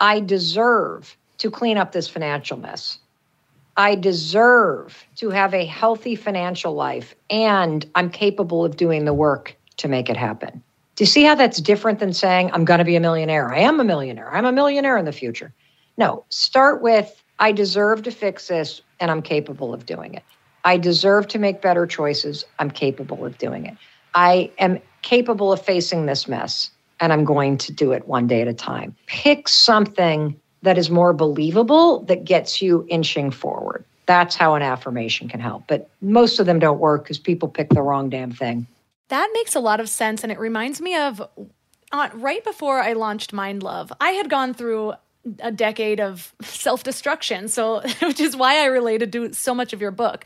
I 0.00 0.20
deserve 0.20 1.14
to 1.38 1.50
clean 1.50 1.76
up 1.76 1.92
this 1.92 2.08
financial 2.08 2.56
mess. 2.56 2.98
I 3.80 3.94
deserve 3.94 5.06
to 5.16 5.30
have 5.30 5.54
a 5.54 5.64
healthy 5.64 6.14
financial 6.14 6.74
life 6.74 7.14
and 7.30 7.90
I'm 7.94 8.10
capable 8.10 8.62
of 8.62 8.76
doing 8.76 9.06
the 9.06 9.14
work 9.14 9.56
to 9.78 9.88
make 9.88 10.10
it 10.10 10.18
happen. 10.18 10.62
Do 10.96 11.04
you 11.04 11.06
see 11.06 11.22
how 11.22 11.34
that's 11.34 11.62
different 11.62 11.98
than 11.98 12.12
saying, 12.12 12.50
I'm 12.52 12.66
going 12.66 12.80
to 12.80 12.84
be 12.84 12.94
a 12.96 13.00
millionaire? 13.00 13.50
I 13.50 13.60
am 13.60 13.80
a 13.80 13.84
millionaire. 13.84 14.30
I'm 14.34 14.44
a 14.44 14.52
millionaire 14.52 14.98
in 14.98 15.06
the 15.06 15.12
future. 15.12 15.54
No, 15.96 16.26
start 16.28 16.82
with, 16.82 17.24
I 17.38 17.52
deserve 17.52 18.02
to 18.02 18.10
fix 18.10 18.48
this 18.48 18.82
and 19.00 19.10
I'm 19.10 19.22
capable 19.22 19.72
of 19.72 19.86
doing 19.86 20.12
it. 20.12 20.24
I 20.62 20.76
deserve 20.76 21.26
to 21.28 21.38
make 21.38 21.62
better 21.62 21.86
choices. 21.86 22.44
I'm 22.58 22.70
capable 22.70 23.24
of 23.24 23.38
doing 23.38 23.64
it. 23.64 23.78
I 24.14 24.50
am 24.58 24.78
capable 25.00 25.54
of 25.54 25.62
facing 25.62 26.04
this 26.04 26.28
mess 26.28 26.68
and 27.00 27.14
I'm 27.14 27.24
going 27.24 27.56
to 27.56 27.72
do 27.72 27.92
it 27.92 28.06
one 28.06 28.26
day 28.26 28.42
at 28.42 28.48
a 28.48 28.52
time. 28.52 28.94
Pick 29.06 29.48
something 29.48 30.38
that 30.62 30.78
is 30.78 30.90
more 30.90 31.12
believable 31.12 32.00
that 32.04 32.24
gets 32.24 32.60
you 32.60 32.86
inching 32.88 33.30
forward. 33.30 33.84
That's 34.06 34.34
how 34.34 34.54
an 34.54 34.62
affirmation 34.62 35.28
can 35.28 35.40
help. 35.40 35.64
But 35.68 35.88
most 36.00 36.40
of 36.40 36.46
them 36.46 36.58
don't 36.58 36.80
work 36.80 37.04
because 37.04 37.18
people 37.18 37.48
pick 37.48 37.70
the 37.70 37.82
wrong 37.82 38.10
damn 38.10 38.32
thing. 38.32 38.66
That 39.08 39.30
makes 39.34 39.54
a 39.54 39.60
lot 39.60 39.80
of 39.80 39.88
sense. 39.88 40.22
And 40.22 40.32
it 40.32 40.38
reminds 40.38 40.80
me 40.80 40.96
of 40.96 41.22
uh, 41.92 42.08
right 42.14 42.44
before 42.44 42.80
I 42.80 42.92
launched 42.92 43.32
Mind 43.32 43.62
Love, 43.62 43.92
I 44.00 44.10
had 44.10 44.30
gone 44.30 44.54
through 44.54 44.94
a 45.40 45.52
decade 45.52 46.00
of 46.00 46.34
self 46.42 46.82
destruction. 46.82 47.48
So, 47.48 47.80
which 48.02 48.20
is 48.20 48.36
why 48.36 48.62
I 48.62 48.66
related 48.66 49.12
to 49.12 49.32
so 49.32 49.54
much 49.54 49.72
of 49.72 49.80
your 49.80 49.90
book. 49.90 50.24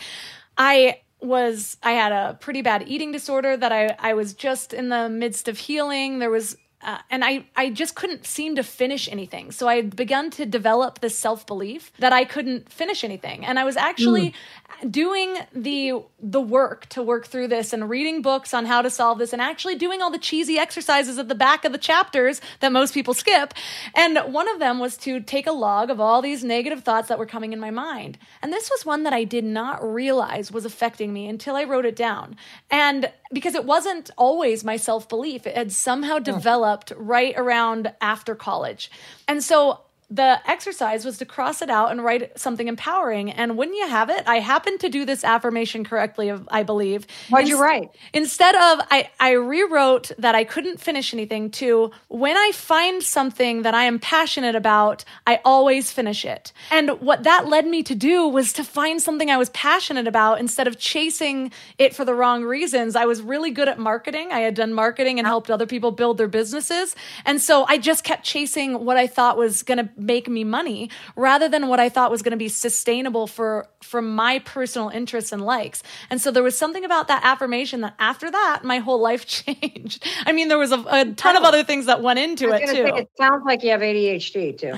I 0.57 1.01
was 1.20 1.76
I 1.82 1.93
had 1.93 2.12
a 2.12 2.35
pretty 2.41 2.62
bad 2.62 2.85
eating 2.87 3.12
disorder 3.12 3.57
that 3.57 3.72
I 3.72 3.97
I 3.99 4.14
was 4.14 4.35
just 4.35 4.72
in 4.72 4.89
the 4.89 5.09
midst 5.09 5.49
of 5.49 5.59
healing. 5.59 6.18
There 6.18 6.30
was 6.30 6.57
uh, 6.85 6.99
and 7.11 7.24
I, 7.24 7.47
I 7.57 7.70
just 7.70 7.95
couldn't 7.95 8.26
seem 8.26 8.57
to 8.57 8.62
finish 8.62 9.09
anything. 9.09 9.53
So 9.53 9.68
I 9.68 9.76
had 9.76 9.97
begun 9.97 10.30
to 10.32 10.47
develop 10.47 11.01
this 11.01 11.16
self 11.16 11.47
belief 11.47 11.93
that 11.99 12.12
I 12.12 12.24
couldn't 12.24 12.70
finish 12.70 13.05
anything. 13.05 13.45
And 13.45 13.59
I 13.59 13.64
was 13.64 13.76
actually 13.76 14.35
mm. 14.82 14.91
doing 14.91 15.37
the 15.53 16.03
the 16.20 16.41
work 16.41 16.87
to 16.91 17.03
work 17.03 17.26
through 17.26 17.49
this 17.49 17.72
and 17.72 17.89
reading 17.89 18.22
books 18.22 18.55
on 18.55 18.66
how 18.66 18.82
to 18.82 18.91
solve 18.91 19.18
this 19.18 19.32
and 19.32 19.41
actually 19.41 19.76
doing 19.76 20.03
all 20.03 20.11
the 20.11 20.18
cheesy 20.18 20.59
exercises 20.59 21.18
at 21.18 21.28
the 21.28 21.35
back 21.35 21.64
of 21.64 21.72
the 21.72 21.78
chapters 21.78 22.41
that 22.61 22.72
most 22.72 22.95
people 22.95 23.14
skip. 23.14 23.55
And 23.95 24.18
one 24.32 24.49
of 24.49 24.59
them 24.59 24.78
was 24.78 24.97
to 24.99 25.20
take 25.20 25.47
a 25.47 25.53
log 25.53 25.91
of 25.91 26.01
all 26.01 26.22
these 26.22 26.45
negative 26.45 26.82
thoughts 26.82 27.09
that 27.09 27.18
were 27.18 27.26
coming 27.26 27.53
in 27.53 27.61
my 27.61 27.70
mind. 27.70 28.18
And 28.43 28.53
this 28.53 28.70
was 28.70 28.85
one 28.85 29.05
that 29.05 29.12
I 29.12 29.24
did 29.24 29.45
not 29.45 29.82
realize 29.82 30.53
was 30.53 30.64
affecting 30.64 31.12
me 31.12 31.28
until 31.28 31.57
I 31.57 31.64
wrote 31.64 31.87
it 31.87 31.97
down. 31.97 32.37
And 32.70 33.11
because 33.32 33.55
it 33.55 33.64
wasn't 33.64 34.11
always 34.16 34.64
my 34.64 34.76
self 34.76 35.09
belief, 35.09 35.47
it 35.47 35.57
had 35.57 35.72
somehow 35.72 36.18
developed 36.18 36.73
right 36.96 37.34
around 37.36 37.92
after 38.00 38.34
college. 38.34 38.90
And 39.28 39.42
so 39.42 39.80
the 40.14 40.38
exercise 40.46 41.04
was 41.04 41.18
to 41.18 41.26
cross 41.26 41.60
it 41.60 41.68
out 41.68 41.90
and 41.90 42.04
write 42.04 42.38
something 42.38 42.68
empowering. 42.68 43.32
And 43.32 43.58
wouldn't 43.58 43.76
you 43.76 43.88
have 43.88 44.10
it? 44.10 44.22
I 44.26 44.38
happened 44.38 44.78
to 44.80 44.88
do 44.88 45.04
this 45.04 45.24
affirmation 45.24 45.82
correctly, 45.82 46.32
I 46.48 46.62
believe. 46.62 47.06
What'd 47.30 47.48
you 47.48 47.60
write? 47.60 47.90
Instead 48.12 48.54
of, 48.54 48.86
I, 48.90 49.10
I 49.18 49.32
rewrote 49.32 50.12
that 50.18 50.36
I 50.36 50.44
couldn't 50.44 50.80
finish 50.80 51.12
anything 51.12 51.50
to 51.52 51.90
when 52.08 52.36
I 52.36 52.52
find 52.52 53.02
something 53.02 53.62
that 53.62 53.74
I 53.74 53.84
am 53.84 53.98
passionate 53.98 54.54
about, 54.54 55.04
I 55.26 55.40
always 55.44 55.90
finish 55.90 56.24
it. 56.24 56.52
And 56.70 57.00
what 57.00 57.24
that 57.24 57.48
led 57.48 57.66
me 57.66 57.82
to 57.82 57.96
do 57.96 58.28
was 58.28 58.52
to 58.52 58.62
find 58.62 59.02
something 59.02 59.30
I 59.30 59.36
was 59.36 59.50
passionate 59.50 60.06
about 60.06 60.38
instead 60.38 60.68
of 60.68 60.78
chasing 60.78 61.50
it 61.76 61.94
for 61.94 62.04
the 62.04 62.14
wrong 62.14 62.44
reasons. 62.44 62.94
I 62.94 63.06
was 63.06 63.20
really 63.20 63.50
good 63.50 63.68
at 63.68 63.80
marketing. 63.80 64.30
I 64.30 64.40
had 64.40 64.54
done 64.54 64.74
marketing 64.74 65.18
and 65.18 65.26
helped 65.26 65.50
other 65.50 65.66
people 65.66 65.90
build 65.90 66.18
their 66.18 66.28
businesses. 66.28 66.94
And 67.24 67.40
so 67.40 67.64
I 67.66 67.78
just 67.78 68.04
kept 68.04 68.22
chasing 68.22 68.84
what 68.84 68.96
I 68.96 69.08
thought 69.08 69.36
was 69.36 69.64
going 69.64 69.78
to 69.78 70.03
make 70.05 70.28
me 70.28 70.44
money 70.44 70.90
rather 71.16 71.48
than 71.48 71.68
what 71.68 71.80
I 71.80 71.88
thought 71.88 72.11
was 72.11 72.22
going 72.22 72.32
to 72.32 72.36
be 72.36 72.48
sustainable 72.48 73.26
for 73.26 73.66
for 73.82 74.02
my 74.02 74.38
personal 74.40 74.88
interests 74.88 75.32
and 75.32 75.42
likes. 75.42 75.82
And 76.11 76.20
so 76.20 76.30
there 76.30 76.42
was 76.42 76.57
something 76.57 76.84
about 76.84 77.09
that 77.09 77.24
affirmation 77.24 77.80
that 77.82 77.94
after 77.98 78.30
that 78.30 78.62
my 78.64 78.78
whole 78.78 79.00
life 79.00 79.26
changed. 79.44 80.07
I 80.26 80.32
mean 80.32 80.48
there 80.48 80.59
was 80.59 80.72
a, 80.72 80.84
a 80.88 81.05
ton 81.12 81.36
oh. 81.36 81.40
of 81.40 81.44
other 81.44 81.64
things 81.64 81.86
that 81.86 82.02
went 82.02 82.18
into 82.18 82.50
it 82.50 82.61
too. 82.61 82.66
Say, 82.66 82.88
it 82.88 83.11
sounds 83.16 83.44
like 83.44 83.62
you 83.62 83.70
have 83.70 83.80
ADHD 83.80 84.59
too. 84.59 84.74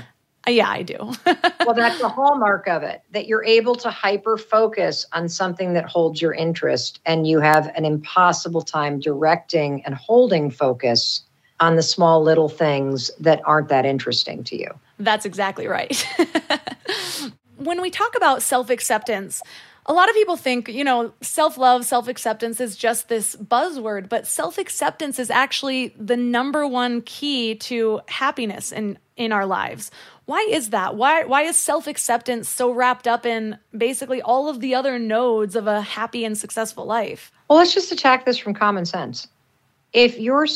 Uh, 0.47 0.53
yeah, 0.53 0.69
I 0.69 0.83
do. 0.83 0.97
well, 1.65 1.75
that's 1.75 1.99
the 1.99 2.09
hallmark 2.09 2.69
of 2.69 2.83
it 2.83 3.03
that 3.11 3.27
you're 3.27 3.45
able 3.45 3.75
to 3.77 3.91
hyper 3.91 4.37
focus 4.37 5.05
on 5.13 5.29
something 5.29 5.75
that 5.75 5.87
holds 5.87 6.23
your 6.23 6.33
interest 6.33 7.01
and 7.05 7.27
you 7.27 7.41
have 7.41 7.67
an 7.75 7.85
impossible 7.85 8.63
time 8.63 9.01
directing 9.01 9.85
and 9.85 9.95
holding 9.95 10.51
focus 10.51 11.23
on 11.61 11.77
the 11.77 11.83
small 11.83 12.23
little 12.23 12.49
things 12.49 13.11
that 13.21 13.41
aren't 13.45 13.69
that 13.69 13.87
interesting 13.87 14.45
to 14.45 14.57
you. 14.57 14.69
That's 14.99 15.25
exactly 15.25 15.67
right. 15.67 16.07
when 17.57 17.81
we 17.81 17.91
talk 17.91 18.17
about 18.17 18.43
self 18.43 18.71
acceptance, 18.71 19.43
a 19.87 19.93
lot 19.93 20.09
of 20.09 20.15
people 20.15 20.37
think, 20.37 20.69
you 20.69 20.85
know, 20.85 21.13
self 21.21 21.57
love, 21.57 21.85
self 21.85 22.09
acceptance 22.09 22.61
is 22.61 22.77
just 22.77 23.09
this 23.09 23.37
buzzword, 23.37 24.09
but 24.09 24.27
self 24.27 24.59
acceptance 24.59 25.19
is 25.19 25.31
actually 25.31 25.95
the 25.99 26.17
number 26.17 26.67
one 26.67 27.03
key 27.03 27.55
to 27.55 28.01
happiness 28.09 28.73
in, 28.73 28.99
in 29.17 29.33
our 29.33 29.47
lives. 29.47 29.91
Why 30.25 30.47
is 30.51 30.71
that? 30.71 30.97
Why, 30.97 31.25
why 31.25 31.43
is 31.43 31.57
self 31.57 31.87
acceptance 31.87 32.49
so 32.49 32.73
wrapped 32.73 33.07
up 33.07 33.25
in 33.25 33.59
basically 33.77 34.21
all 34.21 34.49
of 34.49 34.61
the 34.61 34.75
other 34.75 34.99
nodes 34.99 35.55
of 35.55 35.67
a 35.67 35.81
happy 35.81 36.25
and 36.25 36.37
successful 36.37 36.85
life? 36.85 37.31
Well, 37.49 37.59
let's 37.59 37.73
just 37.75 37.93
attack 37.93 38.25
this 38.25 38.39
from 38.39 38.55
common 38.55 38.85
sense. 38.87 39.29
If 39.93 40.19
you're, 40.19 40.47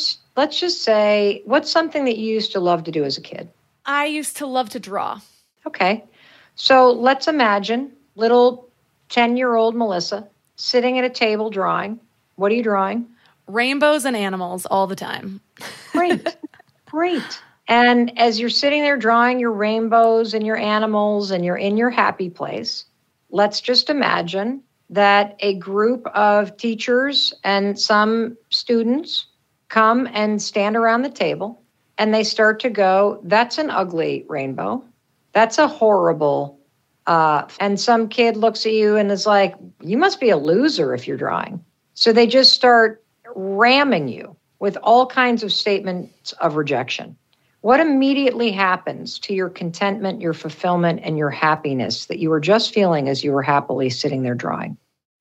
let's 0.40 0.58
just 0.58 0.82
say, 0.82 1.42
what's 1.44 1.70
something 1.70 2.06
that 2.06 2.16
you 2.16 2.32
used 2.32 2.52
to 2.52 2.60
love 2.60 2.84
to 2.84 2.90
do 2.90 3.04
as 3.04 3.18
a 3.18 3.20
kid? 3.20 3.50
I 3.84 4.06
used 4.06 4.38
to 4.38 4.46
love 4.46 4.70
to 4.70 4.80
draw. 4.80 5.20
Okay. 5.66 6.02
So 6.54 6.92
let's 6.92 7.28
imagine 7.28 7.92
little 8.16 8.66
10 9.10 9.36
year 9.36 9.54
old 9.54 9.76
Melissa 9.76 10.26
sitting 10.56 10.98
at 10.98 11.04
a 11.04 11.10
table 11.10 11.50
drawing. 11.50 12.00
What 12.36 12.50
are 12.50 12.54
you 12.54 12.62
drawing? 12.62 13.06
Rainbows 13.48 14.06
and 14.06 14.16
animals 14.16 14.64
all 14.64 14.86
the 14.86 14.96
time. 14.96 15.42
Great. 15.92 16.34
Great. 16.86 17.42
And 17.68 18.18
as 18.18 18.40
you're 18.40 18.48
sitting 18.48 18.80
there 18.80 18.96
drawing 18.96 19.40
your 19.40 19.52
rainbows 19.52 20.32
and 20.32 20.46
your 20.46 20.56
animals 20.56 21.32
and 21.32 21.44
you're 21.44 21.58
in 21.58 21.76
your 21.76 21.90
happy 21.90 22.30
place, 22.30 22.86
let's 23.28 23.60
just 23.60 23.90
imagine 23.90 24.62
that 24.88 25.36
a 25.40 25.56
group 25.56 26.06
of 26.06 26.56
teachers 26.56 27.34
and 27.44 27.78
some 27.78 28.38
students 28.48 29.26
come 29.70 30.06
and 30.12 30.42
stand 30.42 30.76
around 30.76 31.02
the 31.02 31.10
table 31.10 31.62
and 31.96 32.12
they 32.12 32.24
start 32.24 32.60
to 32.60 32.68
go, 32.68 33.20
that's 33.24 33.56
an 33.56 33.70
ugly 33.70 34.26
rainbow. 34.28 34.84
That's 35.32 35.58
a 35.58 35.68
horrible. 35.68 36.58
Uh, 37.06 37.46
and 37.60 37.80
some 37.80 38.08
kid 38.08 38.36
looks 38.36 38.66
at 38.66 38.72
you 38.72 38.96
and 38.96 39.10
is 39.10 39.26
like, 39.26 39.54
you 39.80 39.96
must 39.96 40.20
be 40.20 40.28
a 40.28 40.36
loser 40.36 40.92
if 40.92 41.08
you're 41.08 41.16
drawing. 41.16 41.64
So 41.94 42.12
they 42.12 42.26
just 42.26 42.52
start 42.52 43.02
ramming 43.34 44.08
you 44.08 44.36
with 44.58 44.76
all 44.82 45.06
kinds 45.06 45.42
of 45.42 45.52
statements 45.52 46.32
of 46.32 46.56
rejection. 46.56 47.16
What 47.60 47.78
immediately 47.78 48.50
happens 48.50 49.18
to 49.20 49.34
your 49.34 49.50
contentment, 49.50 50.20
your 50.20 50.32
fulfillment, 50.32 51.00
and 51.04 51.16
your 51.18 51.30
happiness 51.30 52.06
that 52.06 52.18
you 52.18 52.30
were 52.30 52.40
just 52.40 52.72
feeling 52.72 53.08
as 53.08 53.22
you 53.22 53.32
were 53.32 53.42
happily 53.42 53.90
sitting 53.90 54.22
there 54.22 54.34
drawing? 54.34 54.78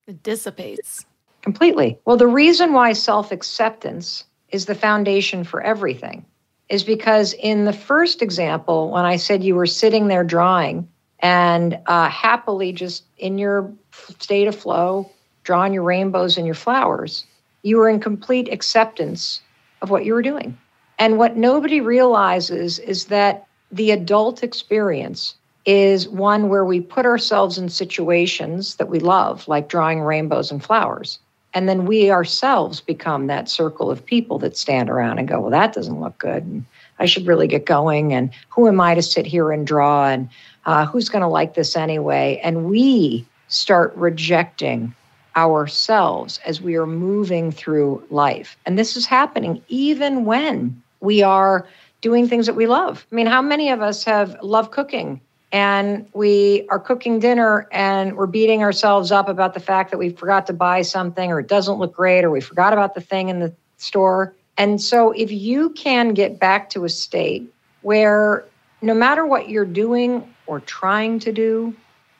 It 0.08 0.24
dissipates 0.24 1.06
completely. 1.41 2.00
Well, 2.06 2.18
the 2.18 2.28
reason 2.28 2.74
why 2.74 2.93
self 2.93 3.32
acceptance 3.32 4.24
is 4.52 4.66
the 4.66 4.76
foundation 4.76 5.43
for 5.43 5.62
everything 5.62 6.26
is 6.70 6.84
because 6.84 7.34
in 7.34 7.66
the 7.66 7.74
first 7.74 8.22
example, 8.22 8.91
when 8.91 9.06
I 9.06 9.16
said 9.16 9.43
you 9.43 9.56
were 9.56 9.66
sitting 9.66 10.08
there 10.08 10.24
drawing 10.24 10.88
and 11.20 11.80
uh, 11.88 12.10
happily 12.10 12.72
just 12.72 13.04
in 13.18 13.38
your 13.38 13.72
state 14.20 14.47
of 14.47 14.56
flow, 14.56 15.10
drawing 15.43 15.74
your 15.74 15.84
rainbows 15.84 16.38
and 16.38 16.45
your 16.45 16.56
flowers, 16.56 17.26
you 17.64 17.78
were 17.78 17.89
in 17.89 18.00
complete 18.00 18.47
acceptance 18.52 19.41
of 19.82 19.89
what 19.89 20.06
you 20.06 20.14
were 20.14 20.22
doing. 20.22 20.58
And 21.00 21.18
what 21.18 21.36
nobody 21.36 21.82
realizes 21.82 22.78
is 22.78 23.06
that 23.06 23.47
the 23.72 23.91
adult 23.91 24.43
experience 24.43 25.36
is 25.66 26.08
one 26.08 26.50
where 26.50 26.66
we 26.66 26.82
put 26.82 27.06
ourselves 27.06 27.58
in 27.58 27.70
situations 27.70 28.76
that 28.76 28.89
we 28.89 29.00
love, 29.00 29.47
like 29.47 29.70
drawing 29.70 30.02
rainbows 30.02 30.52
and 30.52 30.64
flowers. 30.64 31.20
And 31.54 31.68
then 31.68 31.86
we 31.86 32.12
ourselves 32.12 32.80
become 32.80 33.28
that 33.28 33.50
circle 33.50 33.89
of 33.89 34.06
people 34.06 34.38
that 34.39 34.56
stand 34.56 34.89
around 34.89 35.18
and 35.18 35.28
go, 35.28 35.39
well, 35.39 35.50
that 35.50 35.74
doesn't 35.74 36.00
look 36.00 36.18
good. 36.18 36.43
And 36.43 36.66
I 37.00 37.06
should 37.06 37.26
really 37.26 37.47
get 37.47 37.66
going. 37.66 38.14
And 38.14 38.30
who 38.50 38.68
am 38.68 38.80
I 38.80 38.93
to 38.93 39.02
sit 39.02 39.26
here 39.26 39.52
and 39.52 39.66
draw? 39.66 40.08
And 40.08 40.30
uh, 40.66 40.86
who's 40.86 41.10
going 41.10 41.24
to 41.24 41.28
like 41.28 41.56
this 41.56 41.76
anyway? 41.76 42.39
And 42.43 42.66
we 42.66 43.26
start 43.47 43.95
rejecting 43.95 44.93
ourselves 45.36 46.39
as 46.45 46.62
we 46.62 46.76
are 46.76 46.86
moving 46.86 47.52
through 47.52 48.04
life. 48.10 48.58
And 48.66 48.78
this 48.78 48.95
is 48.95 49.06
happening 49.06 49.62
even 49.70 50.26
when 50.26 50.82
we 51.00 51.24
are 51.24 51.68
doing 52.02 52.28
things 52.28 52.45
that 52.45 52.56
we 52.56 52.68
love. 52.68 53.06
I 53.12 53.16
mean, 53.16 53.28
how 53.28 53.41
many 53.41 53.70
of 53.70 53.82
us 53.82 54.04
have 54.04 54.38
loved 54.41 54.72
cooking 54.72 55.22
and 55.52 56.08
we 56.14 56.68
are 56.70 56.80
cooking 56.80 57.20
dinner 57.20 57.68
and 57.72 58.16
we're 58.16 58.28
beating 58.28 58.62
ourselves 58.62 59.12
up 59.12 59.28
about 59.28 59.54
the 59.54 59.60
fact 59.60 59.91
that 59.91 59.97
we 59.97 60.10
forgot 60.12 60.45
to 60.47 60.54
buy 60.54 60.82
something 60.82 61.32
or 61.32 61.39
it 61.39 61.47
doesn't 61.47 61.80
look 61.80 61.95
great 61.95 62.24
or 62.24 62.30
we 62.30 62.41
forgot 62.41 62.74
about 62.74 62.93
the 62.93 63.02
thing 63.02 63.30
in 63.30 63.39
the 63.39 63.54
store. 63.78 64.36
And 64.58 64.82
so 64.82 65.12
if 65.12 65.32
you 65.32 65.72
can 65.72 66.14
get 66.14 66.39
back 66.39 66.70
to 66.72 66.86
a 66.86 66.89
state 66.89 67.52
where 67.82 68.45
no 68.82 68.93
matter 68.93 69.26
what 69.26 69.50
you're 69.50 69.66
doing 69.66 70.34
or 70.45 70.60
trying 70.60 71.20
to 71.20 71.32
do, 71.32 71.74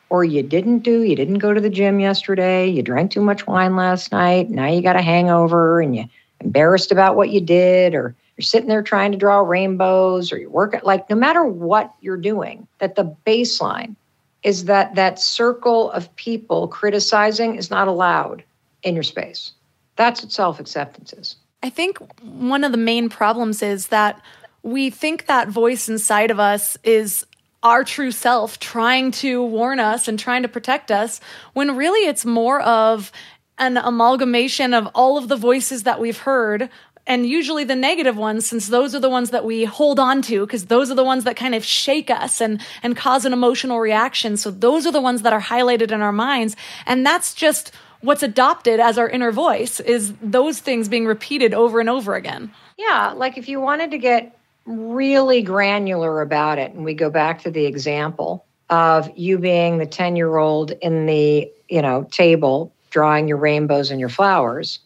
or 0.10 0.24
you 0.24 0.42
didn't 0.42 0.80
do, 0.80 1.04
you 1.04 1.16
didn't 1.16 1.38
go 1.38 1.54
to 1.54 1.62
the 1.62 1.70
gym 1.70 2.00
yesterday, 2.00 2.68
you 2.68 2.82
drank 2.82 3.12
too 3.12 3.22
much 3.22 3.46
wine 3.46 3.76
last 3.76 4.12
night, 4.12 4.50
now 4.50 4.68
you 4.68 4.82
got 4.82 4.96
a 4.96 5.02
hangover 5.02 5.82
and 5.82 5.96
you're 5.96 6.06
embarrassed 6.42 6.92
about 6.92 7.16
what 7.16 7.30
you 7.30 7.40
did, 7.40 7.94
or 7.94 8.16
you're 8.40 8.44
sitting 8.44 8.70
there 8.70 8.82
trying 8.82 9.12
to 9.12 9.18
draw 9.18 9.42
rainbows, 9.42 10.32
or 10.32 10.38
you're 10.38 10.50
working, 10.50 10.80
like 10.84 11.10
no 11.10 11.16
matter 11.18 11.44
what 11.44 11.94
you're 12.00 12.16
doing, 12.16 12.66
that 12.78 12.96
the 12.96 13.14
baseline 13.26 13.98
is 14.44 14.64
that 14.64 14.96
that 14.96 15.20
circle 15.20 15.92
of 15.92 16.16
people 16.16 16.70
criticizing 16.70 17.56
is 17.58 17.70
not 17.70 17.90
allowed 17.90 18.42
in 18.82 18.94
your 18.94 19.04
space. 19.04 19.52
That's 19.98 20.22
what 20.22 20.32
self 20.32 20.58
acceptance 20.62 21.12
is. 21.12 21.36
I 21.64 21.70
think 21.70 21.98
one 22.22 22.64
of 22.64 22.72
the 22.72 22.78
main 22.78 23.10
problems 23.10 23.62
is 23.62 23.88
that 23.88 24.22
we 24.64 24.90
think 24.90 25.26
that 25.26 25.50
voice 25.50 25.90
inside 25.90 26.32
of 26.32 26.40
us 26.40 26.78
is 26.86 27.26
our 27.62 27.84
true 27.84 28.12
self 28.12 28.58
trying 28.58 29.12
to 29.12 29.44
warn 29.44 29.82
us 29.82 30.08
and 30.08 30.18
trying 30.18 30.44
to 30.44 30.48
protect 30.48 30.92
us 30.92 31.20
when 31.52 31.76
really 31.76 32.08
it's 32.08 32.24
more 32.24 32.62
of 32.62 33.12
an 33.60 33.76
amalgamation 33.76 34.74
of 34.74 34.88
all 34.96 35.18
of 35.18 35.28
the 35.28 35.36
voices 35.36 35.84
that 35.84 36.00
we've 36.00 36.20
heard 36.20 36.70
and 37.10 37.26
usually 37.26 37.64
the 37.64 37.76
negative 37.76 38.16
ones 38.16 38.46
since 38.46 38.68
those 38.68 38.94
are 38.94 39.00
the 39.00 39.10
ones 39.10 39.32
that 39.32 39.44
we 39.44 39.66
hold 39.66 40.00
on 40.00 40.22
to 40.22 40.46
because 40.46 40.68
those 40.68 40.92
are 40.92 40.96
the 40.96 41.04
ones 41.04 41.24
that 41.24 41.36
kind 41.36 41.56
of 41.56 41.66
shake 41.66 42.12
us 42.12 42.40
and 42.40 42.62
and 42.84 42.96
cause 42.96 43.26
an 43.26 43.34
emotional 43.34 43.80
reaction. 43.80 44.38
So 44.38 44.52
those 44.52 44.86
are 44.86 44.92
the 44.92 45.02
ones 45.02 45.24
that 45.24 45.34
are 45.34 45.42
highlighted 45.42 45.92
in 45.92 46.02
our 46.02 46.14
minds. 46.14 46.56
And 46.86 47.04
that's 47.06 47.34
just 47.34 47.74
what's 48.02 48.24
adopted 48.24 48.80
as 48.80 48.98
our 48.98 49.10
inner 49.10 49.32
voice 49.32 49.80
is 49.82 50.14
those 50.22 50.60
things 50.60 50.88
being 50.88 51.08
repeated 51.08 51.54
over 51.54 51.80
and 51.80 51.90
over 51.90 52.16
again. 52.16 52.54
Yeah 52.78 53.14
like 53.18 53.38
if 53.38 53.50
you 53.50 53.60
wanted 53.60 53.92
to 53.92 53.98
get 53.98 54.38
really 54.66 55.42
granular 55.42 56.22
about 56.22 56.60
it 56.60 56.74
and 56.74 56.86
we 56.86 56.94
go 56.94 57.10
back 57.10 57.42
to 57.42 57.50
the 57.50 57.66
example 57.66 58.46
of 58.70 59.10
you 59.18 59.40
being 59.40 59.80
the 59.80 59.88
10 59.88 60.16
year 60.16 60.38
old 60.38 60.72
in 60.84 61.08
the 61.08 61.52
you 61.70 61.82
know 61.82 62.04
table 62.12 62.72
drawing 62.92 63.28
your 63.28 63.38
rainbows 63.38 63.90
and 63.90 64.00
your 64.00 64.10
flowers 64.10 64.80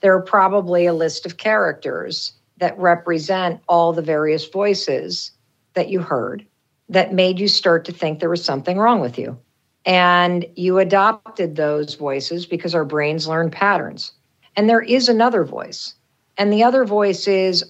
there 0.00 0.14
are 0.14 0.22
probably 0.22 0.86
a 0.86 0.92
list 0.92 1.26
of 1.26 1.36
characters 1.36 2.32
that 2.58 2.78
represent 2.78 3.60
all 3.68 3.92
the 3.92 4.02
various 4.02 4.46
voices 4.46 5.32
that 5.74 5.88
you 5.88 6.00
heard 6.00 6.44
that 6.88 7.12
made 7.12 7.38
you 7.38 7.48
start 7.48 7.84
to 7.84 7.92
think 7.92 8.18
there 8.18 8.30
was 8.30 8.44
something 8.44 8.78
wrong 8.78 9.00
with 9.00 9.18
you. 9.18 9.38
And 9.84 10.46
you 10.56 10.78
adopted 10.78 11.56
those 11.56 11.94
voices 11.94 12.46
because 12.46 12.74
our 12.74 12.84
brains 12.84 13.28
learn 13.28 13.50
patterns. 13.50 14.12
And 14.56 14.68
there 14.68 14.82
is 14.82 15.08
another 15.08 15.44
voice. 15.44 15.94
And 16.36 16.52
the 16.52 16.62
other 16.62 16.84
voice 16.84 17.28
is 17.28 17.64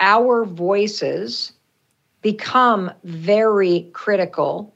our 0.00 0.44
voices 0.44 1.52
become 2.22 2.92
very 3.04 3.90
critical 3.92 4.74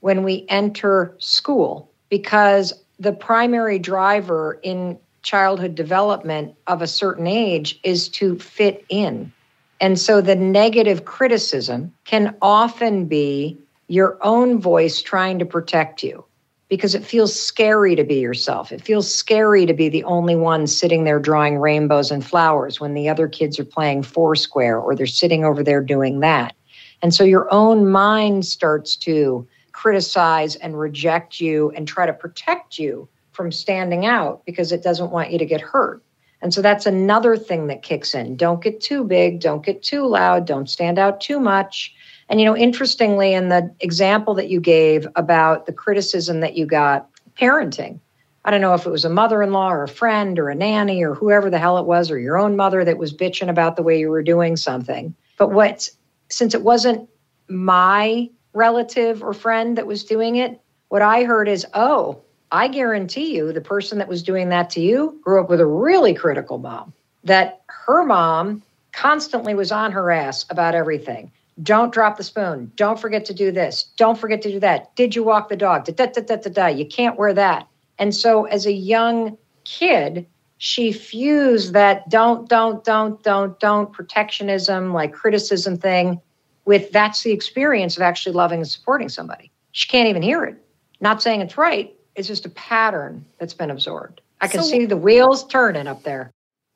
when 0.00 0.22
we 0.22 0.46
enter 0.48 1.16
school 1.18 1.90
because 2.08 2.72
the 2.98 3.12
primary 3.12 3.78
driver 3.78 4.58
in 4.62 4.98
childhood 5.26 5.74
development 5.74 6.54
of 6.68 6.80
a 6.80 6.86
certain 6.86 7.26
age 7.26 7.80
is 7.82 8.08
to 8.08 8.38
fit 8.38 8.84
in. 8.88 9.32
And 9.80 9.98
so 9.98 10.20
the 10.20 10.36
negative 10.36 11.04
criticism 11.04 11.92
can 12.04 12.34
often 12.40 13.06
be 13.06 13.58
your 13.88 14.18
own 14.22 14.60
voice 14.60 15.02
trying 15.02 15.40
to 15.40 15.44
protect 15.44 16.04
you 16.04 16.24
because 16.68 16.94
it 16.94 17.04
feels 17.04 17.38
scary 17.38 17.96
to 17.96 18.04
be 18.04 18.20
yourself. 18.20 18.70
It 18.70 18.80
feels 18.80 19.12
scary 19.12 19.66
to 19.66 19.74
be 19.74 19.88
the 19.88 20.04
only 20.04 20.36
one 20.36 20.68
sitting 20.68 21.02
there 21.02 21.18
drawing 21.18 21.58
rainbows 21.58 22.12
and 22.12 22.24
flowers 22.24 22.80
when 22.80 22.94
the 22.94 23.08
other 23.08 23.26
kids 23.26 23.58
are 23.58 23.64
playing 23.64 24.04
foursquare 24.04 24.78
or 24.78 24.94
they're 24.94 25.06
sitting 25.06 25.44
over 25.44 25.64
there 25.64 25.82
doing 25.82 26.20
that. 26.20 26.54
And 27.02 27.12
so 27.12 27.24
your 27.24 27.52
own 27.52 27.90
mind 27.90 28.46
starts 28.46 28.94
to 28.98 29.44
criticize 29.72 30.54
and 30.54 30.78
reject 30.78 31.40
you 31.40 31.70
and 31.72 31.86
try 31.86 32.06
to 32.06 32.12
protect 32.12 32.78
you 32.78 33.08
from 33.36 33.52
standing 33.52 34.06
out 34.06 34.44
because 34.46 34.72
it 34.72 34.82
doesn't 34.82 35.10
want 35.10 35.30
you 35.30 35.38
to 35.38 35.46
get 35.46 35.60
hurt. 35.60 36.02
And 36.42 36.52
so 36.52 36.62
that's 36.62 36.86
another 36.86 37.36
thing 37.36 37.66
that 37.66 37.82
kicks 37.82 38.14
in. 38.14 38.36
Don't 38.36 38.62
get 38.62 38.80
too 38.80 39.04
big, 39.04 39.40
don't 39.40 39.64
get 39.64 39.82
too 39.82 40.06
loud, 40.06 40.46
don't 40.46 40.68
stand 40.68 40.98
out 40.98 41.20
too 41.20 41.38
much. 41.38 41.94
And, 42.28 42.40
you 42.40 42.46
know, 42.46 42.56
interestingly, 42.56 43.34
in 43.34 43.50
the 43.50 43.72
example 43.80 44.34
that 44.34 44.50
you 44.50 44.60
gave 44.60 45.06
about 45.16 45.66
the 45.66 45.72
criticism 45.72 46.40
that 46.40 46.56
you 46.56 46.66
got 46.66 47.08
parenting, 47.38 48.00
I 48.44 48.50
don't 48.50 48.60
know 48.60 48.74
if 48.74 48.86
it 48.86 48.90
was 48.90 49.04
a 49.04 49.10
mother 49.10 49.42
in 49.42 49.52
law 49.52 49.72
or 49.72 49.82
a 49.82 49.88
friend 49.88 50.38
or 50.38 50.48
a 50.48 50.54
nanny 50.54 51.02
or 51.02 51.14
whoever 51.14 51.50
the 51.50 51.58
hell 51.58 51.78
it 51.78 51.86
was, 51.86 52.10
or 52.10 52.18
your 52.18 52.38
own 52.38 52.56
mother 52.56 52.84
that 52.84 52.98
was 52.98 53.12
bitching 53.12 53.48
about 53.48 53.76
the 53.76 53.82
way 53.82 53.98
you 53.98 54.08
were 54.08 54.22
doing 54.22 54.56
something. 54.56 55.14
But 55.36 55.50
what, 55.50 55.88
since 56.28 56.54
it 56.54 56.62
wasn't 56.62 57.08
my 57.48 58.30
relative 58.52 59.22
or 59.22 59.32
friend 59.32 59.76
that 59.78 59.86
was 59.86 60.04
doing 60.04 60.36
it, 60.36 60.60
what 60.88 61.02
I 61.02 61.24
heard 61.24 61.48
is, 61.48 61.66
oh, 61.74 62.22
I 62.52 62.68
guarantee 62.68 63.34
you 63.34 63.52
the 63.52 63.60
person 63.60 63.98
that 63.98 64.08
was 64.08 64.22
doing 64.22 64.48
that 64.50 64.70
to 64.70 64.80
you 64.80 65.18
grew 65.22 65.40
up 65.40 65.50
with 65.50 65.60
a 65.60 65.66
really 65.66 66.14
critical 66.14 66.58
mom, 66.58 66.92
that 67.24 67.62
her 67.66 68.04
mom 68.04 68.62
constantly 68.92 69.54
was 69.54 69.72
on 69.72 69.92
her 69.92 70.10
ass 70.10 70.46
about 70.50 70.74
everything. 70.74 71.30
Don't 71.62 71.92
drop 71.92 72.16
the 72.16 72.24
spoon. 72.24 72.70
Don't 72.76 73.00
forget 73.00 73.24
to 73.26 73.34
do 73.34 73.50
this. 73.50 73.84
Don't 73.96 74.18
forget 74.18 74.42
to 74.42 74.50
do 74.50 74.60
that. 74.60 74.94
Did 74.94 75.16
you 75.16 75.24
walk 75.24 75.48
the 75.48 75.56
dog? 75.56 75.86
Da, 75.86 76.06
da, 76.06 76.20
da, 76.20 76.36
da, 76.36 76.50
da, 76.50 76.66
You 76.66 76.86
can't 76.86 77.18
wear 77.18 77.32
that. 77.32 77.66
And 77.98 78.14
so, 78.14 78.44
as 78.44 78.66
a 78.66 78.72
young 78.72 79.38
kid, 79.64 80.26
she 80.58 80.92
fused 80.92 81.72
that 81.72 82.08
don't, 82.10 82.48
don't, 82.48 82.84
don't, 82.84 83.22
don't, 83.22 83.58
don't 83.58 83.92
protectionism, 83.92 84.92
like 84.92 85.12
criticism 85.12 85.76
thing, 85.76 86.20
with 86.66 86.92
that's 86.92 87.22
the 87.22 87.32
experience 87.32 87.96
of 87.96 88.02
actually 88.02 88.32
loving 88.34 88.60
and 88.60 88.68
supporting 88.68 89.08
somebody. 89.08 89.50
She 89.72 89.88
can't 89.88 90.08
even 90.08 90.22
hear 90.22 90.44
it. 90.44 90.56
Not 91.00 91.22
saying 91.22 91.40
it's 91.40 91.58
right, 91.58 91.95
it's 92.16 92.28
just 92.28 92.46
a 92.46 92.50
pattern 92.50 93.24
that's 93.38 93.54
been 93.54 93.70
absorbed. 93.70 94.20
I 94.40 94.48
can 94.48 94.62
so, 94.62 94.68
see 94.68 94.86
the 94.86 94.96
wheels 94.96 95.46
turning 95.46 95.86
up 95.86 96.02
there. 96.02 96.30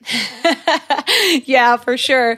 yeah, 1.45 1.77
for 1.77 1.97
sure. 1.97 2.37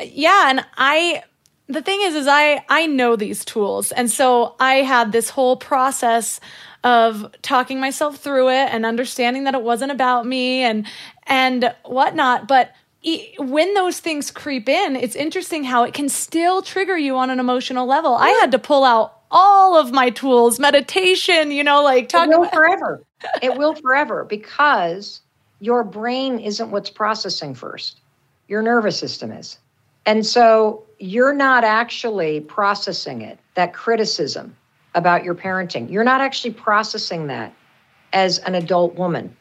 Yeah, 0.00 0.50
and 0.50 0.64
I 0.76 1.22
the 1.68 1.82
thing 1.82 2.00
is 2.02 2.14
is 2.14 2.26
I 2.26 2.64
I 2.68 2.86
know 2.86 3.16
these 3.16 3.44
tools. 3.44 3.92
And 3.92 4.10
so 4.10 4.54
I 4.58 4.76
had 4.76 5.12
this 5.12 5.30
whole 5.30 5.56
process 5.56 6.40
of 6.82 7.34
talking 7.42 7.80
myself 7.80 8.16
through 8.16 8.50
it 8.50 8.68
and 8.70 8.84
understanding 8.84 9.44
that 9.44 9.54
it 9.54 9.62
wasn't 9.62 9.92
about 9.92 10.26
me 10.26 10.62
and 10.62 10.86
and 11.26 11.74
whatnot. 11.84 12.48
But 12.48 12.72
when 13.38 13.74
those 13.74 14.00
things 14.00 14.30
creep 14.30 14.68
in, 14.68 14.96
it's 14.96 15.14
interesting 15.14 15.64
how 15.64 15.84
it 15.84 15.94
can 15.94 16.08
still 16.08 16.62
trigger 16.62 16.96
you 16.96 17.16
on 17.16 17.30
an 17.30 17.38
emotional 17.38 17.86
level. 17.86 18.14
I 18.14 18.30
had 18.30 18.50
to 18.52 18.58
pull 18.58 18.84
out 18.84 19.13
all 19.34 19.76
of 19.76 19.92
my 19.92 20.08
tools, 20.10 20.58
meditation, 20.58 21.50
you 21.50 21.62
know, 21.64 21.82
like 21.82 22.08
talk 22.08 22.26
it 22.26 22.30
will 22.30 22.44
about- 22.44 22.54
forever. 22.54 23.02
it 23.42 23.58
will 23.58 23.74
forever 23.74 24.24
because 24.24 25.20
your 25.60 25.84
brain 25.84 26.38
isn't 26.38 26.70
what's 26.70 26.88
processing 26.88 27.54
first. 27.54 28.00
Your 28.48 28.62
nervous 28.62 28.98
system 28.98 29.30
is. 29.32 29.58
And 30.06 30.24
so 30.24 30.84
you're 30.98 31.34
not 31.34 31.64
actually 31.64 32.40
processing 32.40 33.20
it, 33.22 33.38
that 33.54 33.74
criticism 33.74 34.56
about 34.94 35.24
your 35.24 35.34
parenting. 35.34 35.90
You're 35.90 36.04
not 36.04 36.20
actually 36.20 36.54
processing 36.54 37.26
that 37.26 37.52
as 38.12 38.38
an 38.38 38.54
adult 38.54 38.94
woman. 38.94 39.36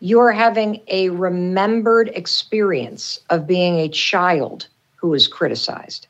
You're 0.00 0.32
having 0.32 0.80
a 0.88 1.10
remembered 1.10 2.08
experience 2.14 3.20
of 3.30 3.46
being 3.46 3.78
a 3.80 3.88
child 3.88 4.68
who 4.96 5.08
was 5.08 5.28
criticized. 5.28 6.06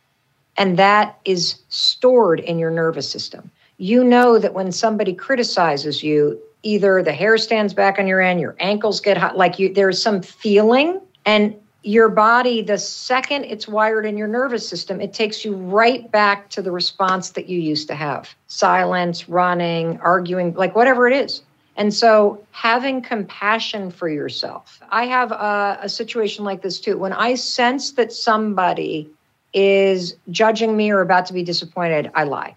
And 0.58 0.76
that 0.76 1.18
is 1.24 1.60
stored 1.68 2.40
in 2.40 2.58
your 2.58 2.70
nervous 2.70 3.08
system. 3.08 3.50
You 3.78 4.02
know 4.02 4.38
that 4.38 4.54
when 4.54 4.72
somebody 4.72 5.14
criticizes 5.14 6.02
you, 6.02 6.38
either 6.64 7.02
the 7.02 7.12
hair 7.12 7.38
stands 7.38 7.72
back 7.72 7.98
on 7.98 8.08
your 8.08 8.20
end, 8.20 8.40
your 8.40 8.56
ankles 8.58 9.00
get 9.00 9.16
hot, 9.16 9.38
like 9.38 9.60
you, 9.60 9.72
there's 9.72 10.02
some 10.02 10.20
feeling, 10.20 11.00
and 11.24 11.54
your 11.84 12.08
body, 12.08 12.60
the 12.60 12.76
second 12.76 13.44
it's 13.44 13.68
wired 13.68 14.04
in 14.04 14.18
your 14.18 14.26
nervous 14.26 14.68
system, 14.68 15.00
it 15.00 15.12
takes 15.12 15.44
you 15.44 15.54
right 15.54 16.10
back 16.10 16.50
to 16.50 16.60
the 16.60 16.72
response 16.72 17.30
that 17.30 17.48
you 17.48 17.60
used 17.60 17.86
to 17.88 17.94
have 17.94 18.34
silence, 18.48 19.28
running, 19.28 20.00
arguing, 20.00 20.52
like 20.54 20.74
whatever 20.74 21.06
it 21.06 21.14
is. 21.14 21.42
And 21.76 21.94
so, 21.94 22.44
having 22.50 23.00
compassion 23.00 23.92
for 23.92 24.08
yourself. 24.08 24.82
I 24.90 25.04
have 25.04 25.30
a, 25.30 25.78
a, 25.82 25.88
situation 25.88 26.44
like 26.44 26.60
this 26.60 26.80
too. 26.80 26.98
When 26.98 27.12
I 27.12 27.36
sense 27.36 27.92
that 27.92 28.12
somebody 28.12 29.08
is 29.52 30.14
judging 30.30 30.76
me 30.76 30.90
or 30.90 31.00
about 31.00 31.26
to 31.26 31.32
be 31.32 31.42
disappointed, 31.42 32.10
I 32.14 32.24
lie. 32.24 32.56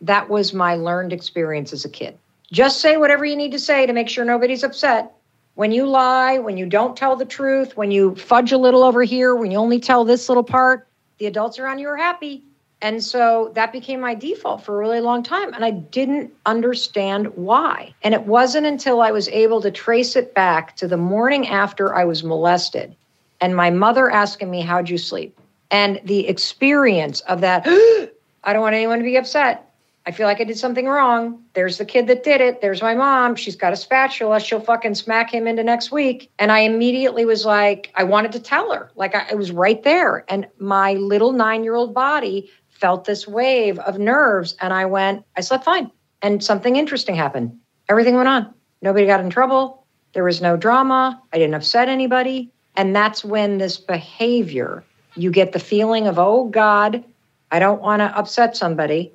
That 0.00 0.28
was 0.28 0.52
my 0.52 0.74
learned 0.74 1.12
experience 1.12 1.72
as 1.72 1.84
a 1.84 1.88
kid. 1.88 2.18
Just 2.52 2.80
say 2.80 2.96
whatever 2.96 3.24
you 3.24 3.36
need 3.36 3.52
to 3.52 3.58
say 3.58 3.86
to 3.86 3.92
make 3.92 4.08
sure 4.08 4.24
nobody's 4.24 4.62
upset. 4.62 5.12
When 5.54 5.72
you 5.72 5.86
lie, 5.86 6.38
when 6.38 6.56
you 6.56 6.66
don't 6.66 6.96
tell 6.96 7.16
the 7.16 7.24
truth, 7.24 7.76
when 7.76 7.90
you 7.90 8.14
fudge 8.14 8.52
a 8.52 8.58
little 8.58 8.82
over 8.82 9.02
here, 9.02 9.34
when 9.34 9.50
you 9.50 9.58
only 9.58 9.80
tell 9.80 10.04
this 10.04 10.28
little 10.28 10.44
part, 10.44 10.86
The 11.18 11.26
adults 11.26 11.58
around 11.58 11.78
you 11.78 11.88
are 11.88 11.96
happy. 11.96 12.42
And 12.82 13.02
so 13.02 13.52
that 13.54 13.72
became 13.72 14.00
my 14.00 14.14
default 14.14 14.62
for 14.62 14.76
a 14.76 14.78
really 14.78 15.00
long 15.00 15.22
time. 15.22 15.54
And 15.54 15.64
I 15.64 15.70
didn't 15.70 16.30
understand 16.44 17.28
why. 17.34 17.94
And 18.02 18.12
it 18.12 18.26
wasn't 18.26 18.66
until 18.66 19.00
I 19.00 19.12
was 19.12 19.28
able 19.28 19.62
to 19.62 19.70
trace 19.70 20.14
it 20.14 20.34
back 20.34 20.76
to 20.76 20.86
the 20.86 20.98
morning 20.98 21.48
after 21.48 21.94
I 21.94 22.04
was 22.04 22.22
molested 22.22 22.94
and 23.40 23.56
my 23.56 23.70
mother 23.70 24.10
asking 24.10 24.50
me, 24.50 24.60
How'd 24.60 24.88
you 24.88 24.98
sleep? 24.98 25.38
And 25.70 26.00
the 26.04 26.28
experience 26.28 27.20
of 27.22 27.40
that, 27.40 27.64
I 28.44 28.52
don't 28.52 28.62
want 28.62 28.74
anyone 28.74 28.98
to 28.98 29.04
be 29.04 29.16
upset. 29.16 29.66
I 30.06 30.12
feel 30.12 30.28
like 30.28 30.40
I 30.40 30.44
did 30.44 30.56
something 30.56 30.86
wrong. 30.86 31.42
There's 31.54 31.78
the 31.78 31.84
kid 31.84 32.06
that 32.06 32.22
did 32.22 32.40
it. 32.40 32.60
There's 32.60 32.80
my 32.80 32.94
mom. 32.94 33.34
She's 33.34 33.56
got 33.56 33.72
a 33.72 33.76
spatula. 33.76 34.38
She'll 34.38 34.60
fucking 34.60 34.94
smack 34.94 35.34
him 35.34 35.48
into 35.48 35.64
next 35.64 35.90
week. 35.90 36.30
And 36.38 36.52
I 36.52 36.60
immediately 36.60 37.24
was 37.24 37.44
like, 37.44 37.90
I 37.96 38.04
wanted 38.04 38.30
to 38.32 38.40
tell 38.40 38.72
her. 38.72 38.92
Like 38.94 39.16
I, 39.16 39.34
was 39.34 39.50
right 39.50 39.82
there. 39.82 40.24
And 40.28 40.46
my 40.58 40.94
little 40.94 41.32
nine 41.32 41.64
year 41.64 41.74
old 41.74 41.92
body 41.92 42.48
felt 42.68 43.04
this 43.04 43.26
wave 43.26 43.80
of 43.80 43.98
nerves. 43.98 44.54
And 44.60 44.72
I 44.72 44.86
went, 44.86 45.24
I 45.36 45.40
slept 45.40 45.64
fine. 45.64 45.90
And 46.22 46.42
something 46.42 46.76
interesting 46.76 47.16
happened. 47.16 47.58
Everything 47.88 48.14
went 48.14 48.28
on. 48.28 48.54
Nobody 48.82 49.06
got 49.06 49.20
in 49.20 49.30
trouble. 49.30 49.86
There 50.12 50.24
was 50.24 50.40
no 50.40 50.56
drama. 50.56 51.20
I 51.32 51.38
didn't 51.38 51.54
upset 51.54 51.88
anybody. 51.88 52.52
And 52.76 52.94
that's 52.94 53.24
when 53.24 53.58
this 53.58 53.76
behavior, 53.76 54.84
you 55.16 55.30
get 55.30 55.52
the 55.52 55.58
feeling 55.58 56.06
of, 56.06 56.18
oh 56.18 56.44
God, 56.44 57.04
I 57.50 57.58
don't 57.58 57.80
want 57.80 58.00
to 58.00 58.16
upset 58.16 58.56
somebody 58.56 59.12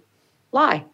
lie. 0.52 0.86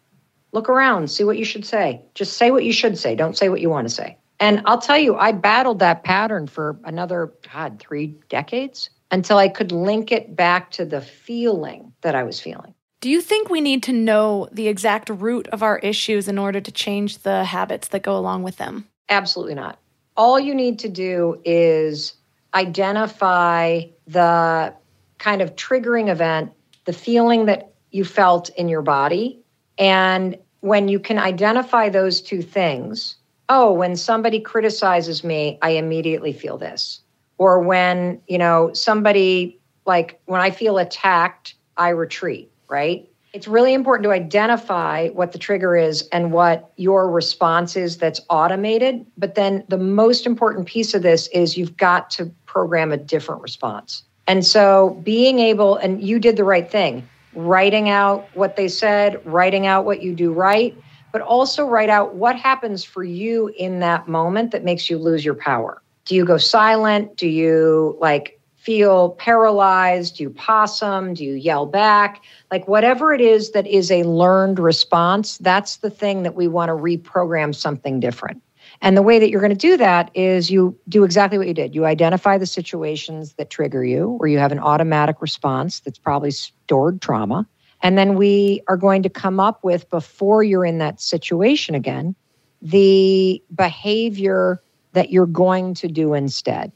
Look 0.51 0.69
around, 0.69 1.09
see 1.09 1.23
what 1.23 1.37
you 1.37 1.45
should 1.45 1.65
say. 1.65 2.01
Just 2.13 2.37
say 2.37 2.51
what 2.51 2.63
you 2.63 2.71
should 2.71 2.97
say. 2.97 3.15
Don't 3.15 3.37
say 3.37 3.49
what 3.49 3.61
you 3.61 3.69
want 3.69 3.87
to 3.87 3.93
say. 3.93 4.17
And 4.39 4.61
I'll 4.65 4.79
tell 4.79 4.97
you, 4.97 5.15
I 5.15 5.31
battled 5.31 5.79
that 5.79 6.03
pattern 6.03 6.47
for 6.47 6.79
another, 6.83 7.33
God, 7.51 7.79
three 7.79 8.15
decades 8.29 8.89
until 9.11 9.37
I 9.37 9.49
could 9.49 9.71
link 9.71 10.11
it 10.11 10.35
back 10.35 10.71
to 10.71 10.85
the 10.85 11.01
feeling 11.01 11.93
that 12.01 12.15
I 12.15 12.23
was 12.23 12.39
feeling. 12.39 12.73
Do 13.01 13.09
you 13.09 13.21
think 13.21 13.49
we 13.49 13.61
need 13.61 13.83
to 13.83 13.93
know 13.93 14.47
the 14.51 14.67
exact 14.67 15.09
root 15.09 15.47
of 15.49 15.63
our 15.63 15.79
issues 15.79 16.27
in 16.27 16.37
order 16.37 16.59
to 16.59 16.71
change 16.71 17.19
the 17.19 17.43
habits 17.43 17.89
that 17.89 18.03
go 18.03 18.17
along 18.17 18.43
with 18.43 18.57
them? 18.57 18.87
Absolutely 19.09 19.55
not. 19.55 19.79
All 20.15 20.39
you 20.39 20.55
need 20.55 20.79
to 20.79 20.89
do 20.89 21.39
is 21.45 22.13
identify 22.53 23.83
the 24.07 24.73
kind 25.17 25.41
of 25.41 25.55
triggering 25.55 26.09
event, 26.09 26.51
the 26.85 26.93
feeling 26.93 27.45
that 27.45 27.73
you 27.91 28.05
felt 28.05 28.49
in 28.49 28.69
your 28.69 28.81
body, 28.81 29.39
and 29.77 30.37
when 30.61 30.87
you 30.87 30.99
can 30.99 31.19
identify 31.19 31.89
those 31.89 32.21
two 32.21 32.41
things, 32.41 33.15
oh, 33.49 33.71
when 33.71 33.95
somebody 33.95 34.39
criticizes 34.39 35.23
me, 35.23 35.57
I 35.61 35.71
immediately 35.71 36.33
feel 36.33 36.57
this. 36.57 37.01
Or 37.37 37.59
when, 37.59 38.19
you 38.27 38.37
know, 38.37 38.73
somebody 38.73 39.59
like 39.85 40.19
when 40.25 40.41
I 40.41 40.51
feel 40.51 40.77
attacked, 40.77 41.55
I 41.77 41.89
retreat, 41.89 42.51
right? 42.67 43.09
It's 43.33 43.47
really 43.47 43.73
important 43.73 44.03
to 44.05 44.11
identify 44.11 45.09
what 45.09 45.31
the 45.31 45.37
trigger 45.37 45.75
is 45.75 46.07
and 46.11 46.31
what 46.31 46.71
your 46.75 47.09
response 47.09 47.75
is 47.75 47.97
that's 47.97 48.19
automated. 48.29 49.05
But 49.17 49.35
then 49.35 49.63
the 49.67 49.77
most 49.77 50.25
important 50.25 50.67
piece 50.67 50.93
of 50.93 51.03
this 51.03 51.27
is 51.27 51.55
you've 51.55 51.77
got 51.77 52.09
to 52.11 52.25
program 52.45 52.91
a 52.91 52.97
different 52.97 53.41
response. 53.41 54.03
And 54.27 54.45
so 54.45 54.99
being 55.03 55.39
able, 55.39 55.77
and 55.77 56.01
you 56.03 56.19
did 56.19 56.37
the 56.37 56.43
right 56.43 56.69
thing 56.69 57.07
writing 57.33 57.87
out 57.87 58.27
what 58.33 58.55
they 58.55 58.67
said, 58.67 59.23
writing 59.25 59.67
out 59.67 59.85
what 59.85 60.01
you 60.01 60.15
do 60.15 60.33
right, 60.33 60.75
but 61.11 61.21
also 61.21 61.65
write 61.65 61.89
out 61.89 62.15
what 62.15 62.35
happens 62.35 62.83
for 62.83 63.03
you 63.03 63.53
in 63.57 63.79
that 63.79 64.07
moment 64.07 64.51
that 64.51 64.63
makes 64.63 64.89
you 64.89 64.97
lose 64.97 65.23
your 65.23 65.35
power. 65.35 65.81
Do 66.05 66.15
you 66.15 66.25
go 66.25 66.37
silent? 66.37 67.15
Do 67.15 67.27
you 67.27 67.95
like 68.01 68.39
feel 68.55 69.11
paralyzed? 69.11 70.17
Do 70.17 70.23
you 70.23 70.29
possum? 70.31 71.13
Do 71.13 71.23
you 71.23 71.33
yell 71.33 71.65
back? 71.65 72.23
Like 72.51 72.67
whatever 72.67 73.13
it 73.13 73.21
is 73.21 73.51
that 73.51 73.67
is 73.67 73.91
a 73.91 74.03
learned 74.03 74.57
response, 74.57 75.37
that's 75.37 75.77
the 75.77 75.89
thing 75.89 76.23
that 76.23 76.35
we 76.35 76.47
want 76.47 76.69
to 76.69 76.73
reprogram 76.73 77.53
something 77.53 77.99
different. 77.99 78.41
And 78.81 78.95
the 78.95 79.01
way 79.01 79.19
that 79.19 79.29
you're 79.29 79.41
going 79.41 79.49
to 79.49 79.55
do 79.55 79.77
that 79.77 80.11
is 80.13 80.51
you 80.51 80.77
do 80.87 81.03
exactly 81.03 81.37
what 81.37 81.47
you 81.47 81.53
did. 81.53 81.73
You 81.73 81.85
identify 81.85 82.37
the 82.37 82.45
situations 82.45 83.33
that 83.33 83.49
trigger 83.49 83.83
you, 83.83 84.15
where 84.17 84.29
you 84.29 84.37
have 84.37 84.51
an 84.51 84.59
automatic 84.59 85.21
response 85.21 85.79
that's 85.79 85.97
probably 85.97 86.31
stored 86.31 87.01
trauma. 87.01 87.47
And 87.81 87.97
then 87.97 88.15
we 88.15 88.61
are 88.67 88.77
going 88.77 89.03
to 89.03 89.09
come 89.09 89.39
up 89.39 89.63
with, 89.63 89.89
before 89.89 90.43
you're 90.43 90.65
in 90.65 90.77
that 90.77 91.01
situation 91.01 91.75
again, 91.75 92.15
the 92.61 93.41
behavior 93.53 94.61
that 94.93 95.11
you're 95.11 95.27
going 95.27 95.73
to 95.75 95.87
do 95.87 96.13
instead. 96.13 96.71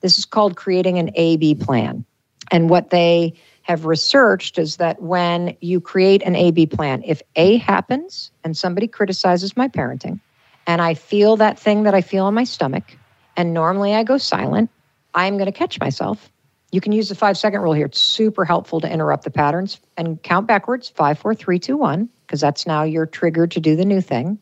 This 0.00 0.18
is 0.18 0.24
called 0.24 0.56
creating 0.56 0.98
an 0.98 1.10
A 1.14 1.36
B 1.36 1.54
plan. 1.54 2.04
And 2.50 2.68
what 2.68 2.90
they 2.90 3.34
have 3.62 3.86
researched 3.86 4.58
is 4.58 4.76
that 4.76 5.00
when 5.00 5.56
you 5.60 5.80
create 5.80 6.22
an 6.22 6.34
A 6.34 6.50
B 6.50 6.66
plan, 6.66 7.02
if 7.06 7.22
A 7.36 7.56
happens 7.58 8.30
and 8.42 8.56
somebody 8.56 8.88
criticizes 8.88 9.56
my 9.56 9.68
parenting, 9.68 10.20
and 10.66 10.80
I 10.80 10.94
feel 10.94 11.36
that 11.36 11.58
thing 11.58 11.84
that 11.84 11.94
I 11.94 12.00
feel 12.00 12.28
in 12.28 12.34
my 12.34 12.44
stomach, 12.44 12.96
and 13.36 13.54
normally 13.54 13.94
I 13.94 14.04
go 14.04 14.18
silent, 14.18 14.70
I'm 15.14 15.34
going 15.34 15.46
to 15.46 15.52
catch 15.52 15.80
myself. 15.80 16.30
You 16.70 16.80
can 16.80 16.92
use 16.92 17.10
the 17.10 17.14
five 17.14 17.36
second 17.36 17.60
rule 17.60 17.74
here. 17.74 17.86
It's 17.86 18.00
super 18.00 18.44
helpful 18.44 18.80
to 18.80 18.90
interrupt 18.90 19.24
the 19.24 19.30
patterns 19.30 19.78
and 19.96 20.22
count 20.22 20.46
backwards 20.46 20.88
five, 20.88 21.18
four, 21.18 21.34
three, 21.34 21.58
two, 21.58 21.76
one, 21.76 22.08
because 22.26 22.40
that's 22.40 22.66
now 22.66 22.82
your 22.82 23.04
trigger 23.04 23.46
to 23.46 23.60
do 23.60 23.76
the 23.76 23.84
new 23.84 24.00
thing. 24.00 24.38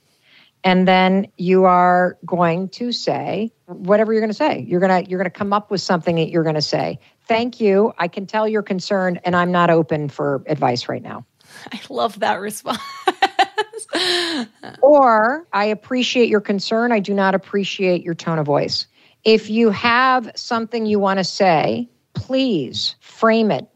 And 0.62 0.86
then 0.86 1.26
you 1.38 1.64
are 1.64 2.18
going 2.24 2.68
to 2.70 2.92
say 2.92 3.50
whatever 3.66 4.12
you're 4.12 4.20
going 4.20 4.30
to 4.30 4.36
say. 4.36 4.60
You're 4.60 4.80
going 4.80 5.04
to 5.04 5.10
you're 5.10 5.18
going 5.18 5.30
to 5.30 5.36
come 5.36 5.52
up 5.52 5.70
with 5.70 5.80
something 5.80 6.16
that 6.16 6.28
you're 6.28 6.42
going 6.42 6.54
to 6.54 6.62
say. 6.62 6.98
Thank 7.26 7.60
you. 7.60 7.92
I 7.98 8.08
can 8.08 8.26
tell 8.26 8.46
you're 8.46 8.62
concerned, 8.62 9.20
and 9.24 9.34
I'm 9.34 9.52
not 9.52 9.70
open 9.70 10.08
for 10.08 10.42
advice 10.46 10.88
right 10.88 11.02
now. 11.02 11.24
I 11.72 11.80
love 11.88 12.20
that 12.20 12.40
response. 12.40 12.80
or 14.82 15.46
I 15.52 15.64
appreciate 15.64 16.28
your 16.28 16.40
concern. 16.40 16.92
I 16.92 17.00
do 17.00 17.14
not 17.14 17.34
appreciate 17.34 18.02
your 18.02 18.14
tone 18.14 18.38
of 18.38 18.46
voice. 18.46 18.86
If 19.24 19.50
you 19.50 19.70
have 19.70 20.30
something 20.34 20.86
you 20.86 20.98
want 20.98 21.18
to 21.18 21.24
say, 21.24 21.88
please 22.14 22.94
frame 23.00 23.50
it 23.50 23.68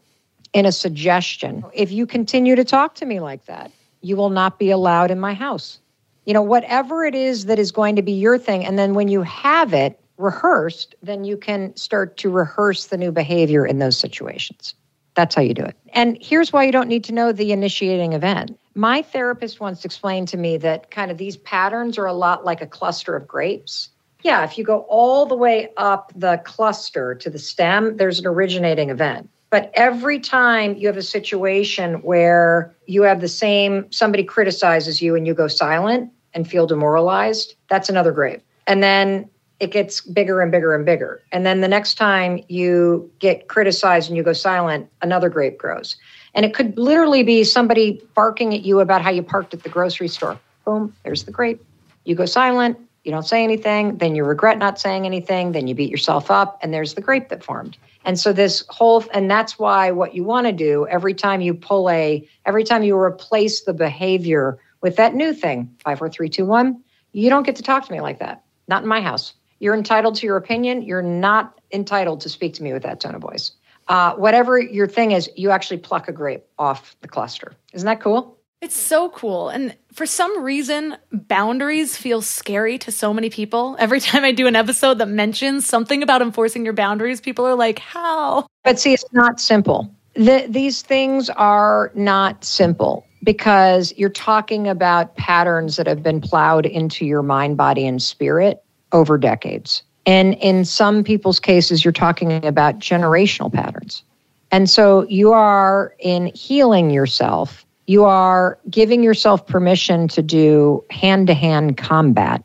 in 0.53 0.65
a 0.65 0.71
suggestion. 0.71 1.63
If 1.73 1.91
you 1.91 2.05
continue 2.05 2.55
to 2.55 2.63
talk 2.63 2.95
to 2.95 3.05
me 3.05 3.19
like 3.19 3.45
that, 3.45 3.71
you 4.01 4.15
will 4.15 4.29
not 4.29 4.57
be 4.59 4.71
allowed 4.71 5.11
in 5.11 5.19
my 5.19 5.33
house. 5.33 5.79
You 6.25 6.33
know, 6.33 6.41
whatever 6.41 7.05
it 7.05 7.13
is 7.13 7.45
that 7.45 7.59
is 7.59 7.71
going 7.71 7.95
to 7.97 8.01
be 8.01 8.13
your 8.13 8.37
thing. 8.37 8.65
And 8.65 8.79
then 8.79 8.93
when 8.95 9.07
you 9.07 9.21
have 9.21 9.73
it 9.73 9.99
rehearsed, 10.17 10.95
then 11.03 11.23
you 11.23 11.37
can 11.37 11.75
start 11.75 12.17
to 12.17 12.29
rehearse 12.29 12.87
the 12.87 12.97
new 12.97 13.11
behavior 13.11 13.65
in 13.65 13.79
those 13.79 13.97
situations. 13.97 14.73
That's 15.15 15.35
how 15.35 15.41
you 15.41 15.53
do 15.53 15.63
it. 15.63 15.75
And 15.93 16.17
here's 16.21 16.51
why 16.51 16.63
you 16.63 16.71
don't 16.71 16.87
need 16.87 17.03
to 17.05 17.13
know 17.13 17.31
the 17.31 17.51
initiating 17.51 18.13
event. 18.13 18.57
My 18.75 19.01
therapist 19.01 19.61
once 19.61 19.85
explained 19.85 20.27
to 20.29 20.37
me 20.37 20.57
that 20.57 20.91
kind 20.91 21.09
of 21.09 21.17
these 21.17 21.37
patterns 21.37 21.97
are 21.97 22.05
a 22.05 22.13
lot 22.13 22.43
like 22.43 22.61
a 22.61 22.67
cluster 22.67 23.15
of 23.15 23.25
grapes. 23.25 23.89
Yeah, 24.21 24.43
if 24.43 24.57
you 24.57 24.65
go 24.65 24.79
all 24.89 25.25
the 25.25 25.35
way 25.35 25.69
up 25.77 26.11
the 26.13 26.41
cluster 26.43 27.15
to 27.15 27.29
the 27.29 27.39
stem, 27.39 27.95
there's 27.95 28.19
an 28.19 28.27
originating 28.27 28.89
event. 28.89 29.29
But 29.49 29.71
every 29.75 30.19
time 30.19 30.75
you 30.75 30.87
have 30.87 30.97
a 30.97 31.01
situation 31.01 32.01
where 32.01 32.75
you 32.85 33.03
have 33.03 33.21
the 33.21 33.29
same, 33.29 33.89
somebody 33.91 34.25
criticizes 34.25 35.01
you 35.01 35.15
and 35.15 35.25
you 35.25 35.33
go 35.33 35.47
silent 35.47 36.11
and 36.33 36.45
feel 36.45 36.67
demoralized, 36.67 37.55
that's 37.69 37.87
another 37.87 38.11
grape. 38.11 38.41
And 38.67 38.83
then 38.83 39.29
it 39.61 39.71
gets 39.71 40.01
bigger 40.01 40.41
and 40.41 40.51
bigger 40.51 40.75
and 40.75 40.85
bigger. 40.85 41.21
And 41.31 41.45
then 41.45 41.61
the 41.61 41.69
next 41.69 41.93
time 41.93 42.43
you 42.49 43.09
get 43.19 43.47
criticized 43.47 44.09
and 44.09 44.17
you 44.17 44.23
go 44.23 44.33
silent, 44.33 44.89
another 45.01 45.29
grape 45.29 45.57
grows. 45.57 45.95
And 46.35 46.45
it 46.45 46.53
could 46.53 46.77
literally 46.77 47.23
be 47.23 47.43
somebody 47.43 48.01
barking 48.13 48.53
at 48.53 48.61
you 48.61 48.81
about 48.81 49.01
how 49.01 49.09
you 49.09 49.23
parked 49.23 49.53
at 49.53 49.63
the 49.63 49.69
grocery 49.69 50.09
store. 50.09 50.37
Boom, 50.65 50.93
there's 51.03 51.23
the 51.23 51.31
grape. 51.31 51.65
You 52.03 52.13
go 52.13 52.25
silent, 52.25 52.77
you 53.05 53.11
don't 53.11 53.25
say 53.25 53.43
anything, 53.43 53.97
then 53.97 54.15
you 54.15 54.23
regret 54.23 54.57
not 54.57 54.79
saying 54.79 55.05
anything, 55.05 55.53
then 55.53 55.67
you 55.67 55.75
beat 55.75 55.89
yourself 55.89 56.29
up, 56.29 56.59
and 56.61 56.73
there's 56.73 56.95
the 56.95 57.01
grape 57.01 57.29
that 57.29 57.43
formed. 57.43 57.77
And 58.03 58.19
so 58.19 58.33
this 58.33 58.63
whole 58.69 59.03
and 59.13 59.31
that's 59.31 59.57
why 59.57 59.91
what 59.91 60.13
you 60.13 60.23
want 60.23 60.45
to 60.45 60.53
do 60.53 60.85
every 60.87 61.13
time 61.13 61.41
you 61.41 61.53
pull 61.53 61.89
a 61.89 62.27
every 62.45 62.63
time 62.63 62.83
you 62.83 62.97
replace 62.97 63.61
the 63.61 63.73
behavior 63.73 64.59
with 64.81 64.97
that 64.97 65.15
new 65.15 65.33
thing, 65.33 65.75
five, 65.83 65.97
four, 65.99 66.09
three, 66.09 66.29
two, 66.29 66.45
one, 66.45 66.83
you 67.13 67.29
don't 67.29 67.43
get 67.43 67.55
to 67.55 67.63
talk 67.63 67.85
to 67.85 67.91
me 67.91 68.01
like 68.01 68.19
that. 68.19 68.43
Not 68.67 68.83
in 68.83 68.89
my 68.89 69.01
house. 69.01 69.33
You're 69.59 69.73
entitled 69.73 70.15
to 70.15 70.27
your 70.27 70.37
opinion. 70.37 70.81
You're 70.81 71.01
not 71.01 71.59
entitled 71.71 72.21
to 72.21 72.29
speak 72.29 72.53
to 72.55 72.63
me 72.63 72.73
with 72.73 72.83
that 72.83 72.99
tone 72.99 73.15
of 73.15 73.21
voice. 73.21 73.51
Uh, 73.87 74.13
whatever 74.15 74.59
your 74.59 74.87
thing 74.87 75.11
is, 75.11 75.29
you 75.35 75.51
actually 75.51 75.77
pluck 75.77 76.07
a 76.07 76.11
grape 76.11 76.45
off 76.57 76.95
the 77.01 77.07
cluster. 77.07 77.53
Isn't 77.73 77.85
that 77.85 78.01
cool? 78.01 78.37
It's 78.61 78.75
so 78.75 79.09
cool. 79.09 79.49
And 79.49 79.75
for 79.93 80.05
some 80.05 80.43
reason, 80.43 80.97
boundaries 81.11 81.97
feel 81.97 82.21
scary 82.21 82.79
to 82.79 82.91
so 82.91 83.13
many 83.13 83.29
people. 83.29 83.75
Every 83.77 83.99
time 84.01 84.23
I 84.23 84.31
do 84.31 84.47
an 84.47 84.55
episode 84.55 84.97
that 84.97 85.07
mentions 85.07 85.67
something 85.67 86.01
about 86.01 86.21
enforcing 86.21 86.65
your 86.65 86.73
boundaries, 86.73 87.21
people 87.21 87.45
are 87.45 87.55
like, 87.55 87.79
how? 87.79 88.47
But 88.63 88.79
see, 88.79 88.93
it's 88.93 89.05
not 89.11 89.39
simple. 89.39 89.93
The, 90.15 90.47
these 90.49 90.81
things 90.81 91.29
are 91.29 91.91
not 91.93 92.43
simple 92.43 93.05
because 93.23 93.93
you're 93.97 94.09
talking 94.09 94.67
about 94.67 95.15
patterns 95.15 95.75
that 95.75 95.87
have 95.87 96.01
been 96.01 96.21
plowed 96.21 96.65
into 96.65 97.05
your 97.05 97.21
mind, 97.21 97.57
body, 97.57 97.85
and 97.85 98.01
spirit 98.01 98.63
over 98.93 99.17
decades. 99.17 99.83
And 100.05 100.35
in 100.35 100.65
some 100.65 101.03
people's 101.03 101.39
cases, 101.39 101.83
you're 101.83 101.91
talking 101.91 102.45
about 102.45 102.79
generational 102.79 103.51
patterns. 103.51 104.03
And 104.51 104.69
so 104.69 105.07
you 105.09 105.33
are 105.33 105.95
in 105.99 106.27
healing 106.35 106.91
yourself. 106.91 107.65
You 107.87 108.05
are 108.05 108.57
giving 108.69 109.03
yourself 109.03 109.45
permission 109.45 110.07
to 110.09 110.21
do 110.21 110.83
hand 110.91 111.27
to 111.27 111.33
hand 111.33 111.77
combat 111.77 112.43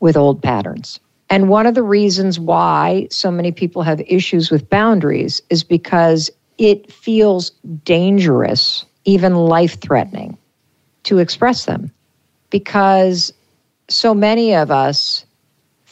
with 0.00 0.16
old 0.16 0.42
patterns. 0.42 1.00
And 1.30 1.48
one 1.48 1.66
of 1.66 1.74
the 1.74 1.82
reasons 1.82 2.38
why 2.38 3.08
so 3.10 3.30
many 3.30 3.52
people 3.52 3.82
have 3.82 4.00
issues 4.06 4.50
with 4.50 4.68
boundaries 4.68 5.40
is 5.48 5.64
because 5.64 6.30
it 6.58 6.92
feels 6.92 7.50
dangerous, 7.84 8.84
even 9.06 9.34
life 9.34 9.80
threatening, 9.80 10.36
to 11.04 11.18
express 11.18 11.64
them. 11.64 11.90
Because 12.50 13.32
so 13.88 14.12
many 14.12 14.54
of 14.54 14.70
us 14.70 15.24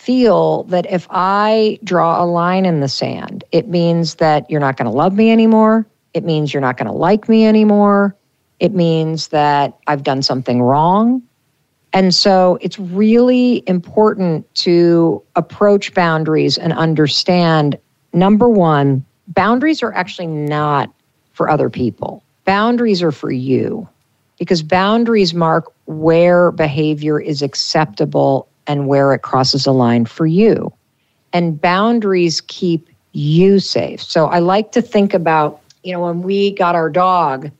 feel 0.00 0.62
that 0.64 0.90
if 0.90 1.06
I 1.10 1.78
draw 1.84 2.22
a 2.22 2.26
line 2.26 2.64
in 2.64 2.80
the 2.80 2.88
sand, 2.88 3.44
it 3.52 3.68
means 3.68 4.14
that 4.16 4.50
you're 4.50 4.60
not 4.60 4.76
going 4.78 4.90
to 4.90 4.96
love 4.96 5.14
me 5.14 5.30
anymore. 5.30 5.86
It 6.14 6.24
means 6.24 6.54
you're 6.54 6.62
not 6.62 6.78
going 6.78 6.86
to 6.86 6.92
like 6.92 7.28
me 7.28 7.46
anymore. 7.46 8.16
It 8.60 8.74
means 8.74 9.28
that 9.28 9.76
I've 9.86 10.02
done 10.02 10.22
something 10.22 10.62
wrong. 10.62 11.22
And 11.92 12.14
so 12.14 12.58
it's 12.62 12.78
really 12.78 13.62
important 13.66 14.52
to 14.56 15.22
approach 15.36 15.92
boundaries 15.92 16.56
and 16.56 16.72
understand 16.72 17.78
number 18.14 18.48
one, 18.48 19.04
boundaries 19.28 19.82
are 19.82 19.92
actually 19.92 20.28
not 20.28 20.90
for 21.32 21.50
other 21.50 21.68
people, 21.68 22.22
boundaries 22.44 23.02
are 23.02 23.12
for 23.12 23.30
you 23.30 23.86
because 24.38 24.62
boundaries 24.62 25.34
mark 25.34 25.70
where 25.84 26.50
behavior 26.52 27.20
is 27.20 27.42
acceptable 27.42 28.48
and 28.70 28.86
where 28.86 29.12
it 29.12 29.22
crosses 29.22 29.66
a 29.66 29.72
line 29.72 30.04
for 30.04 30.26
you. 30.26 30.72
And 31.32 31.60
boundaries 31.60 32.40
keep 32.42 32.88
you 33.10 33.58
safe. 33.58 34.00
So 34.00 34.26
I 34.26 34.38
like 34.38 34.70
to 34.72 34.80
think 34.80 35.12
about, 35.12 35.60
you 35.82 35.92
know, 35.92 35.98
when 35.98 36.22
we 36.22 36.52
got 36.52 36.76
our 36.76 36.88
dog, 36.88 37.50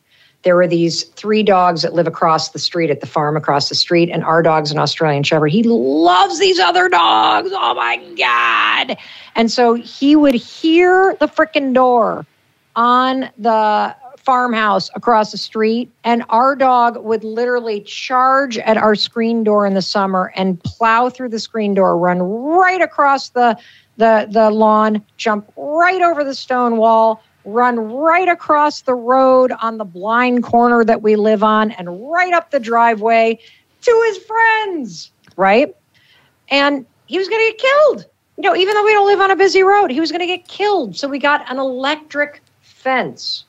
there 0.45 0.55
were 0.55 0.69
these 0.69 1.03
three 1.03 1.43
dogs 1.43 1.83
that 1.83 1.95
live 1.95 2.07
across 2.07 2.51
the 2.51 2.61
street 2.61 2.91
at 2.91 3.01
the 3.01 3.09
farm 3.09 3.37
across 3.37 3.69
the 3.69 3.75
street, 3.75 4.09
and 4.09 4.23
our 4.23 4.41
dog's 4.41 4.71
an 4.71 4.79
Australian 4.79 5.25
Shepherd. 5.25 5.49
He 5.49 5.65
loves 5.65 6.39
these 6.39 6.61
other 6.61 6.89
dogs. 6.89 7.51
Oh 7.53 7.75
my 7.75 7.97
God. 8.17 8.97
And 9.35 9.51
so 9.51 9.75
he 9.75 10.15
would 10.15 10.37
hear 10.37 11.17
the 11.19 11.27
freaking 11.27 11.75
door 11.75 12.25
on 12.77 13.29
the 13.37 13.97
farmhouse 14.25 14.91
across 14.95 15.33
the 15.33 15.39
street, 15.39 15.91
and 16.05 16.25
our 16.29 16.55
dog 16.55 17.03
would 17.03 17.25
literally 17.25 17.81
charge 17.81 18.59
at 18.59 18.77
our 18.77 18.95
screen 18.95 19.43
door 19.45 19.67
in 19.67 19.75
the 19.75 19.83
summer 19.83 20.33
and 20.37 20.63
plow 20.63 21.09
through 21.09 21.31
the 21.31 21.39
screen 21.39 21.75
door, 21.75 21.99
run 21.99 22.21
right 22.21 22.81
across 22.81 23.31
the 23.31 23.59
the, 23.97 24.27
the 24.31 24.51
lawn, 24.51 25.05
jump 25.19 25.53
right 25.57 26.01
over 26.01 26.25
the 26.25 26.35
stone 26.35 26.79
wall, 26.79 27.23
run 27.45 27.79
right 27.79 28.29
across 28.29 28.81
the 28.83 28.95
road 28.95 29.53
on 29.61 29.77
the 29.77 29.85
blind 29.85 30.43
corner 30.43 30.85
that 30.85 31.03
we 31.03 31.17
live 31.17 31.43
on 31.43 31.71
and 31.73 32.11
right 32.11 32.33
up 32.33 32.51
the 32.51 32.61
driveway 32.61 33.39
to 33.83 34.05
his 34.07 34.19
friends, 34.25 35.11
right? 35.37 35.75
And 36.51 36.87
he 37.07 37.19
was 37.19 37.29
going 37.29 37.45
to 37.45 37.53
get 37.53 37.59
killed. 37.59 38.07
You 38.39 38.45
know, 38.45 38.57
even 38.57 38.75
though 38.75 38.85
we 38.85 38.93
don't 38.93 39.07
live 39.07 39.21
on 39.21 39.31
a 39.31 39.37
busy 39.37 39.63
road, 39.63 39.91
he 39.91 40.01
was 40.01 40.11
going 40.11 40.21
to 40.21 40.27
get 40.27 40.49
killed. 40.49 40.97
So 40.97 41.07
we 41.07 41.19
got 41.19 41.51
an 41.51 41.59
electric 41.59 42.43
fence. 42.63 43.45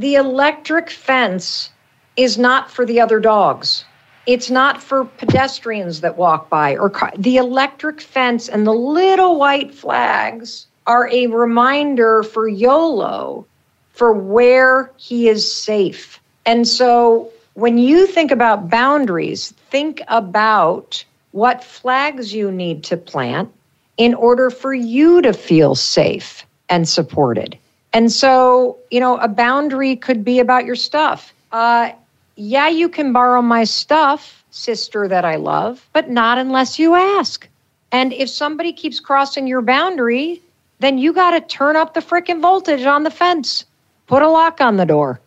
The 0.00 0.14
electric 0.14 0.88
fence 0.88 1.68
is 2.16 2.38
not 2.38 2.70
for 2.70 2.86
the 2.86 3.02
other 3.02 3.20
dogs. 3.20 3.84
It's 4.26 4.48
not 4.48 4.82
for 4.82 5.04
pedestrians 5.04 6.00
that 6.00 6.16
walk 6.16 6.48
by 6.48 6.78
or 6.78 6.88
car- 6.88 7.12
the 7.18 7.36
electric 7.36 8.00
fence 8.00 8.48
and 8.48 8.66
the 8.66 8.72
little 8.72 9.38
white 9.38 9.74
flags 9.74 10.66
are 10.86 11.10
a 11.12 11.26
reminder 11.26 12.22
for 12.22 12.48
YOLO 12.48 13.44
for 13.92 14.14
where 14.14 14.90
he 14.96 15.28
is 15.28 15.52
safe. 15.52 16.18
And 16.46 16.66
so 16.66 17.30
when 17.52 17.76
you 17.76 18.06
think 18.06 18.30
about 18.30 18.70
boundaries, 18.70 19.52
think 19.70 20.00
about 20.08 21.04
what 21.32 21.62
flags 21.62 22.32
you 22.32 22.50
need 22.50 22.84
to 22.84 22.96
plant 22.96 23.52
in 23.98 24.14
order 24.14 24.48
for 24.48 24.72
you 24.72 25.20
to 25.20 25.34
feel 25.34 25.74
safe 25.74 26.46
and 26.70 26.88
supported. 26.88 27.58
And 27.92 28.10
so, 28.12 28.78
you 28.90 29.00
know, 29.00 29.16
a 29.18 29.28
boundary 29.28 29.96
could 29.96 30.24
be 30.24 30.38
about 30.38 30.64
your 30.64 30.76
stuff. 30.76 31.32
Uh, 31.52 31.90
yeah, 32.36 32.68
you 32.68 32.88
can 32.88 33.12
borrow 33.12 33.42
my 33.42 33.64
stuff, 33.64 34.44
sister 34.50 35.08
that 35.08 35.24
I 35.24 35.36
love, 35.36 35.86
but 35.92 36.08
not 36.08 36.38
unless 36.38 36.78
you 36.78 36.94
ask. 36.94 37.48
And 37.92 38.12
if 38.12 38.30
somebody 38.30 38.72
keeps 38.72 39.00
crossing 39.00 39.46
your 39.46 39.62
boundary, 39.62 40.40
then 40.78 40.98
you 40.98 41.12
got 41.12 41.32
to 41.32 41.40
turn 41.40 41.76
up 41.76 41.94
the 41.94 42.00
freaking 42.00 42.40
voltage 42.40 42.84
on 42.84 43.02
the 43.02 43.10
fence. 43.10 43.64
Put 44.06 44.22
a 44.22 44.28
lock 44.28 44.60
on 44.60 44.76
the 44.76 44.86
door 44.86 45.20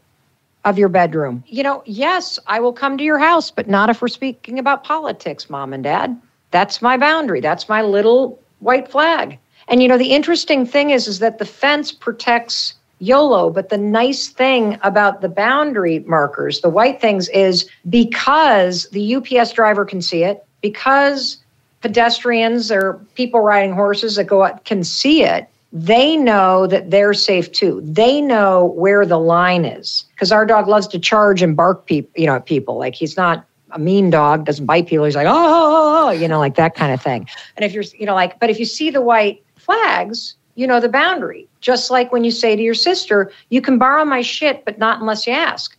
of 0.65 0.77
your 0.77 0.89
bedroom. 0.89 1.43
You 1.47 1.63
know, 1.63 1.83
yes, 1.85 2.39
I 2.47 2.59
will 2.59 2.73
come 2.73 2.97
to 2.97 3.03
your 3.03 3.19
house, 3.19 3.51
but 3.51 3.67
not 3.67 3.89
if 3.89 4.01
we're 4.01 4.07
speaking 4.07 4.59
about 4.59 4.83
politics, 4.83 5.49
mom 5.49 5.73
and 5.73 5.83
dad. 5.83 6.19
That's 6.51 6.81
my 6.81 6.97
boundary. 6.97 7.41
That's 7.41 7.67
my 7.67 7.81
little 7.81 8.39
white 8.59 8.89
flag. 8.89 9.37
And 9.67 9.81
you 9.81 9.87
know, 9.87 9.97
the 9.97 10.11
interesting 10.11 10.65
thing 10.65 10.89
is 10.89 11.07
is 11.07 11.19
that 11.19 11.39
the 11.39 11.45
fence 11.45 11.91
protects 11.91 12.73
YOLO, 12.99 13.49
but 13.49 13.69
the 13.69 13.77
nice 13.77 14.29
thing 14.29 14.77
about 14.81 15.21
the 15.21 15.29
boundary 15.29 15.99
markers, 15.99 16.61
the 16.61 16.69
white 16.69 17.01
things 17.01 17.27
is 17.29 17.69
because 17.89 18.87
the 18.89 19.15
UPS 19.15 19.51
driver 19.51 19.83
can 19.83 20.01
see 20.01 20.23
it, 20.23 20.45
because 20.61 21.37
pedestrians 21.81 22.71
or 22.71 22.93
people 23.15 23.41
riding 23.41 23.73
horses 23.73 24.15
that 24.15 24.23
go 24.23 24.43
out 24.43 24.63
can 24.63 24.83
see 24.83 25.23
it, 25.23 25.47
they 25.73 26.15
know 26.15 26.67
that 26.67 26.91
they're 26.91 27.13
safe 27.13 27.51
too. 27.51 27.81
They 27.83 28.21
know 28.21 28.65
where 28.65 29.05
the 29.05 29.19
line 29.19 29.65
is 29.65 30.05
because 30.13 30.31
our 30.31 30.45
dog 30.45 30.67
loves 30.67 30.87
to 30.87 30.99
charge 30.99 31.41
and 31.41 31.57
bark 31.57 31.85
people, 31.85 32.11
you 32.15 32.27
know, 32.27 32.35
at 32.35 32.45
people. 32.45 32.77
Like 32.77 32.95
he's 32.95 33.17
not 33.17 33.45
a 33.71 33.79
mean 33.79 34.11
dog, 34.11 34.45
doesn't 34.45 34.67
bite 34.67 34.87
people. 34.87 35.03
He's 35.05 35.15
like, 35.15 35.27
oh, 35.27 36.11
you 36.11 36.27
know, 36.27 36.39
like 36.39 36.55
that 36.55 36.75
kind 36.75 36.93
of 36.93 37.01
thing. 37.01 37.27
And 37.57 37.65
if 37.65 37.73
you're, 37.73 37.83
you 37.97 38.05
know, 38.05 38.13
like, 38.13 38.39
but 38.39 38.49
if 38.49 38.59
you 38.59 38.65
see 38.65 38.91
the 38.91 39.01
white 39.01 39.43
flags, 39.63 40.35
you 40.55 40.67
know 40.67 40.79
the 40.79 40.89
boundary. 40.89 41.47
Just 41.61 41.89
like 41.89 42.11
when 42.11 42.23
you 42.23 42.31
say 42.31 42.55
to 42.55 42.61
your 42.61 42.73
sister, 42.73 43.31
you 43.49 43.61
can 43.61 43.77
borrow 43.77 44.05
my 44.05 44.21
shit, 44.21 44.65
but 44.65 44.77
not 44.77 44.99
unless 44.99 45.25
you 45.25 45.33
ask. 45.33 45.77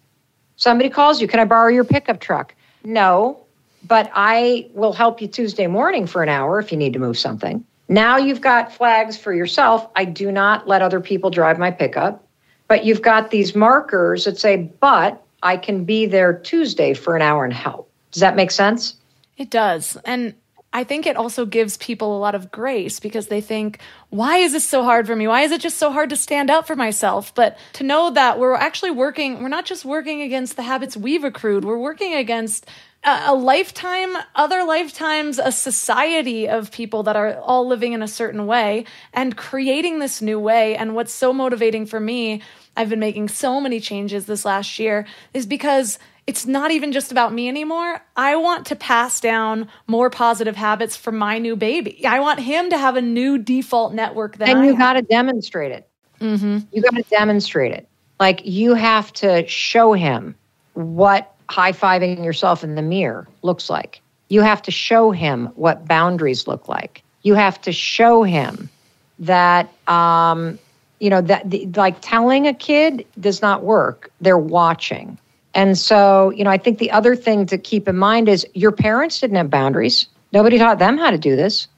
Somebody 0.56 0.88
calls 0.88 1.20
you, 1.20 1.28
can 1.28 1.40
I 1.40 1.44
borrow 1.44 1.68
your 1.68 1.84
pickup 1.84 2.20
truck? 2.20 2.54
No, 2.84 3.40
but 3.86 4.10
I 4.14 4.68
will 4.72 4.92
help 4.92 5.20
you 5.20 5.28
Tuesday 5.28 5.66
morning 5.66 6.06
for 6.06 6.22
an 6.22 6.28
hour 6.28 6.58
if 6.58 6.72
you 6.72 6.78
need 6.78 6.92
to 6.94 6.98
move 6.98 7.18
something. 7.18 7.64
Now 7.88 8.16
you've 8.16 8.40
got 8.40 8.72
flags 8.72 9.16
for 9.16 9.34
yourself. 9.34 9.88
I 9.94 10.04
do 10.04 10.32
not 10.32 10.66
let 10.66 10.80
other 10.80 11.00
people 11.00 11.30
drive 11.30 11.58
my 11.58 11.70
pickup, 11.70 12.26
but 12.66 12.84
you've 12.84 13.02
got 13.02 13.30
these 13.30 13.54
markers 13.54 14.24
that 14.24 14.38
say, 14.38 14.56
but 14.80 15.22
I 15.42 15.58
can 15.58 15.84
be 15.84 16.06
there 16.06 16.32
Tuesday 16.32 16.94
for 16.94 17.14
an 17.14 17.22
hour 17.22 17.44
and 17.44 17.52
help. 17.52 17.90
Does 18.10 18.20
that 18.20 18.36
make 18.36 18.50
sense? 18.50 18.96
It 19.36 19.50
does. 19.50 19.98
And 20.04 20.34
I 20.74 20.82
think 20.82 21.06
it 21.06 21.16
also 21.16 21.46
gives 21.46 21.76
people 21.76 22.16
a 22.16 22.18
lot 22.18 22.34
of 22.34 22.50
grace 22.50 22.98
because 22.98 23.28
they 23.28 23.40
think, 23.40 23.78
why 24.10 24.38
is 24.38 24.50
this 24.50 24.68
so 24.68 24.82
hard 24.82 25.06
for 25.06 25.14
me? 25.14 25.28
Why 25.28 25.42
is 25.42 25.52
it 25.52 25.60
just 25.60 25.78
so 25.78 25.92
hard 25.92 26.10
to 26.10 26.16
stand 26.16 26.50
up 26.50 26.66
for 26.66 26.74
myself? 26.74 27.32
But 27.32 27.56
to 27.74 27.84
know 27.84 28.10
that 28.10 28.40
we're 28.40 28.54
actually 28.54 28.90
working, 28.90 29.40
we're 29.40 29.48
not 29.48 29.66
just 29.66 29.84
working 29.84 30.20
against 30.20 30.56
the 30.56 30.62
habits 30.62 30.96
we've 30.96 31.22
accrued, 31.22 31.64
we're 31.64 31.78
working 31.78 32.14
against 32.14 32.66
a, 33.04 33.34
lifetime, 33.34 34.16
other 34.34 34.64
lifetimes, 34.64 35.38
a 35.38 35.52
society 35.52 36.48
of 36.48 36.72
people 36.72 37.02
that 37.04 37.16
are 37.16 37.38
all 37.38 37.68
living 37.68 37.92
in 37.92 38.02
a 38.02 38.08
certain 38.08 38.46
way 38.46 38.84
and 39.12 39.36
creating 39.36 39.98
this 39.98 40.22
new 40.22 40.40
way. 40.40 40.74
And 40.74 40.94
what's 40.94 41.12
so 41.12 41.32
motivating 41.32 41.86
for 41.86 42.00
me, 42.00 42.42
I've 42.76 42.88
been 42.88 43.00
making 43.00 43.28
so 43.28 43.60
many 43.60 43.78
changes 43.78 44.26
this 44.26 44.44
last 44.44 44.78
year, 44.78 45.06
is 45.34 45.46
because 45.46 45.98
it's 46.26 46.46
not 46.46 46.70
even 46.70 46.92
just 46.92 47.12
about 47.12 47.32
me 47.32 47.48
anymore. 47.48 48.00
I 48.16 48.36
want 48.36 48.66
to 48.66 48.76
pass 48.76 49.20
down 49.20 49.68
more 49.86 50.08
positive 50.08 50.56
habits 50.56 50.96
for 50.96 51.12
my 51.12 51.38
new 51.38 51.54
baby. 51.54 52.06
I 52.06 52.20
want 52.20 52.40
him 52.40 52.70
to 52.70 52.78
have 52.78 52.96
a 52.96 53.02
new 53.02 53.38
default 53.38 53.92
network 53.92 54.38
that 54.38 54.48
and 54.48 54.64
you 54.64 54.76
got 54.76 54.94
to 54.94 55.02
demonstrate 55.02 55.72
it. 55.72 55.88
Mm-hmm. 56.20 56.58
You 56.72 56.82
got 56.82 56.94
to 56.94 57.02
demonstrate 57.02 57.72
it. 57.72 57.88
Like 58.18 58.40
you 58.44 58.74
have 58.74 59.12
to 59.14 59.46
show 59.46 59.92
him 59.92 60.34
what 60.72 61.34
high 61.50 61.72
fiving 61.72 62.24
yourself 62.24 62.64
in 62.64 62.74
the 62.74 62.82
mirror 62.82 63.28
looks 63.42 63.68
like. 63.68 64.00
You 64.28 64.40
have 64.40 64.62
to 64.62 64.70
show 64.70 65.10
him 65.10 65.46
what 65.54 65.86
boundaries 65.86 66.46
look 66.46 66.68
like. 66.68 67.02
You 67.22 67.34
have 67.34 67.60
to 67.62 67.72
show 67.72 68.22
him 68.22 68.70
that, 69.18 69.70
um, 69.88 70.58
you 71.00 71.10
know, 71.10 71.20
that 71.20 71.50
the, 71.50 71.68
like 71.76 71.96
telling 72.00 72.46
a 72.46 72.54
kid 72.54 73.04
does 73.20 73.42
not 73.42 73.62
work. 73.62 74.10
They're 74.20 74.38
watching. 74.38 75.18
And 75.54 75.78
so, 75.78 76.30
you 76.30 76.44
know, 76.44 76.50
I 76.50 76.58
think 76.58 76.78
the 76.78 76.90
other 76.90 77.14
thing 77.14 77.46
to 77.46 77.58
keep 77.58 77.86
in 77.86 77.96
mind 77.96 78.28
is 78.28 78.46
your 78.54 78.72
parents 78.72 79.20
didn't 79.20 79.36
have 79.36 79.50
boundaries. 79.50 80.08
Nobody 80.32 80.58
taught 80.58 80.80
them 80.80 80.98
how 80.98 81.10
to 81.10 81.18
do 81.18 81.36
this. 81.36 81.68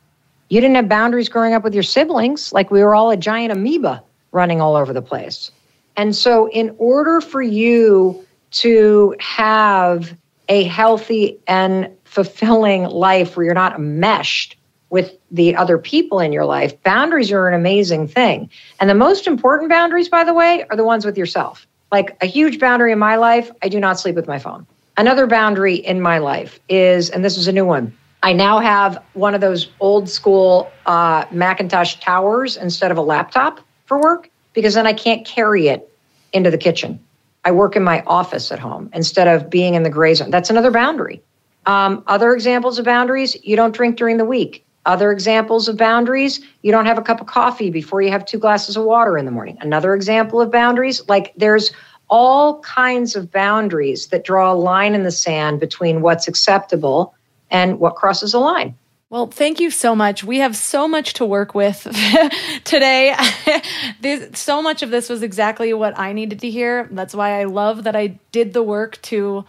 You 0.49 0.61
didn't 0.61 0.77
have 0.77 0.89
boundaries 0.89 1.29
growing 1.29 1.53
up 1.53 1.63
with 1.63 1.75
your 1.75 1.83
siblings, 1.83 2.53
like 2.53 2.71
we 2.71 2.83
were 2.83 2.95
all 2.95 3.11
a 3.11 3.17
giant 3.17 3.53
amoeba 3.53 4.03
running 4.33 4.61
all 4.61 4.77
over 4.77 4.93
the 4.93 5.03
place. 5.03 5.51
And 5.97 6.15
so, 6.15 6.49
in 6.51 6.75
order 6.79 7.21
for 7.21 7.43
you 7.43 8.25
to 8.53 9.15
have 9.19 10.17
a 10.49 10.65
healthy 10.65 11.39
and 11.47 11.91
fulfilling 12.05 12.85
life 12.85 13.37
where 13.37 13.45
you're 13.45 13.55
not 13.55 13.81
meshed 13.81 14.57
with 14.89 15.17
the 15.31 15.57
other 15.57 15.79
people 15.79 16.21
in 16.21 16.33
your 16.33 16.45
life, 16.45 16.81
boundaries 16.83 17.33
are 17.33 17.49
an 17.49 17.55
amazing 17.55 18.07
thing. 18.07 18.49
And 18.79 18.89
the 18.89 18.95
most 18.95 19.27
important 19.27 19.69
boundaries, 19.69 20.09
by 20.09 20.23
the 20.23 20.33
way, 20.33 20.65
are 20.71 20.77
the 20.77 20.85
ones 20.85 21.05
with 21.05 21.19
yourself. 21.19 21.67
Like 21.93 22.17
a 22.21 22.27
huge 22.27 22.59
boundary 22.59 22.93
in 22.93 22.99
my 22.99 23.17
life, 23.17 23.51
I 23.63 23.69
do 23.69 23.81
not 23.81 23.99
sleep 23.99 24.17
with 24.17 24.27
my 24.27 24.39
phone. 24.39 24.67
Another 24.97 25.27
boundary 25.27 25.77
in 25.77 26.01
my 26.01 26.19
life 26.19 26.59
is, 26.69 27.11
and 27.11 27.25
this 27.25 27.37
is 27.37 27.49
a 27.49 27.53
new 27.53 27.65
one, 27.65 27.97
I 28.23 28.33
now 28.33 28.59
have 28.59 29.03
one 29.13 29.35
of 29.35 29.41
those 29.41 29.69
old 29.79 30.09
school 30.09 30.69
uh, 30.87 31.27
Macintosh 31.31 31.97
towers 31.97 32.57
instead 32.57 32.91
of 32.91 32.99
a 32.99 33.03
laptop 33.03 33.61
for 33.85 34.01
work 34.01 34.29
because 34.53 34.75
then 34.75 34.87
I 34.87 34.95
can't 34.95 35.25
carry 35.25 35.69
it 35.69 35.89
into 36.33 36.51
the 36.51 36.59
kitchen. 36.59 36.99
I 37.45 37.53
work 37.53 37.77
in 37.77 37.85
my 37.85 38.03
office 38.09 38.51
at 38.51 38.59
home 38.59 38.91
instead 38.93 39.29
of 39.29 39.49
being 39.49 39.75
in 39.75 39.85
the 39.85 39.91
gray 39.91 40.15
zone. 40.15 40.33
That's 40.33 40.51
another 40.51 40.73
boundary. 40.73 41.23
Um, 41.67 42.03
other 42.09 42.33
examples 42.33 42.81
of 42.81 42.85
boundaries 42.85 43.37
you 43.45 43.55
don't 43.55 43.73
drink 43.73 43.97
during 43.97 44.17
the 44.17 44.25
week. 44.25 44.66
Other 44.87 45.13
examples 45.13 45.69
of 45.69 45.77
boundaries 45.77 46.41
you 46.63 46.73
don't 46.73 46.87
have 46.87 46.97
a 46.97 47.03
cup 47.03 47.21
of 47.21 47.27
coffee 47.27 47.71
before 47.71 48.01
you 48.01 48.11
have 48.11 48.25
two 48.25 48.39
glasses 48.39 48.77
of 48.77 48.85
water 48.85 49.19
in 49.19 49.27
the 49.27 49.31
morning. 49.31 49.59
Another 49.61 49.95
example 49.95 50.41
of 50.41 50.51
boundaries 50.51 51.07
like 51.09 51.33
there's 51.37 51.73
all 52.09 52.61
kinds 52.61 53.17
of 53.17 53.31
boundaries 53.31 54.07
that 54.09 54.25
draw 54.25 54.53
a 54.53 54.55
line 54.55 54.95
in 54.95 55.03
the 55.03 55.11
sand 55.11 55.61
between 55.61 56.01
what's 56.01 56.29
acceptable 56.29 57.15
and 57.51 57.79
what 57.79 57.97
crosses 57.97 58.33
a 58.33 58.39
line. 58.39 58.77
Well, 59.09 59.29
thank 59.29 59.61
you 59.61 59.71
so 59.71 59.95
much. 59.95 60.25
We 60.25 60.39
have 60.39 60.57
so 60.57 60.89
much 60.89 61.15
to 61.15 61.25
work 61.25 61.55
with 61.55 61.83
today. 62.65 63.15
this, 64.01 64.39
so 64.39 64.61
much 64.61 64.83
of 64.83 64.91
this 64.91 65.09
was 65.09 65.23
exactly 65.23 65.73
what 65.73 65.97
I 65.97 66.13
needed 66.13 66.41
to 66.41 66.51
hear. 66.51 66.89
That's 66.91 67.15
why 67.15 67.41
I 67.41 67.45
love 67.45 67.85
that 67.85 67.95
I 67.95 68.19
did 68.33 68.53
the 68.53 68.65
work 68.65 69.01
to, 69.03 69.45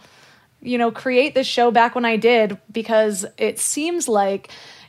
you 0.62 0.78
know, 0.78 0.92
create 0.92 1.34
this 1.34 1.46
show 1.48 1.72
back 1.72 1.96
when 1.96 2.04
I 2.04 2.16
did, 2.16 2.56
because 2.70 3.26
it 3.36 3.58
seems 3.58 4.06
like 4.06 4.48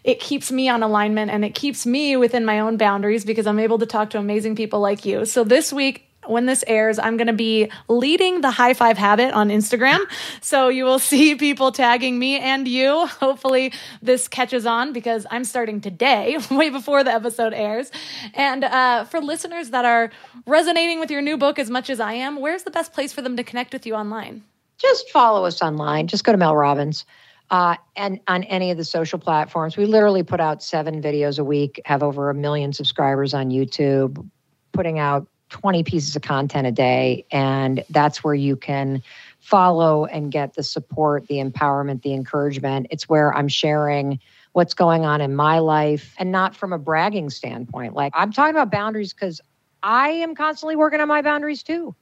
it 0.09 0.19
keeps 0.19 0.51
me 0.51 0.67
on 0.67 0.81
alignment 0.81 1.29
and 1.29 1.45
it 1.45 1.53
keeps 1.53 1.85
me 1.85 2.17
within 2.17 2.43
my 2.43 2.59
own 2.59 2.77
boundaries 2.77 3.23
because 3.23 3.45
I'm 3.45 3.59
able 3.59 3.77
to 3.79 3.85
talk 3.85 4.09
to 4.11 4.17
amazing 4.17 4.55
people 4.55 4.79
like 4.79 5.05
you. 5.05 5.25
So 5.25 5.43
this 5.43 5.71
week, 5.71 6.05
when 6.25 6.45
this 6.45 6.63
airs, 6.67 6.99
I'm 6.99 7.15
going 7.17 7.27
to 7.27 7.33
be 7.33 7.71
leading 7.87 8.41
the 8.41 8.51
high 8.51 8.73
five 8.73 8.97
habit 8.97 9.33
on 9.33 9.49
Instagram. 9.49 9.99
So 10.41 10.69
you 10.69 10.83
will 10.83 10.99
see 11.11 11.35
people 11.35 11.71
tagging 11.71 12.17
me 12.17 12.39
and 12.39 12.67
you. 12.67 13.07
Hopefully, 13.07 13.71
this 14.01 14.27
catches 14.27 14.65
on 14.65 14.93
because 14.93 15.25
I'm 15.29 15.43
starting 15.43 15.79
today, 15.79 16.37
way 16.51 16.69
before 16.69 17.03
the 17.03 17.11
episode 17.11 17.53
airs. 17.53 17.91
And 18.33 18.63
uh, 18.63 19.05
for 19.05 19.21
listeners 19.21 19.69
that 19.69 19.85
are 19.85 20.11
resonating 20.45 20.99
with 20.99 21.11
your 21.11 21.21
new 21.21 21.37
book 21.37 21.59
as 21.59 21.69
much 21.69 21.89
as 21.89 21.99
I 21.99 22.13
am, 22.13 22.39
where's 22.39 22.63
the 22.63 22.71
best 22.71 22.93
place 22.93 23.13
for 23.13 23.21
them 23.21 23.37
to 23.37 23.43
connect 23.43 23.73
with 23.73 23.85
you 23.85 23.95
online? 23.95 24.43
Just 24.77 25.09
follow 25.09 25.45
us 25.45 25.61
online. 25.61 26.07
Just 26.07 26.23
go 26.23 26.31
to 26.31 26.37
Mel 26.37 26.55
Robbins. 26.55 27.05
Uh, 27.51 27.75
and 27.95 28.19
on 28.27 28.43
any 28.43 28.69
of 28.69 28.77
the 28.77 28.83
social 28.83 29.17
platforms. 29.17 29.75
We 29.75 29.85
literally 29.85 30.21
put 30.21 30.39
out 30.39 30.61
seven 30.61 31.01
videos 31.01 31.39
a 31.39 31.43
week, 31.43 31.81
have 31.85 32.03
over 32.03 32.29
a 32.29 32.33
million 32.35 32.73
subscribers 32.73 33.33
on 33.33 33.49
YouTube, 33.49 34.23
putting 34.71 34.99
out 34.99 35.27
20 35.49 35.83
pieces 35.83 36.15
of 36.15 36.21
content 36.21 36.67
a 36.67 36.71
day. 36.71 37.25
And 37.31 37.83
that's 37.89 38.23
where 38.23 38.35
you 38.35 38.55
can 38.55 39.01
follow 39.39 40.05
and 40.05 40.31
get 40.31 40.53
the 40.53 40.63
support, 40.63 41.27
the 41.27 41.35
empowerment, 41.35 42.03
the 42.03 42.13
encouragement. 42.13 42.87
It's 42.91 43.09
where 43.09 43.33
I'm 43.33 43.47
sharing 43.47 44.19
what's 44.53 44.73
going 44.73 45.05
on 45.05 45.21
in 45.21 45.35
my 45.35 45.59
life 45.59 46.13
and 46.17 46.31
not 46.31 46.55
from 46.55 46.73
a 46.73 46.77
bragging 46.77 47.29
standpoint. 47.29 47.93
Like 47.93 48.13
I'm 48.15 48.31
talking 48.31 48.55
about 48.55 48.71
boundaries 48.71 49.13
because 49.13 49.41
I 49.83 50.09
am 50.09 50.35
constantly 50.35 50.75
working 50.75 50.99
on 50.99 51.07
my 51.07 51.21
boundaries 51.21 51.63
too. 51.63 51.95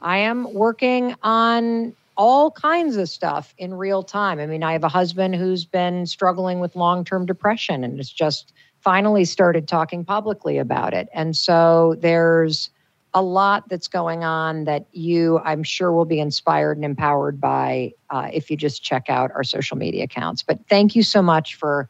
I 0.00 0.18
am 0.18 0.52
working 0.52 1.14
on 1.22 1.94
all 2.22 2.52
kinds 2.52 2.96
of 2.96 3.08
stuff 3.08 3.52
in 3.58 3.74
real 3.74 4.04
time. 4.04 4.38
I 4.38 4.46
mean, 4.46 4.62
I 4.62 4.74
have 4.74 4.84
a 4.84 4.88
husband 4.88 5.34
who's 5.34 5.64
been 5.64 6.06
struggling 6.06 6.60
with 6.60 6.76
long 6.76 7.04
term 7.04 7.26
depression 7.26 7.82
and 7.82 7.96
has 7.96 8.08
just 8.08 8.52
finally 8.78 9.24
started 9.24 9.66
talking 9.66 10.04
publicly 10.04 10.58
about 10.58 10.94
it. 10.94 11.08
And 11.12 11.36
so 11.36 11.96
there's 11.98 12.70
a 13.12 13.20
lot 13.20 13.68
that's 13.68 13.88
going 13.88 14.22
on 14.22 14.66
that 14.66 14.86
you, 14.92 15.40
I'm 15.40 15.64
sure, 15.64 15.90
will 15.90 16.04
be 16.04 16.20
inspired 16.20 16.76
and 16.76 16.84
empowered 16.84 17.40
by 17.40 17.90
uh, 18.08 18.30
if 18.32 18.52
you 18.52 18.56
just 18.56 18.84
check 18.84 19.10
out 19.10 19.32
our 19.34 19.42
social 19.42 19.76
media 19.76 20.04
accounts. 20.04 20.44
But 20.44 20.60
thank 20.68 20.94
you 20.94 21.02
so 21.02 21.22
much 21.22 21.56
for 21.56 21.88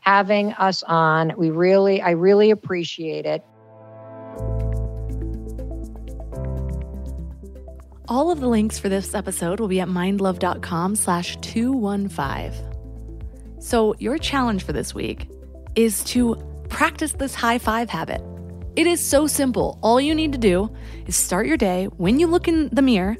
having 0.00 0.54
us 0.54 0.84
on. 0.84 1.34
We 1.36 1.50
really, 1.50 2.00
I 2.00 2.12
really 2.12 2.50
appreciate 2.50 3.26
it. 3.26 3.44
All 8.08 8.30
of 8.30 8.38
the 8.38 8.46
links 8.46 8.78
for 8.78 8.88
this 8.88 9.16
episode 9.16 9.58
will 9.58 9.66
be 9.66 9.80
at 9.80 9.88
mindlove.com 9.88 10.94
slash 10.94 11.36
215. 11.40 13.60
So 13.60 13.96
your 13.98 14.16
challenge 14.16 14.62
for 14.62 14.72
this 14.72 14.94
week 14.94 15.28
is 15.74 16.04
to 16.04 16.36
practice 16.68 17.12
this 17.12 17.34
high 17.34 17.58
five 17.58 17.90
habit. 17.90 18.22
It 18.76 18.86
is 18.86 19.00
so 19.00 19.26
simple. 19.26 19.80
All 19.82 20.00
you 20.00 20.14
need 20.14 20.30
to 20.32 20.38
do 20.38 20.70
is 21.06 21.16
start 21.16 21.48
your 21.48 21.56
day 21.56 21.86
when 21.96 22.20
you 22.20 22.28
look 22.28 22.46
in 22.46 22.68
the 22.68 22.82
mirror 22.82 23.16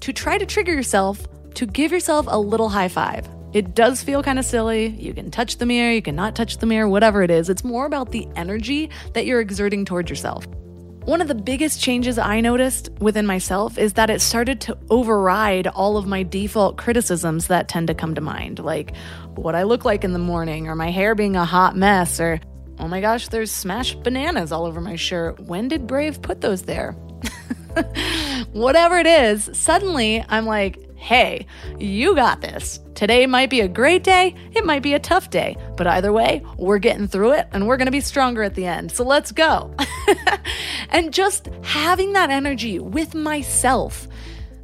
to 0.00 0.12
try 0.12 0.38
to 0.38 0.46
trigger 0.46 0.72
yourself 0.72 1.24
to 1.54 1.64
give 1.64 1.92
yourself 1.92 2.26
a 2.28 2.38
little 2.38 2.68
high 2.68 2.88
five. 2.88 3.28
It 3.52 3.76
does 3.76 4.02
feel 4.02 4.24
kind 4.24 4.40
of 4.40 4.44
silly. 4.44 4.88
You 4.88 5.14
can 5.14 5.30
touch 5.30 5.58
the 5.58 5.66
mirror, 5.66 5.92
you 5.92 6.02
can 6.02 6.16
not 6.16 6.34
touch 6.34 6.58
the 6.58 6.66
mirror, 6.66 6.88
whatever 6.88 7.22
it 7.22 7.30
is. 7.30 7.48
It's 7.48 7.62
more 7.62 7.86
about 7.86 8.10
the 8.10 8.26
energy 8.34 8.90
that 9.14 9.24
you're 9.24 9.40
exerting 9.40 9.84
towards 9.84 10.10
yourself. 10.10 10.48
One 11.06 11.20
of 11.20 11.28
the 11.28 11.36
biggest 11.36 11.80
changes 11.80 12.18
I 12.18 12.40
noticed 12.40 12.90
within 12.98 13.26
myself 13.26 13.78
is 13.78 13.92
that 13.92 14.10
it 14.10 14.20
started 14.20 14.60
to 14.62 14.76
override 14.90 15.68
all 15.68 15.96
of 15.96 16.04
my 16.04 16.24
default 16.24 16.78
criticisms 16.78 17.46
that 17.46 17.68
tend 17.68 17.86
to 17.86 17.94
come 17.94 18.16
to 18.16 18.20
mind, 18.20 18.58
like 18.58 18.92
what 19.36 19.54
I 19.54 19.62
look 19.62 19.84
like 19.84 20.02
in 20.02 20.12
the 20.12 20.18
morning, 20.18 20.66
or 20.66 20.74
my 20.74 20.90
hair 20.90 21.14
being 21.14 21.36
a 21.36 21.44
hot 21.44 21.76
mess, 21.76 22.18
or 22.18 22.40
oh 22.80 22.88
my 22.88 23.00
gosh, 23.00 23.28
there's 23.28 23.52
smashed 23.52 24.02
bananas 24.02 24.50
all 24.50 24.66
over 24.66 24.80
my 24.80 24.96
shirt. 24.96 25.38
When 25.38 25.68
did 25.68 25.86
Brave 25.86 26.22
put 26.22 26.40
those 26.40 26.62
there? 26.62 26.90
Whatever 28.52 28.98
it 28.98 29.06
is, 29.06 29.48
suddenly 29.52 30.24
I'm 30.28 30.44
like, 30.44 30.76
hey, 31.06 31.46
you 31.78 32.16
got 32.16 32.40
this. 32.40 32.80
Today 32.96 33.28
might 33.28 33.48
be 33.48 33.60
a 33.60 33.68
great 33.68 34.02
day, 34.02 34.34
it 34.52 34.64
might 34.64 34.82
be 34.82 34.92
a 34.92 34.98
tough 34.98 35.30
day, 35.30 35.56
but 35.76 35.86
either 35.86 36.12
way, 36.12 36.44
we're 36.56 36.80
getting 36.80 37.06
through 37.06 37.30
it 37.30 37.46
and 37.52 37.68
we're 37.68 37.76
gonna 37.76 37.92
be 37.92 38.00
stronger 38.00 38.42
at 38.42 38.56
the 38.56 38.66
end. 38.66 38.90
So 38.90 39.04
let's 39.04 39.30
go. 39.30 39.72
and 40.90 41.14
just 41.14 41.46
having 41.62 42.14
that 42.14 42.30
energy 42.30 42.80
with 42.80 43.14
myself 43.14 44.08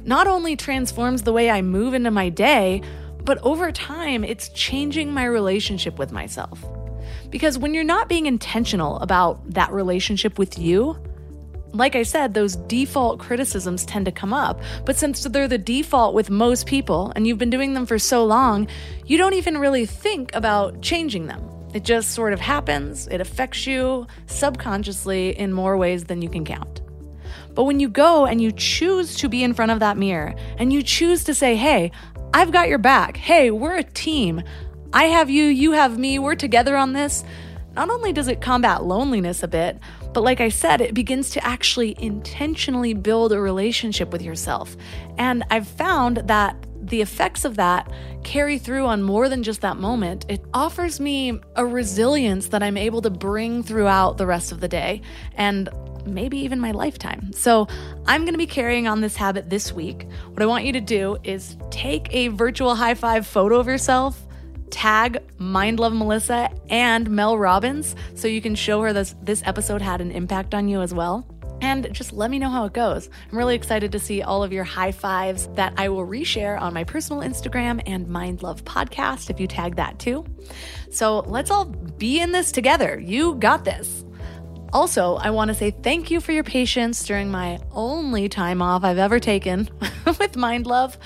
not 0.03 0.27
only 0.27 0.57
transforms 0.57 1.21
the 1.21 1.31
way 1.31 1.49
I 1.49 1.61
move 1.61 1.93
into 1.93 2.11
my 2.11 2.27
day, 2.27 2.81
but 3.23 3.37
over 3.37 3.71
time, 3.71 4.25
it's 4.25 4.49
changing 4.49 5.13
my 5.13 5.23
relationship 5.23 5.97
with 5.97 6.11
myself. 6.11 6.61
Because 7.29 7.57
when 7.57 7.73
you're 7.73 7.85
not 7.85 8.09
being 8.09 8.25
intentional 8.25 8.99
about 8.99 9.39
that 9.53 9.71
relationship 9.71 10.37
with 10.37 10.59
you, 10.59 10.97
like 11.73 11.95
I 11.95 12.03
said, 12.03 12.33
those 12.33 12.55
default 12.55 13.19
criticisms 13.19 13.85
tend 13.85 14.05
to 14.05 14.11
come 14.11 14.31
up. 14.31 14.61
But 14.85 14.95
since 14.95 15.23
they're 15.23 15.47
the 15.47 15.57
default 15.57 16.13
with 16.13 16.29
most 16.29 16.67
people 16.67 17.11
and 17.15 17.25
you've 17.25 17.39
been 17.39 17.49
doing 17.49 17.73
them 17.73 17.85
for 17.85 17.97
so 17.97 18.23
long, 18.23 18.67
you 19.05 19.17
don't 19.17 19.33
even 19.33 19.57
really 19.57 19.85
think 19.85 20.33
about 20.35 20.81
changing 20.81 21.25
them. 21.25 21.49
It 21.73 21.83
just 21.83 22.11
sort 22.11 22.33
of 22.33 22.39
happens, 22.39 23.07
it 23.07 23.19
affects 23.19 23.65
you 23.65 24.05
subconsciously 24.27 25.37
in 25.37 25.51
more 25.51 25.75
ways 25.75 26.03
than 26.03 26.21
you 26.21 26.29
can 26.29 26.45
count. 26.45 26.81
But 27.55 27.63
when 27.63 27.79
you 27.79 27.89
go 27.89 28.25
and 28.25 28.39
you 28.39 28.51
choose 28.51 29.15
to 29.17 29.29
be 29.29 29.43
in 29.43 29.55
front 29.55 29.71
of 29.71 29.79
that 29.79 29.97
mirror 29.97 30.35
and 30.59 30.71
you 30.71 30.83
choose 30.83 31.23
to 31.23 31.33
say, 31.33 31.55
hey, 31.55 31.91
I've 32.33 32.51
got 32.51 32.67
your 32.67 32.77
back. 32.77 33.17
Hey, 33.17 33.49
we're 33.49 33.77
a 33.77 33.83
team. 33.83 34.43
I 34.91 35.05
have 35.05 35.31
you, 35.31 35.45
you 35.45 35.71
have 35.71 35.97
me, 35.97 36.19
we're 36.19 36.35
together 36.35 36.77
on 36.77 36.93
this. 36.93 37.23
Not 37.75 37.89
only 37.89 38.13
does 38.13 38.27
it 38.27 38.41
combat 38.41 38.83
loneliness 38.83 39.41
a 39.41 39.47
bit, 39.47 39.79
but 40.13 40.23
like 40.23 40.41
I 40.41 40.49
said, 40.49 40.81
it 40.81 40.93
begins 40.93 41.31
to 41.31 41.45
actually 41.45 41.95
intentionally 41.99 42.93
build 42.93 43.31
a 43.31 43.39
relationship 43.39 44.11
with 44.11 44.21
yourself. 44.21 44.75
And 45.17 45.43
I've 45.49 45.67
found 45.67 46.17
that 46.27 46.55
the 46.81 47.01
effects 47.01 47.45
of 47.45 47.55
that 47.55 47.91
carry 48.23 48.57
through 48.57 48.85
on 48.85 49.01
more 49.01 49.29
than 49.29 49.41
just 49.41 49.61
that 49.61 49.77
moment. 49.77 50.25
It 50.29 50.43
offers 50.53 50.99
me 50.99 51.39
a 51.55 51.65
resilience 51.65 52.47
that 52.47 52.61
I'm 52.61 52.77
able 52.77 53.01
to 53.03 53.09
bring 53.09 53.63
throughout 53.63 54.17
the 54.17 54.27
rest 54.27 54.51
of 54.51 54.59
the 54.59 54.67
day 54.67 55.01
and 55.35 55.69
maybe 56.05 56.37
even 56.39 56.59
my 56.59 56.71
lifetime. 56.71 57.31
So, 57.31 57.67
I'm 58.05 58.21
going 58.21 58.33
to 58.33 58.37
be 58.37 58.47
carrying 58.47 58.87
on 58.87 58.99
this 58.99 59.15
habit 59.15 59.49
this 59.49 59.71
week. 59.71 60.07
What 60.31 60.41
I 60.41 60.45
want 60.45 60.65
you 60.65 60.73
to 60.73 60.81
do 60.81 61.17
is 61.23 61.55
take 61.71 62.13
a 62.13 62.27
virtual 62.27 62.75
high 62.75 62.95
five 62.95 63.25
photo 63.25 63.57
of 63.59 63.67
yourself 63.67 64.21
tag 64.73 65.19
Mind 65.37 65.79
Love 65.79 65.93
Melissa 65.93 66.49
and 66.67 67.07
Mel 67.11 67.37
Robbins 67.37 67.95
so 68.15 68.27
you 68.27 68.41
can 68.41 68.55
show 68.55 68.81
her 68.81 68.91
this 68.91 69.15
this 69.21 69.43
episode 69.45 69.83
had 69.83 70.01
an 70.01 70.11
impact 70.11 70.55
on 70.55 70.67
you 70.67 70.81
as 70.81 70.95
well. 70.95 71.27
And 71.61 71.93
just 71.93 72.11
let 72.11 72.31
me 72.31 72.39
know 72.39 72.49
how 72.49 72.65
it 72.65 72.73
goes. 72.73 73.07
I'm 73.31 73.37
really 73.37 73.55
excited 73.55 73.91
to 73.91 73.99
see 73.99 74.23
all 74.23 74.43
of 74.43 74.51
your 74.51 74.63
high 74.63 74.91
fives 74.91 75.47
that 75.53 75.73
I 75.77 75.89
will 75.89 76.05
reshare 76.05 76.59
on 76.59 76.73
my 76.73 76.83
personal 76.83 77.21
Instagram 77.21 77.83
and 77.85 78.07
Mind 78.07 78.41
Love 78.41 78.65
podcast 78.65 79.29
if 79.29 79.39
you 79.39 79.47
tag 79.47 79.75
that 79.75 79.99
too. 79.99 80.25
So 80.89 81.19
let's 81.19 81.51
all 81.51 81.65
be 81.65 82.19
in 82.19 82.31
this 82.31 82.51
together. 82.51 82.99
You 82.99 83.35
got 83.35 83.63
this. 83.63 84.03
Also, 84.73 85.17
I 85.17 85.29
want 85.29 85.49
to 85.49 85.53
say 85.53 85.69
thank 85.69 86.09
you 86.09 86.19
for 86.19 86.31
your 86.31 86.43
patience 86.43 87.05
during 87.05 87.29
my 87.29 87.59
only 87.73 88.27
time 88.27 88.59
off 88.59 88.83
I've 88.83 88.97
ever 88.97 89.19
taken 89.19 89.69
with 90.19 90.35
Mind 90.35 90.65
Love. 90.65 90.97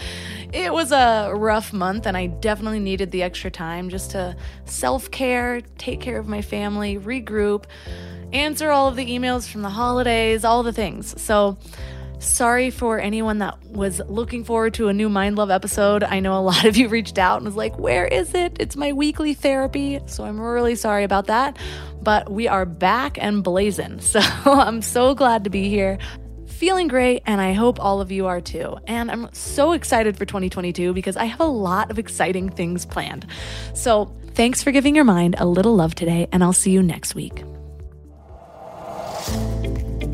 it 0.53 0.71
was 0.71 0.93
a 0.93 1.33
rough 1.35 1.73
month, 1.73 2.07
and 2.07 2.15
I 2.15 2.27
definitely 2.27 2.79
needed 2.79 3.11
the 3.11 3.23
extra 3.23 3.51
time 3.51 3.89
just 3.89 4.11
to 4.11 4.37
self 4.63 5.11
care, 5.11 5.59
take 5.77 5.99
care 5.99 6.17
of 6.17 6.29
my 6.29 6.41
family, 6.41 6.97
regroup, 6.97 7.65
answer 8.31 8.71
all 8.71 8.87
of 8.87 8.95
the 8.95 9.05
emails 9.05 9.49
from 9.49 9.63
the 9.63 9.69
holidays, 9.69 10.45
all 10.45 10.63
the 10.63 10.71
things. 10.71 11.21
So, 11.21 11.57
Sorry 12.19 12.71
for 12.71 12.99
anyone 12.99 13.37
that 13.39 13.63
was 13.65 14.01
looking 14.07 14.43
forward 14.43 14.73
to 14.75 14.87
a 14.87 14.93
new 14.93 15.07
Mind 15.07 15.35
Love 15.35 15.51
episode. 15.51 16.03
I 16.03 16.19
know 16.19 16.37
a 16.37 16.41
lot 16.41 16.65
of 16.65 16.75
you 16.75 16.87
reached 16.87 17.19
out 17.19 17.37
and 17.37 17.45
was 17.45 17.55
like, 17.55 17.77
Where 17.77 18.05
is 18.07 18.33
it? 18.33 18.57
It's 18.59 18.75
my 18.75 18.91
weekly 18.93 19.35
therapy. 19.35 19.99
So 20.07 20.23
I'm 20.23 20.39
really 20.39 20.75
sorry 20.75 21.03
about 21.03 21.27
that. 21.27 21.57
But 22.01 22.31
we 22.31 22.47
are 22.47 22.65
back 22.65 23.21
and 23.21 23.43
blazing. 23.43 23.99
So 24.07 24.21
I'm 24.45 24.81
so 24.81 25.13
glad 25.13 25.43
to 25.43 25.49
be 25.49 25.69
here. 25.69 25.99
Feeling 26.47 26.87
great, 26.87 27.21
and 27.25 27.39
I 27.39 27.53
hope 27.53 27.79
all 27.79 28.01
of 28.01 28.11
you 28.11 28.25
are 28.25 28.41
too. 28.41 28.77
And 28.87 29.11
I'm 29.11 29.31
so 29.33 29.73
excited 29.73 30.17
for 30.17 30.25
2022 30.25 30.93
because 30.93 31.17
I 31.17 31.25
have 31.25 31.39
a 31.39 31.45
lot 31.45 31.91
of 31.91 31.99
exciting 31.99 32.49
things 32.49 32.85
planned. 32.85 33.27
So 33.75 34.15
thanks 34.33 34.63
for 34.63 34.71
giving 34.71 34.95
your 34.95 35.03
mind 35.03 35.35
a 35.37 35.45
little 35.45 35.75
love 35.75 35.93
today, 35.93 36.27
and 36.31 36.43
I'll 36.43 36.53
see 36.53 36.71
you 36.71 36.81
next 36.81 37.13
week. 37.13 37.43